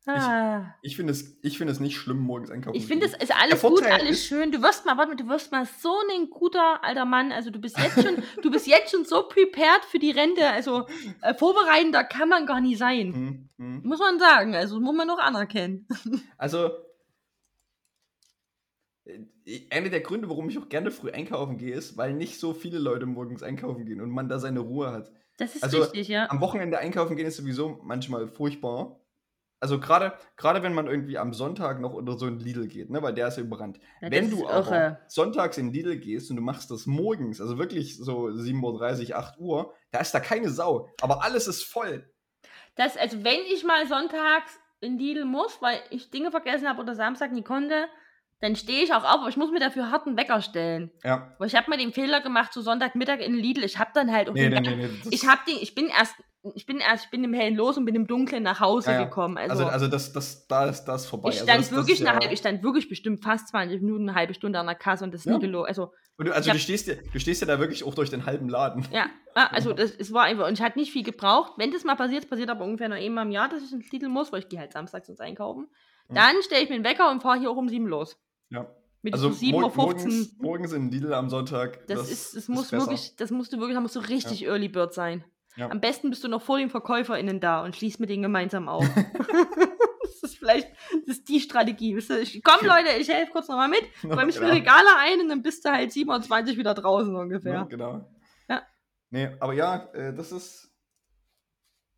Ah. 0.06 0.74
Ich 0.82 0.96
finde 0.96 1.12
es, 1.12 1.38
ich 1.44 1.58
finde 1.58 1.72
es 1.74 1.80
nicht 1.80 1.96
schlimm, 1.98 2.20
morgens 2.20 2.50
einkaufen 2.50 2.76
Ich 2.76 2.84
zu 2.84 2.88
finde, 2.88 3.06
es 3.06 3.14
ist 3.14 3.36
alles 3.36 3.62
gut, 3.62 3.84
alles 3.84 4.10
ist- 4.12 4.26
schön. 4.26 4.52
Du 4.52 4.62
wirst 4.62 4.86
mal, 4.86 4.98
warte 4.98 5.10
mal, 5.12 5.16
du 5.18 5.28
wirst 5.28 5.52
mal 5.52 5.66
so 5.66 5.94
ein 6.12 6.30
guter 6.30 6.84
alter 6.84 7.06
Mann. 7.06 7.32
Also 7.32 7.52
du 7.52 7.60
bist 7.60 7.78
jetzt 7.78 8.02
schon, 8.02 8.24
du 8.42 8.50
bist 8.50 8.66
jetzt 8.66 8.92
schon 8.92 9.06
so 9.06 9.24
prepared 9.28 9.84
für 9.90 10.00
die 10.00 10.12
Rente. 10.12 10.48
Also 10.50 10.88
äh, 11.22 11.34
vorbereitender 11.36 12.04
kann 12.06 12.30
man 12.30 12.46
gar 12.48 12.60
nicht 12.62 12.78
sein. 12.80 13.14
Hm, 13.14 13.50
hm. 13.58 13.82
Muss 13.84 14.00
man 14.00 14.18
sagen. 14.20 14.56
Also 14.56 14.80
muss 14.80 14.96
man 14.96 15.08
noch 15.08 15.20
anerkennen. 15.20 15.86
Also, 16.38 16.72
äh, 19.06 19.20
einer 19.70 19.90
der 19.90 20.02
Gründe, 20.02 20.30
warum 20.30 20.50
ich 20.50 20.58
auch 20.58 20.70
gerne 20.70 20.92
früh 20.92 21.12
einkaufen 21.12 21.58
gehe, 21.58 21.76
ist, 21.76 21.98
weil 21.98 22.14
nicht 22.14 22.40
so 22.40 22.54
viele 22.54 22.80
Leute 22.80 23.06
morgens 23.06 23.44
einkaufen 23.44 23.86
gehen 23.86 24.02
und 24.02 24.10
man 24.12 24.30
da 24.30 24.40
seine 24.40 24.60
Ruhe 24.62 24.92
hat. 24.92 25.12
Das 25.38 25.56
ist 25.56 25.64
Also, 25.64 25.82
richtig, 25.84 26.08
ja. 26.08 26.30
Am 26.30 26.42
Wochenende 26.42 26.80
einkaufen 26.80 27.16
gehen 27.16 27.26
ist 27.28 27.38
sowieso 27.38 27.80
manchmal 27.84 28.28
furchtbar. 28.28 28.99
Also 29.62 29.80
gerade 29.80 30.14
gerade 30.38 30.64
wenn 30.64 30.74
man 30.74 30.88
irgendwie 30.88 31.18
am 31.18 31.34
Sonntag 31.34 31.82
noch 31.82 31.94
unter 31.94 32.18
so 32.18 32.26
einen 32.26 32.40
Lidl 32.40 32.68
geht, 32.68 32.90
ne, 32.90 33.02
weil 33.02 33.14
der 33.14 33.28
ist 33.28 33.38
ja 33.38 33.44
überrannt. 33.44 33.80
Ja, 34.02 34.10
wenn 34.10 34.30
du 34.30 34.48
aber 34.48 34.72
irre. 34.72 35.00
sonntags 35.08 35.58
in 35.58 35.74
Lidl 35.74 35.98
gehst 35.98 36.30
und 36.30 36.38
du 36.38 36.42
machst 36.42 36.72
das 36.72 36.86
morgens, 36.86 37.42
also 37.42 37.58
wirklich 37.58 37.98
so 37.98 38.28
7.30 38.28 39.10
Uhr, 39.10 39.18
8 39.18 39.40
Uhr, 39.40 39.74
da 39.92 40.00
ist 40.00 40.14
da 40.14 40.20
keine 40.20 40.50
Sau. 40.50 40.90
Aber 41.02 41.24
alles 41.24 41.48
ist 41.48 41.64
voll. 41.64 42.10
Das, 42.76 42.96
also 42.96 43.24
wenn 43.24 43.40
ich 43.52 43.66
mal 43.66 43.86
sonntags 43.88 44.58
in 44.80 44.98
Lidl 44.98 45.26
muss, 45.26 45.62
weil 45.62 45.82
ich 45.90 46.10
Dinge 46.10 46.32
vergessen 46.32 46.70
habe 46.70 46.82
oder 46.82 46.96
Samstag 46.96 47.34
nie 47.34 47.44
konnte, 47.44 47.88
dann 48.42 48.56
stehe 48.56 48.84
ich 48.84 48.94
auch 48.94 49.04
auf, 49.04 49.20
aber 49.22 49.30
ich 49.30 49.38
muss 49.38 49.52
mir 49.52 49.60
dafür 49.60 49.92
harten 49.92 50.16
Wecker 50.18 50.42
stellen. 50.42 50.92
Ja. 51.04 51.36
Weil 51.40 51.48
ich 51.48 51.56
habe 51.56 51.70
mal 51.70 51.78
den 51.78 51.92
Fehler 51.94 52.22
gemacht, 52.22 52.54
so 52.54 52.62
Sonntagmittag 52.62 53.20
in 53.20 53.34
Lidl. 53.34 53.64
Ich 53.64 53.78
habe 53.80 53.92
dann 53.94 54.12
halt 54.12 54.30
auch 54.30 54.34
Nee, 54.34 54.50
den 54.50 54.64
nee, 54.64 54.76
nee, 54.76 54.90
das- 55.04 55.12
Ich 55.12 55.28
hab 55.28 55.46
den, 55.46 55.58
ich 55.60 55.76
bin 55.76 55.88
erst, 55.88 56.16
ich 56.56 56.66
bin 56.66 56.78
erst, 56.80 57.06
ich 57.06 57.12
bin 57.12 57.24
im 57.26 57.34
Hellen 57.34 57.56
los 57.56 57.78
und 57.78 57.84
bin 57.86 57.96
im 57.96 58.08
Dunklen 58.08 58.42
nach 58.44 58.62
Hause 58.62 58.92
Ja, 58.92 59.00
ja. 59.00 59.04
gekommen. 59.06 59.38
Also, 59.38 59.52
also, 59.54 59.66
also 59.68 59.88
das, 59.88 60.14
das, 60.14 60.48
da 60.48 60.68
ist 60.68 60.86
das 60.86 61.06
vorbei. 61.06 61.30
ich 61.30 61.36
Also 61.36 61.46
stand 61.46 61.60
das, 61.60 61.70
das 61.70 61.78
wirklich 61.78 62.00
eine 62.00 62.08
ja- 62.16 62.20
halbe, 62.22 62.34
ich 62.34 62.40
stand 62.40 62.64
wirklich 62.64 62.88
bestimmt 62.88 63.22
fast 63.24 63.50
20 63.50 63.82
Minuten, 63.82 64.08
eine 64.08 64.18
halbe 64.18 64.34
Stunde 64.34 64.58
an 64.58 64.66
der 64.68 64.76
Kasse 64.76 65.04
und 65.04 65.14
das 65.14 65.26
Ja. 65.26 65.38
gelogen. 65.38 65.68
Also, 65.68 65.92
Und 66.18 66.28
du, 66.28 66.34
also 66.34 66.48
Ich 66.50 66.54
du 66.54 66.60
hab- 66.60 66.64
stehst, 66.64 66.88
ja, 66.88 66.94
du 67.12 67.20
stehst 67.20 67.42
ja 67.42 67.48
da 67.48 67.60
wirklich 67.60 67.84
auch 67.84 67.94
durch 67.94 68.10
den 68.10 68.26
halben 68.26 68.48
Laden. 68.48 68.86
ja, 68.92 69.08
also 69.34 69.74
das, 69.74 69.92
es 69.92 70.14
war 70.14 70.24
einfach, 70.24 70.48
und 70.48 70.54
ich 70.54 70.62
hatte 70.62 70.80
nicht 70.80 70.92
viel 70.94 71.04
gebraucht. 71.04 71.54
Wenn 71.58 71.72
das 71.72 71.84
mal 71.84 71.96
passiert, 71.96 72.30
passiert 72.30 72.50
aber 72.50 72.64
ungefähr 72.64 72.88
nur 72.88 72.98
einmal 72.98 73.26
im 73.26 73.32
Jahr, 73.32 73.50
dass 73.50 73.62
ich 73.64 73.72
ins 73.74 73.92
Lidl 73.92 74.08
muss, 74.08 74.32
weil 74.32 74.40
ich 74.40 74.48
gehe 74.50 74.60
halt 74.60 74.72
samstags 74.72 75.10
ins 75.10 75.20
Einkaufen. 75.20 75.68
Dann 76.12 76.42
stelle 76.42 76.64
ich 76.64 76.70
mir 76.70 76.76
einen 76.76 76.84
Wecker 76.86 77.12
und 77.12 77.22
fahre 77.22 77.38
hier 77.38 77.52
auch 77.52 77.56
um 77.58 77.70
7 77.70 77.86
los. 77.86 78.18
Ja. 78.50 78.68
Mit 79.02 79.14
Also 79.14 79.32
so 79.32 79.46
7.15 79.46 79.52
mor 79.52 79.64
Uhr. 79.64 79.76
morgens, 79.76 80.38
morgens 80.40 80.74
in 80.74 80.92
Lidl 80.92 81.14
am 81.14 81.30
Sonntag. 81.30 81.88
Das, 81.88 82.12
ist, 82.12 82.36
das 82.36 82.48
muss 82.50 82.72
wirklich, 82.72 83.16
das 83.16 83.32
musst 83.32 83.54
du 83.54 83.58
wirklich, 83.60 83.76
da 83.76 83.82
musst 83.82 83.96
du 83.96 84.00
richtig 84.00 84.46
Early 84.46 84.68
Bird 84.68 84.94
sein. 84.94 85.24
Ja. 85.56 85.70
Am 85.70 85.80
besten 85.80 86.10
bist 86.10 86.24
du 86.24 86.28
noch 86.28 86.42
vor 86.42 86.58
den 86.58 86.70
VerkäuferInnen 86.70 87.40
da 87.40 87.64
und 87.64 87.76
schließt 87.76 88.00
mit 88.00 88.10
denen 88.10 88.24
gemeinsam 88.24 88.68
auf. 88.68 88.86
das 90.04 90.24
ist 90.24 90.38
vielleicht, 90.38 90.68
das 91.06 91.18
ist 91.18 91.30
die 91.30 91.40
Strategie. 91.40 91.98
Ich, 91.98 92.44
komm 92.44 92.66
Leute, 92.66 92.90
ich 93.00 93.10
helfe 93.10 93.32
kurz 93.32 93.48
nochmal 93.48 93.70
mit, 93.70 93.84
räume 94.04 94.30
ich 94.30 94.36
Genau. 94.36 94.52
Regale 94.52 94.88
ein 95.00 95.22
und 95.22 95.30
dann 95.30 95.42
bist 95.42 95.66
du 95.66 95.72
halt 95.72 95.92
27 95.92 96.58
wieder 96.58 96.74
draußen 96.74 97.16
ungefähr. 97.16 97.54
Ja, 97.54 97.64
genau. 97.64 98.10
Ja. 98.50 98.64
Nee, 99.12 99.30
aber 99.40 99.54
ja, 99.54 99.90
äh, 99.94 100.14
das 100.14 100.32
ist. 100.32 100.69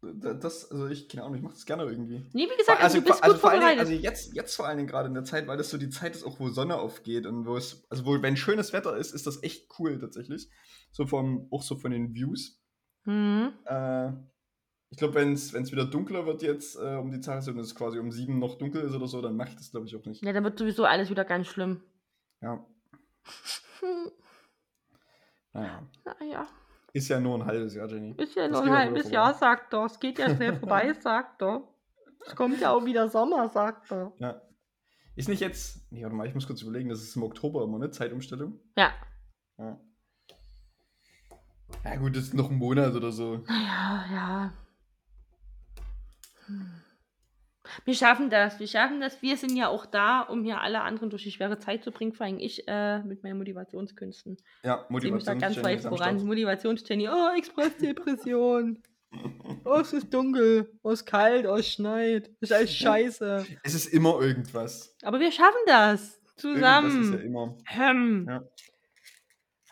Da- 0.01 0.33
Das, 0.33 0.69
also 0.71 0.87
ich, 0.87 1.07
keine 1.09 1.23
Ahnung, 1.23 1.35
ich 1.37 1.41
mache 1.43 1.53
das 1.53 1.65
gerne 1.65 1.83
irgendwie. 1.83 2.19
Nee, 2.33 2.47
wie 2.51 2.57
gesagt, 2.57 2.81
also, 2.81 2.97
Also, 2.97 2.97
du 2.99 3.03
bist 3.05 3.23
also 3.23 3.33
gut 3.35 3.41
vor 3.41 3.49
allen 3.51 3.59
Dingen, 3.61 3.69
vorbereitet. 3.77 3.91
also 3.91 4.03
jetzt, 4.03 4.33
jetzt 4.35 4.55
vor 4.55 4.67
allen 4.67 4.77
Dingen 4.77 4.89
gerade 4.89 5.07
in 5.07 5.13
der 5.13 5.23
Zeit, 5.23 5.47
weil 5.47 5.57
das 5.57 5.69
so 5.69 5.77
die 5.77 5.89
Zeit 5.89 6.15
ist, 6.15 6.23
auch 6.23 6.39
wo 6.39 6.49
Sonne 6.49 6.77
aufgeht 6.77 7.25
und 7.25 7.45
wo 7.45 7.55
es, 7.57 7.85
also 7.89 8.05
wo, 8.05 8.21
wenn 8.21 8.35
schönes 8.37 8.73
Wetter 8.73 8.95
ist, 8.97 9.13
ist 9.13 9.27
das 9.27 9.43
echt 9.43 9.69
cool 9.79 9.99
tatsächlich. 9.99 10.49
So 10.91 11.05
vom, 11.05 11.47
auch 11.51 11.63
so 11.63 11.75
von 11.75 11.91
den 11.91 12.13
Views. 12.13 12.61
mhm. 13.05 13.53
Äh, 13.65 14.11
ich 14.93 14.97
glaube, 14.97 15.13
wenn 15.15 15.31
es 15.31 15.53
wieder 15.53 15.85
dunkler 15.85 16.25
wird 16.25 16.41
jetzt 16.41 16.75
äh, 16.75 16.95
um 16.97 17.11
die 17.11 17.21
Tageszeit 17.21 17.53
und 17.53 17.61
es 17.61 17.73
quasi 17.75 17.97
um 17.97 18.11
sieben 18.11 18.39
noch 18.39 18.57
dunkel 18.57 18.81
ist 18.81 18.93
oder 18.93 19.07
so, 19.07 19.21
dann 19.21 19.37
mache 19.37 19.49
ich 19.51 19.55
das 19.55 19.71
glaube 19.71 19.85
ich 19.87 19.95
auch 19.95 20.03
nicht. 20.05 20.21
Ja, 20.21 20.33
dann 20.33 20.43
wird 20.43 20.59
sowieso 20.59 20.83
alles 20.83 21.09
wieder 21.09 21.23
ganz 21.23 21.47
schlimm. 21.47 21.81
Ja, 22.41 22.65
Hm, 23.79 24.11
naja. 25.53 25.87
naja, 26.03 26.47
Ist 26.93 27.08
ja 27.08 27.19
nur 27.19 27.36
ein 27.36 27.45
halbes 27.45 27.73
Jahr, 27.75 27.88
Jenny. 27.88 28.13
ist 28.17 28.36
ja 28.36 28.47
Das 28.47 28.51
nur 28.51 28.63
ein 28.63 28.77
halbes. 28.77 29.10
Jahr, 29.12 29.34
sagt 29.34 29.73
er. 29.73 29.86
Es 29.86 29.99
geht 29.99 30.19
ja 30.19 30.34
schnell 30.36 30.56
vorbei, 30.60 30.93
sagt 30.93 31.41
er. 31.41 31.63
Es 32.25 32.36
kommt 32.36 32.60
ja 32.60 32.71
auch 32.71 32.86
wieder 32.86 33.08
Sommer, 33.10 33.47
sagt 33.49 33.91
er. 33.91 34.12
Ja. 34.19 34.41
Ist 35.15 35.30
nicht 35.30 35.39
jetzt. 35.41 35.91
Nee, 35.91 36.04
warte 36.04 36.15
mal, 36.15 36.27
ich 36.27 36.34
muss 36.34 36.47
kurz 36.47 36.62
überlegen, 36.62 36.89
das 36.89 37.01
ist 37.01 37.15
im 37.15 37.23
Oktober 37.23 37.63
immer, 37.63 37.80
ne? 37.80 37.91
Zeitumstellung. 37.91 38.60
Ja. 38.77 38.91
Ja. 39.58 39.80
Ja, 41.86 41.95
gut, 41.95 42.15
das 42.15 42.23
ist 42.25 42.34
noch 42.34 42.49
ein 42.51 42.58
Monat 42.58 42.93
oder 42.93 43.12
so. 43.12 43.43
Ja, 43.47 44.06
ja. 44.12 44.54
Hm. 46.47 46.71
Wir 47.86 47.93
schaffen 47.95 48.29
das, 48.29 48.60
wir 48.60 48.67
schaffen 48.67 48.99
das. 49.01 49.21
Wir 49.21 49.38
sind 49.38 49.55
ja 49.55 49.67
auch 49.67 49.86
da, 49.86 50.21
um 50.21 50.43
hier 50.43 50.62
alle 50.62 50.81
anderen 50.81 51.10
durch 51.10 51.23
die 51.23 51.31
schwere 51.31 51.60
Zeit 51.60 51.84
zu 51.84 51.91
bringen, 51.91 52.13
vor 52.13 52.25
allem 52.25 52.39
ich 52.39 52.67
äh, 52.67 52.99
mit 52.99 53.23
meinen 53.23 53.38
Motivationskünsten. 53.38 54.38
Ja, 54.63 54.86
Ich 54.89 55.01
sehe 55.01 55.12
mich 55.12 55.23
da 55.23 55.34
Motivation. 55.34 55.39
ganz 55.39 55.63
weit 55.63 55.81
voran. 55.81 56.25
Motivationsjenny, 56.25 57.10
oh, 57.10 57.29
Expressdepression. 57.38 58.81
Oh, 59.65 59.79
es 59.81 59.91
ist 59.91 60.13
dunkel, 60.13 60.71
oh, 60.84 60.91
es 60.91 61.01
ist 61.01 61.05
kalt, 61.05 61.45
oh, 61.45 61.55
es 61.57 61.67
schneit. 61.67 62.29
Es 62.39 62.49
ist 62.49 62.53
alles 62.53 62.73
scheiße. 62.73 63.45
Es 63.62 63.73
ist 63.73 63.88
immer 63.88 64.21
irgendwas. 64.21 64.95
Aber 65.03 65.19
wir 65.19 65.34
schaffen 65.34 65.60
das. 65.65 66.17
Irgendwas 66.41 66.86
ist 66.86 66.93
Zusammen. 67.01 67.13
ja 67.13 67.19
immer. 67.19 67.57
Hm. 67.65 68.25
Ja. 68.29 68.43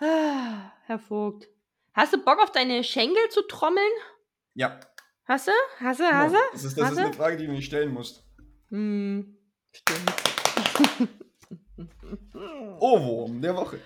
Ah, 0.01 0.73
Herr 0.85 0.99
Vogt. 0.99 1.47
Hast 1.93 2.11
du 2.13 2.17
Bock 2.23 2.39
auf 2.43 2.51
deine 2.51 2.83
Schenkel 2.83 3.29
zu 3.29 3.41
trommeln? 3.43 3.85
Ja. 4.55 4.79
Hast 5.29 5.47
du? 5.47 5.51
Hast 5.79 5.99
du? 5.99 6.03
Hast 6.05 6.33
du? 6.33 6.39
Das 6.53 6.63
ist, 6.63 6.75
das 6.75 6.85
Hast 6.85 6.93
ist 6.93 6.97
eine 6.97 7.13
Frage, 7.13 7.37
die 7.37 7.45
du 7.45 7.51
nicht 7.51 7.67
stellen 7.67 7.93
musst. 7.93 8.25
Hm, 8.69 9.37
stimmt. 9.71 10.11
Ohrwurm 12.79 13.39
der 13.39 13.55
Woche. 13.55 13.79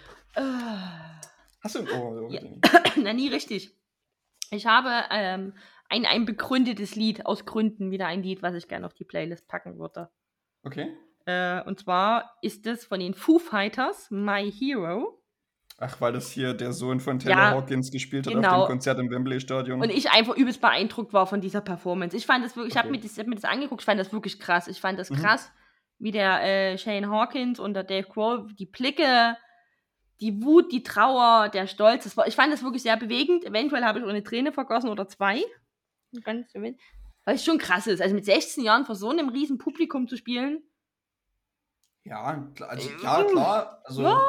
Hast 1.61 1.75
du 1.75 1.79
ein 1.79 1.89
Ohr? 1.89 2.31
Ja. 2.31 2.39
Na, 2.95 3.11
nie 3.11 3.27
richtig. 3.27 3.77
Ich 4.51 4.67
habe 4.67 4.89
ähm, 5.11 5.53
ein, 5.89 6.05
ein 6.05 6.23
begründetes 6.23 6.95
Lied, 6.95 7.25
aus 7.25 7.45
Gründen 7.45 7.91
wieder 7.91 8.07
ein 8.07 8.23
Lied, 8.23 8.41
was 8.41 8.53
ich 8.53 8.69
gerne 8.69 8.85
auf 8.85 8.93
die 8.93 9.03
Playlist 9.03 9.45
packen 9.49 9.77
würde. 9.77 10.09
Okay. 10.63 10.95
Äh, 11.25 11.61
und 11.63 11.77
zwar 11.77 12.37
ist 12.41 12.65
es 12.67 12.85
von 12.85 13.01
den 13.01 13.13
Foo 13.13 13.37
Fighters, 13.37 14.09
My 14.11 14.49
Hero. 14.49 15.21
Ach, 15.85 15.99
weil 15.99 16.13
das 16.13 16.31
hier 16.31 16.53
der 16.53 16.71
Sohn 16.71 16.99
von 17.01 17.19
Taylor 17.19 17.37
Ja, 17.37 17.51
Hawkins 17.51 17.91
gespielt 17.91 18.25
hat 18.25 18.33
auf 18.35 18.41
genau. 18.41 18.61
dem 18.65 18.67
Konzert 18.67 18.99
im 18.99 19.09
Wembley-Stadion. 19.09 19.81
Und 19.81 19.89
ich 19.89 20.09
einfach 20.11 20.35
übelst 20.37 20.61
beeindruckt 20.61 21.11
war 21.11 21.27
von 21.27 21.41
dieser 21.41 21.59
Performance. 21.61 22.15
Ich 22.15 22.25
fand 22.25 22.45
das 22.45 22.55
wirklich, 22.55 22.73
ich 22.73 22.77
habe 22.77 22.87
Okay. 22.89 22.97
mir, 22.97 23.03
das- 23.03 23.17
hab 23.17 23.27
mir 23.27 23.35
das 23.35 23.43
angeguckt, 23.43 23.81
ich 23.81 23.85
fand 23.85 23.99
das 23.99 24.13
wirklich 24.13 24.39
krass. 24.39 24.67
Ich 24.67 24.79
fand 24.79 24.97
das 24.97 25.09
Mhm. 25.09 25.15
krass, 25.15 25.51
wie 25.99 26.11
der 26.11 26.41
äh, 26.43 26.77
Shane 26.77 27.09
Hawkins 27.09 27.59
und 27.59 27.73
der 27.73 27.83
Dave 27.83 28.07
Grohl, 28.07 28.47
die 28.57 28.65
Blicke, 28.65 29.35
die 30.21 30.41
Wut, 30.41 30.71
die 30.71 30.83
Trauer, 30.83 31.49
der 31.49 31.67
Stolz. 31.67 32.05
Das 32.05 32.15
war, 32.15 32.27
ich 32.27 32.35
fand 32.35 32.53
das 32.53 32.63
wirklich 32.63 32.83
sehr 32.83 32.95
bewegend. 32.95 33.43
Eventuell 33.43 33.83
habe 33.83 33.99
ich 33.99 34.05
auch 34.05 34.09
eine 34.09 34.23
Träne 34.23 34.53
vergossen 34.53 34.89
oder 34.89 35.07
zwei. 35.07 35.41
Ganz, 36.23 36.53
weil 36.53 36.75
es 37.35 37.43
schon 37.43 37.57
krass 37.57 37.87
ist. 37.87 38.01
Also 38.01 38.15
mit 38.15 38.23
16 38.23 38.63
Jahren 38.63 38.85
vor 38.85 38.95
so 38.95 39.09
einem 39.09 39.29
riesen 39.29 39.57
Publikum 39.57 40.07
zu 40.07 40.15
spielen. 40.15 40.61
Ja, 42.05 42.47
klar, 42.55 42.69
also, 42.69 42.89
ja, 43.01 43.23
klar. 43.23 43.81
Also, 43.85 44.03
ja. 44.03 44.21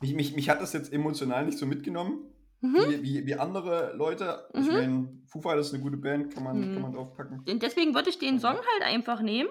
Mich, 0.00 0.14
mich, 0.14 0.34
mich 0.36 0.48
hat 0.48 0.60
das 0.60 0.72
jetzt 0.72 0.92
emotional 0.92 1.44
nicht 1.46 1.58
so 1.58 1.66
mitgenommen, 1.66 2.32
Mhm. 2.60 2.74
wie, 2.76 3.02
wie, 3.02 3.26
wie 3.26 3.34
andere 3.34 3.94
Leute. 3.96 4.48
Ich 4.54 4.66
Mhm. 4.66 4.72
meine, 4.72 5.22
Foo 5.30 5.40
Fighters 5.42 5.68
ist 5.68 5.74
eine 5.74 5.82
gute 5.82 5.96
Band, 5.98 6.32
kann 6.32 6.42
man, 6.42 6.58
Mhm. 6.58 6.72
kann 6.74 6.82
man 6.82 6.92
draufpacken. 6.94 7.44
Und 7.46 7.62
deswegen 7.62 7.94
würde 7.94 8.08
ich 8.10 8.18
den 8.18 8.38
Song 8.40 8.54
halt 8.56 8.82
einfach 8.82 9.20
nehmen. 9.20 9.50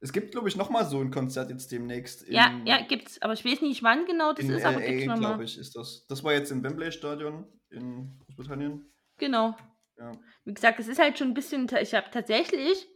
Es 0.00 0.12
gibt, 0.12 0.32
glaube 0.32 0.48
ich, 0.48 0.56
noch 0.56 0.68
mal 0.68 0.84
so 0.84 1.00
ein 1.00 1.10
Konzert 1.10 1.48
jetzt 1.48 1.72
demnächst. 1.72 2.28
Ja, 2.28 2.52
ja, 2.66 2.82
gibt's. 2.82 3.22
Aber 3.22 3.32
ich 3.32 3.42
weiß 3.44 3.62
nicht, 3.62 3.82
wann 3.82 4.04
genau 4.04 4.34
das 4.34 4.44
in 4.44 4.50
ist, 4.50 4.64
aber 4.66 4.80
gibt's 4.82 5.06
nochmal. 5.06 5.20
glaube 5.30 5.44
ich, 5.44 5.56
ist 5.56 5.74
das. 5.76 6.04
Das 6.08 6.22
war 6.22 6.34
jetzt 6.34 6.50
im 6.52 6.62
Wembley-Stadion 6.62 7.46
in 7.70 8.20
Großbritannien. 8.26 8.92
Genau. 9.18 9.56
Ja. 9.96 10.12
Wie 10.44 10.52
gesagt, 10.52 10.78
es 10.80 10.88
ist 10.88 10.98
halt 10.98 11.16
schon 11.18 11.28
ein 11.28 11.34
bisschen. 11.34 11.66
Ich 11.80 11.94
habe 11.94 12.10
tatsächlich. 12.10 12.86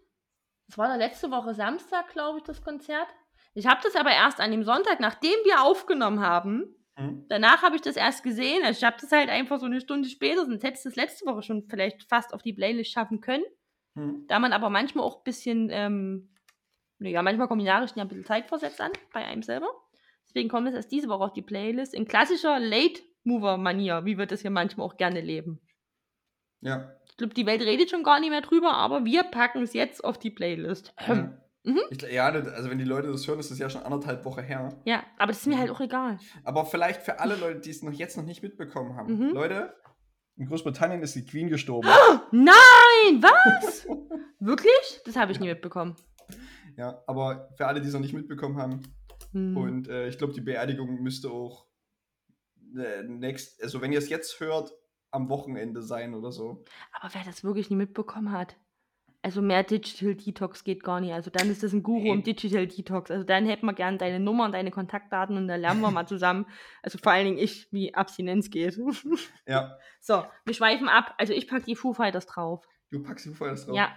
Es 0.68 0.77
war 0.77 0.88
da 0.88 0.96
letzte 0.96 1.31
Woche 1.31 1.55
Samstag, 1.55 2.09
glaube 2.12 2.38
ich, 2.38 2.44
das 2.44 2.61
Konzert. 2.62 3.09
Ich 3.55 3.66
habe 3.66 3.81
das 3.83 3.96
aber 3.96 4.11
erst 4.11 4.38
an 4.40 4.51
dem 4.51 4.62
Sonntag, 4.64 5.01
nachdem 5.01 5.31
wir 5.44 5.62
aufgenommen 5.62 6.20
haben. 6.20 6.74
Hm? 6.99 7.27
Danach 7.29 7.63
habe 7.63 7.77
ich 7.77 7.83
das 7.83 7.97
erst 7.97 8.25
gesehen. 8.25 8.65
Also 8.65 8.79
ich 8.79 8.85
habe 8.85 8.97
das 9.01 9.13
halt 9.13 9.31
einfach 9.31 9.61
so 9.61 9.67
eine 9.67 9.81
Stunde 9.81 10.09
später, 10.09 10.45
sonst 10.45 10.65
hätte 10.65 10.79
ich 10.79 10.83
das 10.83 10.97
letzte 10.97 11.27
Woche 11.27 11.43
schon 11.43 11.69
vielleicht 11.69 12.03
fast 12.09 12.35
auf 12.35 12.43
die 12.43 12.53
Playlist 12.53 12.91
schaffen 12.91 13.21
können. 13.21 13.45
Hm? 13.95 14.25
Da 14.27 14.41
man 14.41 14.53
aber 14.53 14.69
manchmal 14.69 15.05
auch 15.05 15.19
ein 15.19 15.25
bisschen, 15.25 15.69
ähm, 15.71 16.35
ja, 16.99 17.23
manchmal 17.23 17.47
kommen 17.47 17.61
die 17.61 17.67
Nachrichten 17.67 18.01
ja 18.01 18.05
ein 18.05 18.09
bisschen 18.09 18.25
zeitversetzt 18.25 18.81
an, 18.81 18.91
bei 19.13 19.25
einem 19.25 19.45
selber. 19.45 19.69
Deswegen 20.27 20.49
kommt 20.49 20.69
es 20.69 20.75
erst 20.75 20.91
diese 20.91 21.09
Woche 21.09 21.25
auf 21.25 21.33
die 21.33 21.43
Playlist 21.43 21.95
in 21.95 22.07
klassischer 22.07 22.59
Late-Mover-Manier, 22.59 24.05
wie 24.05 24.19
wir 24.19 24.27
das 24.27 24.43
hier 24.43 24.51
manchmal 24.51 24.87
auch 24.87 24.97
gerne 24.97 25.21
leben. 25.21 25.61
Ja. 26.61 26.93
Ich 27.09 27.17
glaube, 27.17 27.35
die 27.35 27.47
Welt 27.47 27.63
redet 27.63 27.91
schon 27.91 28.03
gar 28.03 28.19
nicht 28.19 28.31
mehr 28.31 28.41
drüber, 28.41 28.75
aber 28.75 29.05
wir 29.05 29.23
packen 29.23 29.63
es 29.63 29.73
jetzt 29.73 30.05
auf 30.05 30.19
die 30.19 30.31
Playlist. 30.31 30.93
Ja. 31.07 31.39
Mhm. 31.69 31.81
Ich, 31.91 32.01
ja, 32.03 32.31
das- 32.31 32.49
also 32.49 32.71
wenn 32.71 32.79
die 32.79 32.85
Leute 32.85 33.11
das 33.13 33.27
hören, 33.29 33.39
ist 33.41 33.51
das 33.51 33.59
ja 33.59 33.69
schon 33.69 33.83
anderthalb 33.83 34.25
Wochen 34.25 34.43
her. 34.43 34.81
Ja, 34.85 35.03
aber 35.19 35.29
das 35.33 35.41
ist 35.41 35.47
mir 35.47 35.59
halt 35.59 35.71
auch 35.71 35.81
egal. 35.81 36.19
Aber 36.45 36.65
vielleicht 36.65 37.03
für 37.03 37.21
alle 37.21 37.37
Leute, 37.37 37.61
die 37.61 37.71
es 37.71 37.83
noch 37.83 37.93
jetzt 37.93 38.17
noch 38.17 38.25
nicht 38.25 38.43
mitbekommen 38.43 38.97
haben. 38.97 39.19
Mhm. 39.29 39.31
Leute, 39.35 39.75
in 40.37 40.47
Großbritannien 40.47 41.03
ist 41.03 41.15
die 41.15 41.25
Queen 41.25 41.49
gestorben. 41.49 41.89
Nein, 42.31 43.23
was? 43.23 43.87
Wirklich? 44.39 45.01
Das 45.05 45.17
habe 45.17 45.33
ich 45.33 45.41
nie 45.41 45.49
mitbekommen. 45.49 45.97
ja, 46.77 47.03
aber 47.07 47.51
für 47.57 47.67
alle, 47.67 47.81
die 47.81 47.89
es 47.89 47.93
noch 47.95 48.01
nicht 48.01 48.15
mitbekommen 48.15 48.57
haben. 48.57 48.81
Hm. 49.33 49.57
Und 49.57 49.89
äh, 49.89 50.09
ich 50.09 50.17
glaube, 50.17 50.33
die 50.33 50.41
Beerdigung 50.41 51.03
müsste 51.03 51.29
auch 51.31 51.67
äh, 52.77 53.03
next, 53.03 53.63
also 53.63 53.81
wenn 53.81 53.93
ihr 53.93 53.99
es 53.99 54.09
jetzt 54.09 54.39
hört, 54.41 54.73
am 55.11 55.29
Wochenende 55.29 55.83
sein 55.83 56.15
oder 56.15 56.31
so. 56.33 56.65
Aber 56.93 57.13
wer 57.15 57.25
das 57.25 57.43
wirklich 57.45 57.69
nie 57.71 57.77
mitbekommen 57.77 58.31
hat. 58.33 58.57
Also 59.29 59.43
mehr 59.43 59.62
Digital 59.62 60.14
Detox 60.14 60.64
geht 60.64 60.83
gar 60.83 61.01
nicht. 61.01 61.12
Also 61.12 61.31
dann 61.31 61.51
ist 61.51 61.62
das 61.62 61.75
ein 61.75 61.83
Guru 61.83 62.05
Nee. 62.05 62.12
im 62.12 62.23
Digital 62.23 62.67
Detox. 62.67 63.11
Also 63.11 63.25
dann 63.25 63.45
hätten 63.45 63.67
wir 63.67 63.75
gern 63.75 63.99
deine 63.99 64.19
Nummer 64.21 64.47
und 64.47 64.53
deine 64.53 64.71
Kontaktdaten 64.71 65.37
und 65.37 65.49
dann 65.49 65.61
lernen 65.61 65.83
wir 65.83 65.91
mal 65.91 66.07
zusammen. 66.07 66.47
Also 66.83 66.97
vor 66.97 67.12
allen 67.12 67.27
Dingen 67.27 67.37
ich, 67.37 67.71
wie 67.71 67.95
Abstinenz 67.95 68.49
geht. 68.49 68.79
Ja, 69.47 69.77
so, 70.01 70.25
wir 70.47 70.55
schweifen 70.55 70.88
ab. 70.88 71.14
Also 71.19 71.35
ich 71.35 71.47
packe 71.47 71.64
die 71.67 71.77
Foo 71.77 71.93
Fighters 71.93 72.25
drauf. 72.25 72.67
du 72.91 73.03
packst 73.03 73.27
die 73.27 73.35
Feuer 73.35 73.55
drauf. 73.55 73.77
Ja. 73.77 73.91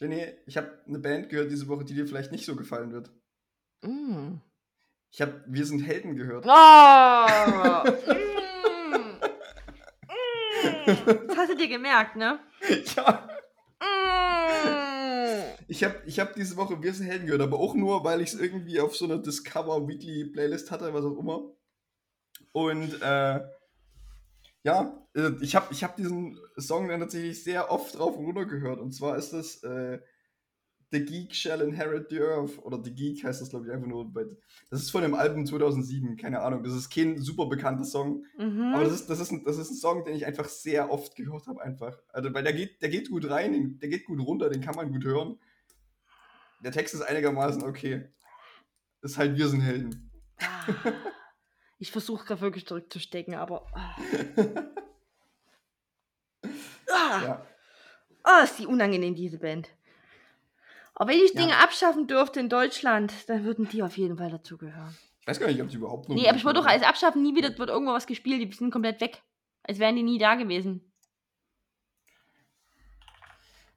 Jenny, 0.00 0.24
ich 0.46 0.56
habe 0.56 0.82
eine 0.86 1.00
Band 1.00 1.28
gehört 1.28 1.50
diese 1.50 1.68
Woche, 1.68 1.84
die 1.84 1.92
dir 1.92 2.06
vielleicht 2.06 2.32
nicht 2.32 2.46
so 2.46 2.56
gefallen 2.56 2.90
wird. 2.90 3.10
Mm. 3.82 4.36
Ich 5.10 5.20
habe 5.20 5.44
Wir 5.46 5.66
sind 5.66 5.80
Helden 5.80 6.16
gehört. 6.16 6.46
Oh! 6.46 6.50
mm. 8.10 9.20
Mm. 10.06 11.26
Das 11.28 11.36
hast 11.36 11.50
du 11.52 11.56
dir 11.58 11.68
gemerkt, 11.68 12.16
ne? 12.16 12.38
ja. 12.96 13.28
Ich 15.68 15.84
habe 15.84 15.96
ich 16.06 16.18
hab 16.18 16.34
diese 16.34 16.56
Woche 16.56 16.82
Wir 16.82 16.94
sind 16.94 17.06
Helden 17.06 17.26
gehört, 17.26 17.42
aber 17.42 17.60
auch 17.60 17.74
nur, 17.74 18.02
weil 18.02 18.22
ich 18.22 18.32
es 18.32 18.40
irgendwie 18.40 18.80
auf 18.80 18.96
so 18.96 19.04
einer 19.04 19.18
Discover 19.18 19.86
Weekly 19.86 20.24
Playlist 20.24 20.70
hatte, 20.70 20.92
was 20.92 21.04
auch 21.04 21.18
immer. 21.18 21.52
Und 22.52 23.00
äh, 23.02 23.40
ja, 24.64 25.06
äh, 25.14 25.30
ich 25.40 25.54
habe 25.54 25.66
ich 25.70 25.84
hab 25.84 25.96
diesen 25.96 26.38
Song 26.56 26.88
dann 26.88 27.00
tatsächlich 27.00 27.44
sehr 27.44 27.70
oft 27.70 27.96
drauf 27.98 28.16
und 28.16 28.24
runter 28.24 28.46
gehört. 28.46 28.80
Und 28.80 28.92
zwar 28.92 29.16
ist 29.16 29.32
das 29.34 29.62
äh, 29.62 30.00
The 30.90 31.04
Geek 31.04 31.34
Shall 31.34 31.60
Inherit 31.60 32.08
the 32.08 32.20
Earth. 32.20 32.58
Oder 32.64 32.82
The 32.82 32.94
Geek 32.94 33.24
heißt 33.24 33.42
das, 33.42 33.50
glaube 33.50 33.66
ich, 33.66 33.72
einfach 33.72 33.86
nur. 33.86 34.10
Das 34.70 34.80
ist 34.80 34.90
von 34.90 35.02
dem 35.02 35.14
Album 35.14 35.44
2007, 35.44 36.16
keine 36.16 36.40
Ahnung. 36.40 36.62
Das 36.62 36.72
ist 36.72 36.88
kein 36.88 37.18
super 37.18 37.46
bekannter 37.46 37.84
Song. 37.84 38.24
Mhm. 38.38 38.72
Aber 38.74 38.84
das 38.84 38.94
ist, 38.94 39.10
das, 39.10 39.20
ist 39.20 39.32
ein, 39.32 39.44
das 39.44 39.58
ist 39.58 39.70
ein 39.70 39.76
Song, 39.76 40.04
den 40.04 40.16
ich 40.16 40.24
einfach 40.24 40.48
sehr 40.48 40.90
oft 40.90 41.14
gehört 41.14 41.46
habe, 41.46 41.60
einfach. 41.60 41.98
Also, 42.08 42.32
weil 42.32 42.42
der 42.42 42.54
geht, 42.54 42.80
der 42.80 42.88
geht 42.88 43.10
gut 43.10 43.28
rein, 43.28 43.78
der 43.80 43.90
geht 43.90 44.06
gut 44.06 44.20
runter, 44.20 44.48
den 44.48 44.62
kann 44.62 44.76
man 44.76 44.90
gut 44.90 45.04
hören. 45.04 45.38
Der 46.60 46.72
Text 46.72 46.94
ist 46.94 47.02
einigermaßen 47.02 47.62
okay. 47.64 48.08
Ist 49.02 49.16
halt, 49.18 49.36
wir 49.36 49.48
sind 49.48 49.60
Helden. 49.60 50.10
Ah. 50.40 50.92
Ich 51.78 51.92
versuche 51.92 52.24
gerade 52.26 52.40
wirklich 52.40 52.66
zurückzustecken, 52.66 53.34
aber. 53.34 53.66
Ah, 53.72 53.94
ah. 56.90 57.22
Ja. 57.22 57.46
Ah, 58.24 58.40
ist 58.42 58.58
die 58.58 58.66
unangenehm, 58.66 59.14
diese 59.14 59.38
Band. 59.38 59.70
Aber 60.94 61.10
wenn 61.10 61.20
ich 61.20 61.32
Ja. 61.34 61.42
Dinge 61.42 61.56
abschaffen 61.58 62.06
dürfte 62.08 62.40
in 62.40 62.48
Deutschland, 62.48 63.12
dann 63.28 63.44
würden 63.44 63.68
die 63.68 63.82
auf 63.82 63.96
jeden 63.96 64.18
Fall 64.18 64.30
dazugehören. 64.30 64.96
Ich 65.20 65.26
weiß 65.28 65.38
gar 65.38 65.46
nicht, 65.46 65.62
ob 65.62 65.68
die 65.68 65.76
überhaupt 65.76 66.08
noch. 66.08 66.16
Nee, 66.16 66.26
aber 66.28 66.36
ich 66.36 66.44
würde 66.44 66.60
doch 66.60 66.66
als 66.66 66.82
Abschaffen 66.82 67.22
nie 67.22 67.36
wieder, 67.36 67.56
wird 67.56 67.70
irgendwo 67.70 67.92
was 67.92 68.06
gespielt, 68.06 68.42
die 68.42 68.56
sind 68.56 68.72
komplett 68.72 69.00
weg. 69.00 69.22
Als 69.62 69.78
wären 69.78 69.94
die 69.96 70.02
nie 70.02 70.18
da 70.18 70.34
gewesen. 70.34 70.87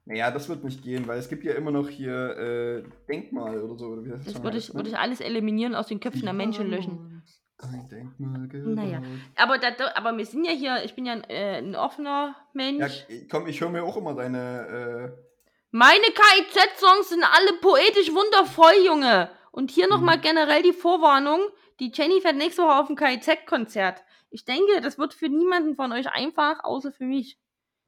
Naja, 0.04 0.30
das 0.32 0.48
wird 0.48 0.64
nicht 0.64 0.82
gehen, 0.82 1.06
weil 1.06 1.18
es 1.18 1.28
gibt 1.28 1.44
ja 1.44 1.54
immer 1.54 1.70
noch 1.70 1.88
hier 1.88 2.36
äh, 2.36 2.82
Denkmal 3.08 3.60
oder 3.62 3.76
so. 3.78 3.86
Oder 3.86 4.04
wie 4.04 4.08
das 4.10 4.24
Das 4.24 4.42
würde 4.42 4.56
heißt, 4.56 4.68
ich, 4.68 4.74
ne? 4.74 4.78
würde 4.80 4.90
ich 4.90 4.98
alles 4.98 5.20
eliminieren, 5.20 5.74
aus 5.74 5.86
den 5.86 6.00
Köpfen 6.00 6.22
der 6.24 6.32
Menschen 6.32 6.68
löschen. 6.68 7.22
Ein 7.58 7.88
Denkmal 7.88 8.48
Naja. 8.74 8.98
gebaut. 8.98 9.08
Aber, 9.36 9.58
da, 9.58 9.68
aber 9.94 10.16
wir 10.18 10.26
sind 10.26 10.44
ja 10.44 10.50
hier, 10.50 10.82
ich 10.84 10.94
bin 10.96 11.06
ja 11.06 11.12
ein, 11.12 11.24
äh, 11.30 11.58
ein 11.58 11.76
offener 11.76 12.34
Ja, 12.36 12.44
Mensch. 12.54 13.06
komm, 13.30 13.46
ich 13.46 13.60
höre 13.60 13.70
mir 13.70 13.84
auch 13.84 13.96
immer 13.96 14.14
deine. 14.14 15.12
Äh, 15.16 15.22
Meine 15.70 16.02
KIZ-Songs 16.02 17.10
sind 17.10 17.22
alle 17.24 17.52
poetisch 17.60 18.10
wundervoll, 18.12 18.84
Junge. 18.84 19.30
Und 19.52 19.70
hier 19.70 19.86
nochmal 19.88 20.16
Mhm. 20.16 20.22
generell 20.22 20.62
die 20.62 20.72
Vorwarnung. 20.72 21.40
Die 21.78 21.92
Jenny 21.94 22.20
fährt 22.20 22.36
nächste 22.36 22.62
Woche 22.62 22.74
auf 22.80 22.90
ein 22.90 22.96
KIZ-Konzert. 22.96 24.02
Ich 24.30 24.44
denke, 24.44 24.80
das 24.82 24.98
wird 24.98 25.14
für 25.14 25.28
niemanden 25.28 25.76
von 25.76 25.92
euch 25.92 26.08
einfach, 26.10 26.64
außer 26.64 26.90
für 26.90 27.04
mich. 27.04 27.38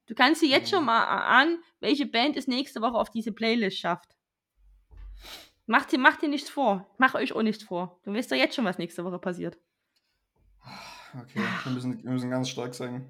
Du 0.06 0.14
kannst 0.14 0.42
dir 0.42 0.48
jetzt 0.48 0.70
Mhm. 0.70 0.76
schon 0.76 0.84
mal 0.84 1.02
erahnen, 1.02 1.62
welche 1.80 2.06
Band 2.06 2.36
es 2.36 2.46
nächste 2.46 2.80
Woche 2.82 2.94
auf 2.98 3.10
diese 3.10 3.32
Playlist 3.32 3.78
schafft. 3.78 4.16
Macht 5.66 5.92
dir, 5.92 5.98
macht 5.98 6.20
dir 6.22 6.28
nichts 6.28 6.50
vor. 6.50 6.86
Mach 6.98 7.14
euch 7.14 7.32
auch 7.32 7.42
nichts 7.42 7.64
vor. 7.64 7.98
Du 8.04 8.12
weißt 8.12 8.30
doch 8.30 8.36
jetzt 8.36 8.54
schon, 8.54 8.66
was 8.66 8.76
nächste 8.78 9.02
Woche 9.04 9.18
passiert. 9.18 9.56
okay, 11.14 11.40
wir 11.64 11.72
müssen, 11.72 12.02
wir 12.04 12.10
müssen 12.10 12.28
ganz 12.30 12.50
stark 12.50 12.74
sein. 12.74 13.08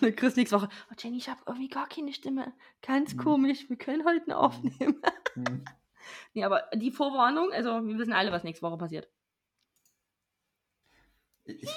Ne, 0.00 0.12
Chris 0.12 0.36
nächste 0.36 0.56
Woche. 0.56 0.68
Oh, 0.90 0.94
Jenny, 0.96 1.16
ich 1.16 1.28
habe 1.28 1.40
irgendwie 1.46 1.68
gar 1.68 1.88
keine 1.88 2.12
Stimme. 2.12 2.52
Ganz 2.82 3.14
Mhm. 3.14 3.18
komisch. 3.18 3.68
Wir 3.68 3.76
können 3.76 4.04
heute 4.04 4.28
noch 4.30 4.36
aufnehmen. 4.38 5.00
Hm. 5.34 5.64
Nee, 6.34 6.42
aber 6.44 6.62
die 6.74 6.90
Vorwarnung, 6.90 7.52
also 7.52 7.68
wir 7.86 7.98
wissen 7.98 8.12
alle, 8.14 8.32
was 8.32 8.42
nächste 8.42 8.64
Woche 8.66 8.78
passiert. 8.78 9.08
Ich, 11.44 11.68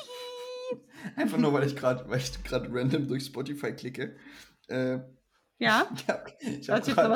einfach 1.15 1.37
nur, 1.37 1.53
weil 1.53 1.65
ich 1.65 1.75
gerade 1.75 2.07
weil 2.09 2.19
ich 2.19 2.43
gerade 2.43 2.69
random 2.71 3.07
durch 3.07 3.25
Spotify 3.25 3.73
klicke. 3.73 4.15
Äh, 4.67 4.99
Ja, 5.57 5.87
ich 6.39 6.69
habe 6.69 6.81
hab 6.81 6.95
gerade 6.95 7.13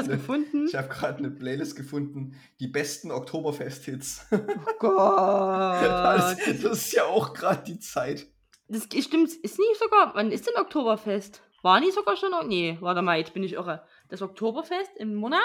hab 0.77 0.89
grad 0.89 1.17
eine 1.17 1.31
Playlist 1.31 1.75
gefunden, 1.75 2.35
die 2.59 2.67
besten 2.67 3.11
Oktoberfest-Hits. 3.11 4.27
Oh 4.31 4.77
Gott. 4.79 5.83
das, 5.83 6.37
das 6.45 6.63
ist 6.63 6.93
ja 6.93 7.05
auch 7.05 7.33
gerade 7.33 7.63
die 7.63 7.79
Zeit. 7.79 8.27
Das 8.67 8.83
stimmt, 8.83 9.31
ist 9.31 9.59
nicht 9.59 9.79
sogar, 9.79 10.13
wann 10.15 10.31
ist 10.31 10.47
denn 10.47 10.55
Oktoberfest? 10.57 11.41
War 11.61 11.79
nicht 11.79 11.93
sogar 11.93 12.15
schon, 12.15 12.31
nee, 12.47 12.77
warte 12.81 13.01
mal, 13.01 13.17
jetzt 13.17 13.33
bin 13.33 13.43
ich 13.43 13.53
irre. 13.53 13.83
Das 14.09 14.21
Oktoberfest 14.21 14.91
im 14.97 15.15
Monat? 15.15 15.41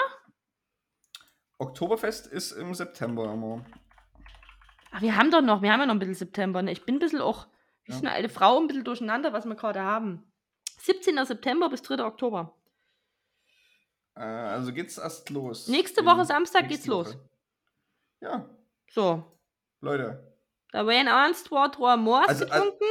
Oktoberfest 1.57 2.27
ist 2.27 2.51
im 2.51 2.73
September 2.73 3.33
immer. 3.33 3.65
Ach, 4.91 5.01
wir 5.01 5.15
haben 5.15 5.31
doch 5.31 5.41
noch, 5.41 5.61
wir 5.61 5.71
haben 5.71 5.79
ja 5.79 5.85
noch 5.85 5.95
ein 5.95 5.99
bisschen 5.99 6.15
September, 6.15 6.61
ne? 6.61 6.71
Ich 6.71 6.85
bin 6.85 6.95
ein 6.95 6.99
bisschen 6.99 7.21
auch, 7.21 7.47
Bin 7.99 8.07
eine 8.07 8.15
alte 8.15 8.29
Frau, 8.29 8.59
ein 8.59 8.67
bisschen 8.67 8.83
durcheinander, 8.83 9.33
was 9.33 9.45
wir 9.45 9.55
gerade 9.55 9.81
haben. 9.81 10.31
17. 10.79 11.23
September 11.25 11.69
bis 11.69 11.81
3. 11.81 12.03
Oktober. 12.03 12.55
Äh, 14.15 14.21
also 14.21 14.73
geht's 14.73 14.97
erst 14.97 15.29
los. 15.29 15.67
Nächste 15.67 16.05
Woche 16.05 16.25
Samstag 16.25 16.67
geht's 16.67 16.87
los. 16.87 17.09
Woche. 17.09 17.29
Ja, 18.21 18.49
So, 18.89 19.23
Leute. 19.79 20.37
da 20.71 20.85
werden 20.85 21.07
ernst 21.07 21.49
Wort 21.51 21.79
Rohr 21.79 21.97
Moors 21.97 22.27
Also, 22.29 22.45
also- 22.45 22.55
getrunken. 22.65 22.85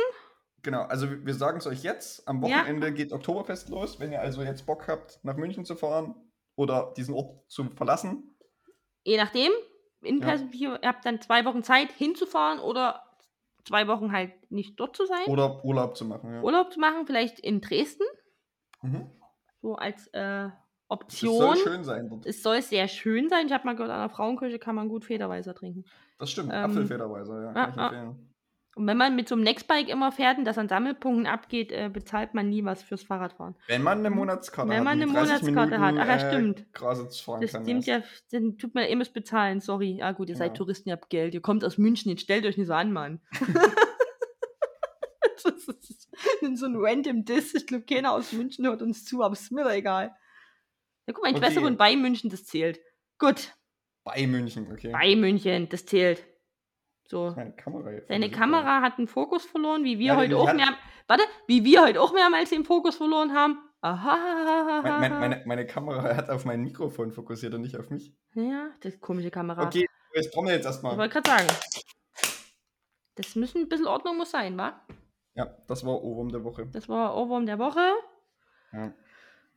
Genau, 0.62 0.82
also 0.82 1.09
wir 1.11 1.34
sagen 1.34 1.57
es 1.59 1.66
euch 1.66 1.82
jetzt. 1.82 2.26
Am 2.28 2.42
Ja. 2.44 2.59
Wochenende 2.61 2.92
geht 2.92 3.12
Oktoberfest 3.12 3.70
los. 3.70 3.98
Wenn 3.98 4.12
ihr 4.12 4.20
also 4.20 4.42
jetzt 4.42 4.66
Bock 4.66 4.88
habt, 4.88 5.18
nach 5.22 5.36
München 5.36 5.64
zu 5.64 5.74
fahren 5.74 6.14
oder 6.55 6.92
diesen 6.96 7.14
Ort 7.14 7.51
zu 7.51 7.64
verlassen. 7.70 8.36
Je 9.05 9.16
nachdem, 9.16 9.51
in 10.03 10.20
Ja. 10.20 10.34
Ihr 10.36 10.78
habt 10.82 11.07
dann 11.07 11.20
zwei 11.22 11.44
Wochen 11.46 11.62
Zeit 11.62 11.90
hinzufahren 11.92 12.59
oder 12.59 13.03
zwei 13.64 13.86
Wochen 13.88 14.12
halt 14.12 14.32
nicht 14.50 14.78
dort 14.78 14.96
zu 14.96 15.06
sein. 15.06 15.26
Oder 15.26 15.64
Urlaub 15.64 15.96
zu 15.96 16.04
machen. 16.04 16.32
Ja. 16.34 16.42
Urlaub 16.42 16.72
zu 16.72 16.80
machen, 16.80 17.06
vielleicht 17.06 17.38
in 17.40 17.61
Dresden, 17.61 18.04
Mhm. 18.82 19.11
so 19.61 19.74
als 19.76 20.06
äh, 20.12 20.46
Es 20.46 20.52
Option. 20.88 21.38
soll 21.38 21.56
schön 21.56 21.84
sein 21.84 22.08
dort. 22.08 22.26
Es 22.26 22.42
soll 22.42 22.61
sehr 22.62 22.88
schön 22.88 23.28
sein. 23.28 23.46
Ich 23.46 23.52
habe 23.52 23.64
mal 23.66 23.74
gehört, 23.76 23.92
an 23.92 24.00
der 24.00 24.11
Frauenkirche 24.11 24.58
kann 24.58 24.74
man 24.74 24.88
gut 24.88 25.04
Federweiser 25.04 25.54
trinken. 25.54 25.84
Das 26.18 26.30
stimmt, 26.30 26.50
ähm, 26.52 26.64
Apfelfederweiser, 26.64 27.42
ja, 27.42 27.52
kann 27.52 27.70
ich 27.72 27.78
ah, 27.78 27.90
ah. 28.11 28.16
Und 28.76 28.86
wenn 28.86 28.96
man 28.96 29.16
mit 29.16 29.28
so 29.28 29.34
einem 29.34 29.42
Nextbike 29.42 29.88
immer 29.88 30.12
fährt 30.12 30.38
und 30.38 30.44
das 30.44 30.56
an 30.56 30.68
Sammelpunkten 30.68 31.26
abgeht, 31.26 31.72
äh, 31.72 31.90
bezahlt 31.92 32.34
man 32.34 32.48
nie 32.48 32.64
was 32.64 32.82
fürs 32.82 33.02
Fahrradfahren. 33.02 33.56
Wenn 33.66 33.82
man 33.82 33.98
eine 33.98 34.10
Monatskarte 34.10 34.70
Wenn 34.70 34.78
hat. 34.78 34.84
man 34.84 34.98
die 34.98 35.04
eine 35.04 35.12
30 35.12 35.42
Monatskarte 35.48 35.80
hat. 35.80 35.94
Ach 35.98 36.06
ja, 36.06 36.16
äh, 36.16 36.30
stimmt. 36.30 36.64
Fahren 36.72 37.40
Das 37.40 37.52
kann. 37.52 37.64
stimmt 37.64 37.86
ja, 37.86 38.02
dann 38.30 38.56
tut 38.58 38.74
man, 38.74 38.88
ihr 38.88 38.96
müsst 38.96 39.12
bezahlen, 39.12 39.60
sorry. 39.60 39.96
Ja 39.98 40.12
gut, 40.12 40.28
ihr 40.28 40.36
seid 40.36 40.52
Genau. 40.52 40.58
Touristen, 40.64 40.88
ihr 40.88 40.92
habt 40.94 41.10
Geld, 41.10 41.34
ihr 41.34 41.42
kommt 41.42 41.64
aus 41.64 41.78
München, 41.78 42.10
jetzt 42.10 42.22
stellt 42.22 42.46
euch 42.46 42.56
nicht 42.56 42.68
so 42.68 42.74
an, 42.74 42.92
Mann. 42.92 43.20
das 45.42 45.68
ist 45.68 46.08
so 46.54 46.66
ein 46.66 46.76
random 46.76 47.24
Diss. 47.24 47.54
Ich 47.54 47.66
glaube, 47.66 47.84
keiner 47.84 48.12
aus 48.12 48.32
München 48.32 48.66
hört 48.66 48.82
uns 48.82 49.04
zu, 49.04 49.22
aber 49.22 49.32
ist 49.32 49.50
mir 49.52 49.64
doch 49.64 49.70
egal. 49.72 50.14
Ja, 51.06 51.12
guck 51.12 51.24
mal, 51.24 51.32
meine 51.32 51.46
Okay. 51.46 51.62
Wohnt 51.62 51.78
bei 51.78 51.96
München, 51.96 52.30
das 52.30 52.44
zählt. 52.44 52.80
Gut, 53.18 53.52
Bei 54.04 54.26
München, 54.26 54.70
okay. 54.72 54.90
bei 54.92 55.14
München, 55.16 55.68
das 55.68 55.84
zählt. 55.86 56.24
So. 57.11 57.32
Meine 57.34 57.50
Kamera 57.56 57.90
Super. 58.06 58.28
Kamera 58.28 58.80
hat 58.82 58.98
einen 58.98 59.08
Fokus 59.08 59.44
verloren, 59.44 59.82
wie 59.82 59.98
wir 59.98 60.06
Ja, 60.12 60.16
heute 60.16 60.36
auch 60.36 60.52
mehr. 60.54 60.76
Warte, 61.08 61.24
wie 61.48 61.64
wir 61.64 61.82
heute 61.82 62.00
auch 62.00 62.12
mehrmals 62.12 62.50
den 62.50 62.64
Fokus 62.64 62.94
verloren 62.94 63.34
haben. 63.34 63.58
Aha. 63.80 64.80
Mein, 64.84 65.00
mein, 65.00 65.18
meine, 65.20 65.42
meine 65.44 65.66
Kamera 65.66 66.14
hat 66.14 66.30
auf 66.30 66.44
mein 66.44 66.62
Mikrofon 66.62 67.11
fokussiert 67.11 67.52
und 67.54 67.62
nicht 67.62 67.76
auf 67.76 67.90
mich. 67.90 68.14
ja, 68.34 68.68
das 68.80 68.94
ist 68.94 69.00
komische 69.00 69.32
Kamera. 69.32 69.64
Okay, 69.66 69.86
ich 70.14 70.30
trommel 70.30 70.52
jetzt 70.52 70.61
Ich 70.61 70.66
erstmal. 70.66 70.96
wollte 70.96 71.20
gerade 71.20 71.30
sagen. 71.30 71.48
Das 73.16 73.34
müssen 73.34 73.62
ein 73.62 73.68
bisschen 73.68 73.88
Ordnung 73.88 74.16
muss 74.16 74.30
sein, 74.30 74.56
wa? 74.56 74.80
Ja, 75.34 75.46
das 75.66 75.84
war 75.84 76.00
Ohrwurm 76.00 76.28
der 76.30 76.44
Woche. 76.44 76.66
Das 76.72 76.88
war 76.88 77.16
Ohrwurm 77.16 77.44
der 77.44 77.58
Woche 77.58 77.90
Ja. 78.72 78.92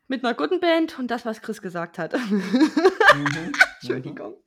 mit 0.07 0.25
einer 0.25 0.33
guten 0.33 0.59
Band 0.59 0.97
und 0.97 1.11
das, 1.11 1.23
was 1.23 1.39
Chris 1.39 1.61
gesagt 1.61 1.99
hat. 1.99 2.13
Mhm. 2.31 3.51
Entschuldigung. 3.81 4.37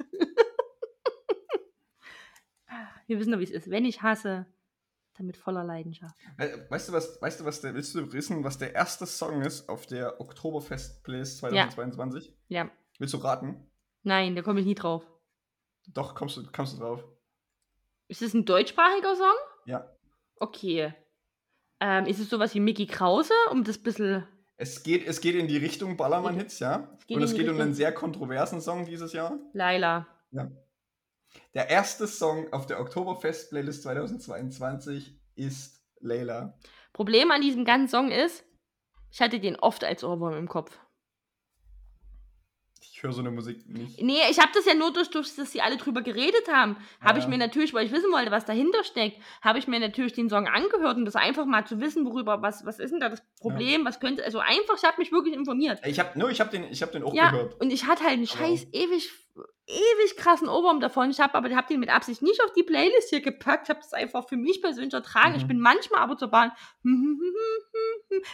Wir 3.07 3.19
wissen 3.19 3.33
doch, 3.33 3.39
wie 3.39 3.45
es 3.45 3.51
ist. 3.51 3.71
Wenn 3.71 3.85
ich 3.85 4.03
hasse, 4.03 4.47
dann 5.17 5.27
mit 5.27 5.37
voller 5.37 5.65
Leidenschaft. 5.65 6.17
We- 6.37 6.67
Weißt 6.69 6.89
du, 6.89 6.93
was, 6.93 7.21
weißt 7.23 7.41
du, 7.41 7.45
was 7.45 7.61
der, 7.61 7.75
willst 7.75 7.95
du 7.95 8.13
wissen, 8.13 8.45
was 8.45 8.59
der 8.59 8.75
erste 8.75 9.07
Song 9.07 9.43
ist 9.43 9.69
auf 9.69 9.87
der 9.87 10.21
Oktoberfest-Playlist 10.21 11.39
2022? 11.39 12.35
Ja. 12.49 12.71
Willst 12.99 13.15
du 13.15 13.19
raten? 13.19 13.71
Nein, 14.03 14.35
da 14.37 14.43
komme 14.43 14.61
ich 14.61 14.67
nie 14.67 14.75
drauf. 14.75 15.07
Doch, 15.89 16.15
kommst 16.15 16.37
du, 16.37 16.43
kommst 16.53 16.75
du 16.75 16.79
drauf. 16.81 17.05
Ist 18.09 18.23
es 18.23 18.35
ein 18.35 18.45
deutschsprachiger 18.45 19.15
Song? 19.17 19.35
Ja. 19.67 19.91
Okay. 20.39 20.93
Ähm, 21.81 22.07
ist 22.07 22.21
es 22.21 22.29
sowas 22.31 22.55
wie 22.55 22.61
Mickey 22.61 22.87
Krause, 22.87 23.33
um 23.51 23.65
das 23.65 23.79
bisschen. 23.79 24.27
Es 24.57 24.83
geht, 24.83 25.07
es 25.07 25.21
geht 25.21 25.35
in 25.35 25.49
die 25.49 25.59
Richtung 25.59 25.97
Ballermann-Hits, 25.97 26.61
ja. 26.61 26.89
Es 26.99 27.15
Und 27.15 27.23
es 27.23 27.33
geht 27.35 27.43
um 27.43 27.49
Richtung- 27.51 27.61
einen 27.61 27.75
sehr 27.75 27.93
kontroversen 27.93 28.61
Song 28.61 28.87
dieses 28.87 29.13
Jahr. 29.13 29.39
Laila. 29.53 30.07
Ja. 30.31 30.51
Der 31.55 31.71
erste 31.71 32.07
Song 32.07 32.53
auf 32.53 32.67
der 32.67 32.81
Oktoberfest-Playlist 32.81 33.83
2022 33.83 35.19
ist 35.35 35.83
Layla. 36.01 36.59
Problem 36.93 37.31
an 37.31 37.41
diesem 37.41 37.65
ganzen 37.65 37.89
Song 37.89 38.11
ist, 38.11 38.45
ich 39.11 39.21
hatte 39.21 39.41
den 39.41 39.57
oft 39.57 39.85
als 39.85 40.05
Ohrwurm 40.05 40.35
im 40.35 40.49
Kopf. 40.49 40.79
Ich 42.81 43.03
höre 43.03 43.13
so 43.13 43.21
eine 43.21 43.31
Musik 43.31 43.69
nicht. 43.69 44.01
Nee, 44.01 44.21
ich 44.31 44.39
habe 44.39 44.51
das 44.55 44.65
ja 44.65 44.73
nur 44.73 44.91
durch, 44.91 45.11
durch, 45.11 45.35
dass 45.37 45.53
sie 45.53 45.61
alle 45.61 45.77
drüber 45.77 46.01
geredet 46.01 46.49
haben. 46.51 46.77
Habe 47.03 47.19
ich 47.19 47.25
Ja. 47.27 47.31
mir 47.31 47.37
natürlich, 47.37 47.75
weil 47.75 47.85
ich 47.85 47.93
wissen 47.93 48.11
wollte, 48.11 48.31
was 48.31 48.47
dahinter 48.47 48.85
steckt, 48.85 49.21
habe 49.43 49.59
ich 49.59 49.69
mir 49.69 49.79
natürlich 49.81 50.15
den 50.15 50.31
Song 50.31 50.47
angehört 50.47 50.97
und 50.97 51.05
das 51.05 51.15
einfach 51.15 51.45
mal 51.45 51.67
zu 51.67 51.79
wissen, 51.81 52.07
worüber, 52.07 52.41
was, 52.41 52.65
was 52.65 52.79
ist 52.79 52.93
denn 52.93 53.01
da 53.01 53.11
das 53.11 53.23
Problem, 53.39 53.85
was 53.85 54.01
könnte, 54.01 54.25
also 54.25 54.39
einfach, 54.39 54.77
ich 54.79 54.85
habe 54.85 54.97
mich 54.99 55.13
wirklich 55.13 55.35
informiert. 55.35 55.81
Ich 55.85 55.99
habe 56.01 56.19
no, 56.19 56.29
ich 56.29 56.41
hab 56.41 56.51
den, 56.51 56.65
ich 56.65 56.81
hab 56.83 56.93
den 56.93 57.03
auch 57.03 57.13
Ja, 57.13 57.31
gehört. 57.31 57.61
und 57.61 57.71
ich 57.71 57.87
hatte 57.87 58.05
halt 58.05 58.15
einen 58.15 58.27
scheiß 58.27 58.69
ewig, 58.73 59.11
ewig 59.67 60.17
krassen 60.17 60.49
Ohrwurm 60.49 60.81
davon. 60.81 61.11
Ich 61.11 61.21
habe 61.21 61.35
aber 61.35 61.55
hab 61.55 61.67
den 61.69 61.81
mit 61.81 61.89
Absicht 61.91 62.23
nicht 62.23 62.43
auf 62.45 62.53
die 62.53 62.63
Playlist 62.63 63.11
hier 63.11 63.21
gepackt. 63.21 63.65
Ich 63.65 63.71
habe 63.71 63.81
das 63.81 63.93
einfach 63.93 64.29
für 64.29 64.37
mich 64.37 64.63
persönlich 64.63 64.95
ertragen. 64.95 65.35
Ich 65.37 65.43
Mhm. 65.45 65.49
bin 65.49 65.61
manchmal 65.61 66.01
aber 66.03 66.17
zur 66.17 66.29
Bahn. 66.29 66.53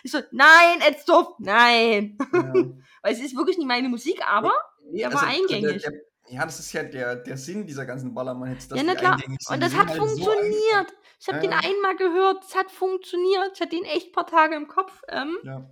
Ich 0.02 0.12
so, 0.12 0.18
nein, 0.30 0.78
jetzt 0.86 1.08
doof, 1.08 1.34
nein. 1.38 2.16
Ja. 2.32 2.52
Weil 3.02 3.12
es 3.12 3.20
ist 3.20 3.36
wirklich 3.36 3.58
nicht 3.58 3.66
meine 3.66 3.88
Musik, 3.88 4.20
aber 4.26 4.52
Nee, 4.90 5.00
Der 5.00 5.14
war 5.14 5.22
eingängig. 5.26 5.80
der, 5.82 5.90
der, 5.90 6.00
ja, 6.28 6.44
das 6.44 6.58
ist 6.60 6.72
ja 6.72 6.82
der, 6.82 7.16
der 7.16 7.36
Sinn 7.38 7.66
dieser 7.66 7.86
ganzen 7.86 8.12
Ballermann-Hits. 8.12 8.68
Ja, 8.74 8.82
na 8.84 8.94
klar. 8.94 9.14
Und 9.14 9.56
Die 9.56 9.58
das 9.60 9.74
hat 9.74 9.88
halt 9.88 9.98
so 10.00 10.06
funktioniert. 10.06 10.94
ich 11.20 11.28
habe 11.28 11.36
Ja, 11.38 11.40
den 11.40 11.52
einmal 11.52 11.96
gehört, 11.96 12.44
es 12.44 12.54
hat 12.54 12.70
funktioniert. 12.70 13.52
Ich 13.54 13.60
hatte 13.60 13.74
den 13.76 13.84
echt 13.84 14.08
ein 14.08 14.12
paar 14.12 14.26
Tage 14.26 14.54
im 14.56 14.68
Kopf. 14.68 15.00
Ähm, 15.08 15.38
Ja. 15.44 15.64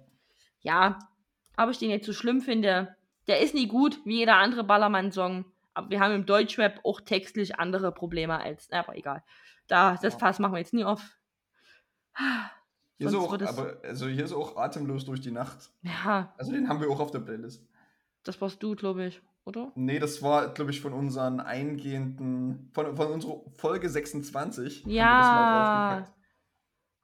ja, 0.60 0.98
ob 1.58 1.70
ich 1.70 1.78
den 1.78 1.90
jetzt 1.90 2.06
so 2.06 2.12
schlimm 2.12 2.40
finde, 2.40 2.96
der 3.30 3.40
ist 3.40 3.54
nie 3.54 3.68
gut, 3.68 4.00
wie 4.04 4.16
jeder 4.18 4.36
andere 4.36 4.64
Ballermann-Song. 4.64 5.44
Aber 5.72 5.88
wir 5.88 6.00
haben 6.00 6.12
im 6.14 6.26
Deutschrap 6.26 6.80
auch 6.84 7.00
textlich 7.00 7.58
andere 7.60 7.92
Probleme 7.92 8.38
als, 8.40 8.70
aber 8.72 8.96
egal. 8.96 9.22
Da, 9.68 9.96
das. 10.02 10.16
Fass 10.16 10.40
machen 10.40 10.52
wir 10.54 10.58
jetzt 10.58 10.74
nie 10.74 10.82
auf. 10.84 11.16
Hier 12.98 13.06
ist 13.08 13.14
auch, 13.14 13.32
aber, 13.32 13.78
also 13.84 14.08
hier 14.08 14.24
ist 14.24 14.32
auch 14.32 14.56
Atemlos 14.56 15.04
durch 15.04 15.20
die 15.20 15.30
Nacht. 15.30 15.70
Ja, 15.82 16.34
Also 16.36 16.52
den 16.52 16.68
haben 16.68 16.80
wir 16.80 16.90
auch 16.90 17.00
auf 17.00 17.12
der 17.12 17.20
Playlist. 17.20 17.64
das 18.24 18.40
warst 18.40 18.62
du, 18.62 18.74
glaube 18.74 19.06
ich, 19.06 19.22
oder? 19.44 19.70
Nee, 19.76 20.00
das 20.00 20.22
war, 20.22 20.52
glaube 20.52 20.72
ich, 20.72 20.80
von 20.80 20.92
unseren 20.92 21.38
eingehenden, 21.40 22.68
von, 22.74 22.96
von 22.96 23.12
unserer 23.12 23.40
Folge 23.56 23.88
26. 23.88 24.84
haben 24.84 24.90
wir 24.90 26.00
das 26.00 26.08
Ja. 26.08 26.14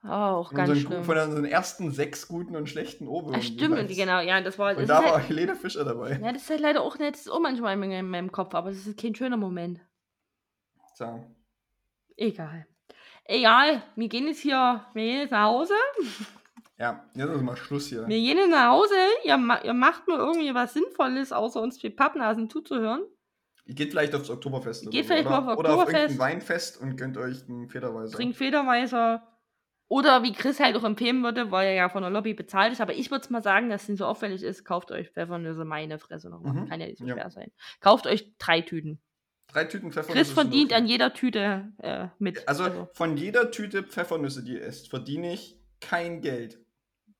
Oh, 0.07 0.11
auch 0.11 0.52
ganz 0.52 0.68
unseren, 0.68 0.86
schlimm. 0.86 1.04
Von 1.04 1.18
unseren 1.18 1.44
ersten 1.44 1.90
sechs 1.90 2.28
guten 2.28 2.54
und 2.54 2.68
schlechten 2.68 3.09
Ohrwürmern. 3.09 3.40
Ach, 3.40 3.44
stimmt, 3.44 3.88
genau, 3.88 4.20
ja, 4.20 4.40
das 4.40 4.59
war. 4.59 4.76
Und 4.76 4.88
da 4.88 4.98
halt, 4.98 5.11
war 5.11 5.20
Helene 5.20 5.57
Fischer 5.57 5.84
dabei. 5.84 6.18
ja, 6.22 6.32
das 6.32 6.42
ist 6.42 6.50
halt 6.50 6.61
leider 6.61 6.82
auch 6.82 6.98
nicht, 6.98 7.14
das 7.14 7.22
ist 7.22 7.28
auch 7.28 7.40
manchmal 7.40 7.74
in 7.74 7.80
meinem, 7.80 7.92
in 7.92 8.11
meinem 8.11 8.32
Kopf, 8.32 8.54
aber 8.54 8.70
das 8.70 8.86
ist 8.86 9.00
kein 9.00 9.14
schöner 9.14 9.36
Moment. 9.36 9.80
Tja. 10.96 11.24
Egal. 12.16 12.66
Egal, 13.24 13.82
wir 13.96 14.09
gehen 14.09 14.28
jetzt 14.28 14.40
hier, 14.40 14.84
wir 14.94 15.04
gehen 15.04 15.20
jetzt 15.20 15.32
nach 15.32 15.46
Hause. 15.46 15.74
Ja, 16.78 17.04
jetzt 17.14 17.30
ist 17.30 17.42
mal 17.42 17.57
Schluss 17.57 17.88
hier. 17.88 18.07
Wir 18.07 18.18
gehen 18.18 18.36
jetzt 18.36 18.50
nach 18.50 18.70
Hause. 18.70 18.94
Ihr, 19.24 19.36
ma 19.36 19.61
ihr 19.62 19.72
macht 19.72 20.07
mir 20.07 20.16
irgendwie 20.16 20.54
was 20.54 20.74
Sinnvolles, 20.74 21.32
außer 21.32 21.61
uns 21.61 21.80
vier 21.80 21.94
Pappnasen 21.94 22.50
zuzuhören. 22.50 23.02
Ihr 23.64 23.74
geht 23.74 23.90
vielleicht 23.90 24.14
aufs 24.14 24.30
Oktoberfest. 24.30 24.90
Geht 24.90 25.04
so, 25.04 25.09
vielleicht 25.09 25.26
oder, 25.26 25.40
mal 25.40 25.52
auf 25.52 25.59
Oder 25.59 25.70
auf 25.70 25.80
Oktoberfest. 25.80 26.02
irgendein 26.12 26.18
Weinfest 26.18 26.80
und 26.80 26.96
gönnt 26.96 27.16
euch 27.16 27.48
einen 27.48 27.68
Federweiser. 27.68 28.16
Trinkt 28.16 28.36
Federweiser. 28.36 29.26
Oder 29.89 30.22
wie 30.24 30.32
Chris 30.32 30.59
halt 30.59 30.74
auch 30.76 30.82
empfehlen 30.84 31.22
würde, 31.22 31.51
weil 31.53 31.68
er 31.68 31.74
ja 31.74 31.89
von 31.89 32.03
der 32.03 32.11
Lobby 32.11 32.34
bezahlt 32.34 32.72
ist. 32.72 32.80
Aber 32.80 32.95
ich 32.95 33.11
würde 33.11 33.22
es 33.22 33.30
mal 33.30 33.43
sagen, 33.43 33.70
dass 33.70 33.84
es 33.84 33.89
nicht 33.89 33.99
so 33.99 34.07
auffällig 34.07 34.43
ist. 34.43 34.64
Kauft 34.64 34.91
euch 34.91 35.11
Pfeffernüsse, 35.11 35.64
meine 35.64 35.99
Fresse 36.01 36.28
nochmal. 36.28 36.55
Mhm, 36.55 36.68
Kann 36.68 36.80
ja 36.80 36.87
nicht 36.87 36.99
so 36.99 37.05
ja. 37.07 37.14
schwer 37.14 37.30
sein. 37.30 37.53
Kauft 37.80 38.07
euch 38.09 38.32
drei 38.39 38.62
Tüten. 38.62 39.01
Drei 39.47 39.64
Tüten 39.64 39.93
Pfeffernüsse. 39.93 40.24
Chris 40.24 40.32
verdient 40.32 40.72
an 40.72 40.87
jeder 40.87 41.14
Tüte 41.14 41.72
äh, 41.78 42.09
mit. 42.18 42.49
Also 42.49 42.89
von 42.95 43.16
jeder 43.16 43.53
Tüte 43.53 43.84
Pfeffernüsse, 43.84 44.43
die 44.45 44.55
ihr 44.55 44.62
esst, 44.64 44.91
verdiene 44.91 45.32
ich 45.32 45.57
kein 45.80 46.20
Geld. 46.20 46.59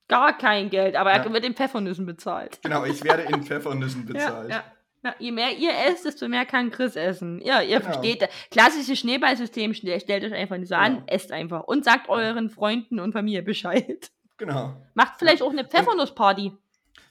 gar 0.09 0.37
kein 0.37 0.69
Geld, 0.69 0.95
aber 0.97 1.11
Ja. 1.15 1.23
er 1.23 1.31
wird 1.33 1.45
in 1.45 1.53
Pfeffernüssen 1.53 2.05
bezahlt. 2.05 2.59
Genau, 2.63 2.83
ich 2.85 3.03
werde 3.03 3.23
in 3.23 3.43
Pfeffernüssen 3.43 4.05
bezahlt. 4.05 4.49
Ja, 4.49 4.55
ja. 4.57 4.63
Ja, 5.07 5.15
je 5.19 5.31
mehr 5.31 5.57
ihr 5.57 5.71
esst, 5.87 6.05
desto 6.05 6.27
mehr 6.27 6.45
kann 6.45 6.69
Chris 6.71 6.95
essen. 6.95 7.41
Ja, 7.41 7.61
ihr 7.61 7.79
Genau. 7.79 7.91
versteht. 7.93 8.27
Klassisches 8.51 8.99
Schneeballsystem, 8.99 9.73
ste- 9.73 9.99
stellt 9.99 10.23
euch 10.23 10.33
einfach 10.33 10.57
nicht 10.57 10.69
so 10.69 10.75
an, 10.75 10.95
Genau. 10.95 11.05
esst 11.07 11.31
einfach. 11.31 11.63
Und 11.63 11.85
sagt 11.85 12.09
euren 12.09 12.49
Freunden 12.49 12.99
und 12.99 13.13
Familie 13.13 13.41
Bescheid. 13.43 14.11
Genau. 14.37 14.75
Macht 14.93 15.13
vielleicht 15.17 15.41
auch 15.41 15.51
eine 15.51 15.65
Pfeffernussparty. 15.65 16.51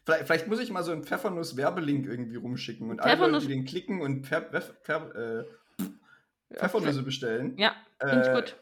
Vielleicht, 0.05 0.27
vielleicht 0.27 0.47
muss 0.47 0.61
ich 0.61 0.71
mal 0.71 0.85
so 0.85 0.93
einen 0.93 1.03
Pfeffernuss-Werbelink 1.03 2.07
irgendwie 2.07 2.37
rumschicken 2.37 2.91
und 2.91 3.01
alle 3.01 3.17
Leute, 3.27 3.47
die 3.47 3.53
den 3.53 3.65
klicken 3.65 4.01
und 4.01 4.27
Pfer 4.27 4.43
Pfer 4.43 5.45
äh, 5.81 5.85
Pfeffernüsse 6.55 7.03
bestellen, 7.03 7.57
Ja, 7.59 7.75
finde 8.01 8.21
ich 8.23 8.29
äh, 8.29 8.35
gut. 8.35 8.57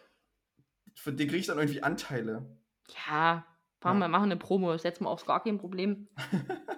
für 0.94 1.12
die 1.12 1.26
kriege 1.26 1.38
ich 1.40 1.46
dann 1.46 1.58
irgendwie 1.58 1.82
Anteile. 1.82 2.46
Ja, 3.06 3.44
Ja. 3.84 4.00
wir 4.00 4.08
machen 4.08 4.24
eine 4.24 4.36
Promo, 4.36 4.76
setzen 4.78 5.04
wir 5.04 5.10
aufs 5.10 5.26
gar 5.26 5.42
kein 5.42 5.58
Problem. 5.58 6.08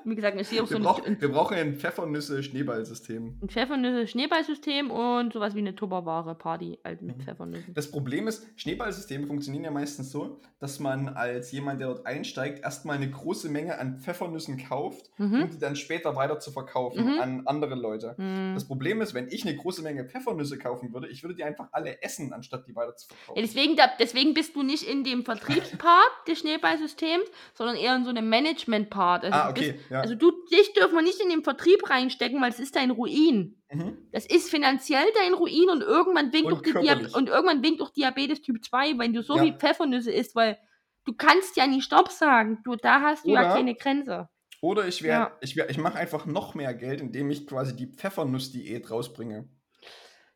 Wie 0.05 0.15
gesagt, 0.15 0.37
auch 0.39 0.45
so 0.67 0.75
Wir, 0.77 0.81
brauch, 0.81 1.01
wir 1.07 1.29
brauchen 1.33 1.57
ein 1.57 1.75
Pfeffernüsse-Schneeballsystem. 1.77 3.39
ein 3.43 3.49
Pfeffernüsse-Schneeballsystem 3.49 4.91
und 4.91 5.33
sowas 5.33 5.55
wie 5.55 5.59
eine 5.61 5.75
Tupperware-Party, 5.75 6.79
halt 6.85 7.03
mit 7.03 7.17
Mhm. 7.19 7.23
Pfeffernüssen. 7.23 7.75
Das 7.75 7.91
Problem 7.91 8.29
ist, 8.29 8.47
Schneeballsysteme 8.57 9.27
funktionieren 9.27 9.65
ja 9.65 9.71
meistens 9.71 10.11
so, 10.11 10.41
dass 10.59 10.81
man 10.81 11.09
als 11.09 11.53
jemand, 11.53 11.81
der 11.81 11.89
dort 11.89 12.07
einsteigt, 12.07 12.63
erstmal 12.65 12.97
eine 12.97 13.11
große 13.11 13.49
Menge 13.49 13.79
an 13.79 14.01
Pfeffernüssen 14.01 14.59
kauft, 14.59 15.11
um 15.19 15.31
Mhm. 15.31 15.51
die 15.51 15.59
dann 15.59 15.77
später 15.77 16.17
weiter 16.17 16.39
zu 16.39 16.51
verkaufen 16.51 17.05
Mhm. 17.15 17.21
an 17.21 17.43
andere 17.47 17.75
Leute. 17.75 18.15
Mhm. 18.19 18.55
Das 18.55 18.65
Problem 18.67 19.01
ist, 19.01 19.15
wenn 19.15 19.29
ich 19.29 19.47
eine 19.47 19.57
große 19.57 19.83
Menge 19.83 20.05
Pfeffernüsse 20.05 20.59
kaufen 20.59 20.93
würde, 20.93 21.09
ich 21.09 21.23
würde 21.23 21.35
die 21.35 21.45
einfach 21.45 21.69
alle 21.73 22.03
essen, 22.03 22.33
anstatt 22.33 22.67
die 22.67 22.75
weiter 22.75 22.97
zu 22.97 23.09
Ja, 23.11 23.17
verkaufen. 23.17 23.43
deswegen, 23.43 23.77
da, 23.77 23.85
deswegen 23.99 24.35
bist 24.35 24.55
du 24.57 24.63
nicht 24.63 24.83
in 24.85 25.05
dem 25.05 25.25
Vertriebspart 25.25 26.11
des 26.29 26.39
Schneeballsystems, 26.41 26.96
sondern 27.55 27.77
eher 27.77 27.95
in 27.97 28.05
so 28.05 28.11
einem 28.11 28.29
Management-Part. 28.29 29.25
Also, 29.25 29.37
ah, 29.39 29.53
du 29.53 29.61
bist, 29.61 29.71
okay. 29.75 29.81
Ja. 29.91 30.01
also 30.01 30.15
du, 30.15 30.33
dich 30.51 30.73
dürfen 30.73 30.95
wir 30.95 31.03
nicht 31.03 31.21
in 31.21 31.29
den 31.31 31.43
Vertrieb 31.45 31.89
reinstecken, 31.89 32.41
weil 32.41 32.51
es 32.51 32.59
ist 32.61 32.77
dein 32.77 32.91
Ruin. 32.91 33.61
mhm. 33.71 33.99
Das 34.13 34.27
ist 34.27 34.51
finanziell 34.51 35.07
dein 35.21 35.35
Ruin 35.35 35.69
und 35.71 35.83
irgendwann 35.83 36.33
winkt, 36.33 36.47
Und 36.47 36.55
auch, 36.55 36.63
die 36.63 37.15
und 37.17 37.29
irgendwann 37.29 37.63
winkt 37.63 37.83
auch 37.83 37.91
Diabetes 37.91 38.43
Typ 38.43 38.65
2, 38.65 38.99
wenn 38.99 39.13
du 39.13 39.23
so 39.23 39.37
Ja. 39.37 39.43
viel 39.43 39.53
Pfeffernüsse 39.55 40.11
isst, 40.13 40.35
weil 40.35 40.59
du 41.05 41.13
kannst 41.15 41.57
ja 41.57 41.67
nicht 41.67 41.85
Stopp 41.85 42.11
sagen. 42.11 42.59
Du, 42.65 42.77
da 42.77 43.01
hast 43.01 43.25
du 43.27 43.31
ja 43.31 43.41
Oder- 43.41 43.55
keine 43.55 43.75
Grenze. 43.75 44.29
Oder 44.63 44.89
ich 44.89 45.03
werde, 45.03 45.31
Ja. 45.31 45.37
ich, 45.43 45.55
werd, 45.57 45.71
ich 45.71 45.79
mache 45.79 45.99
einfach 45.99 46.25
noch 46.27 46.55
mehr 46.55 46.73
Geld, 46.75 47.01
indem 47.01 47.31
ich 47.31 47.47
quasi 47.47 47.77
die 47.77 47.87
Pfeffernuss-Diät 47.87 48.91
rausbringe. 48.91 49.49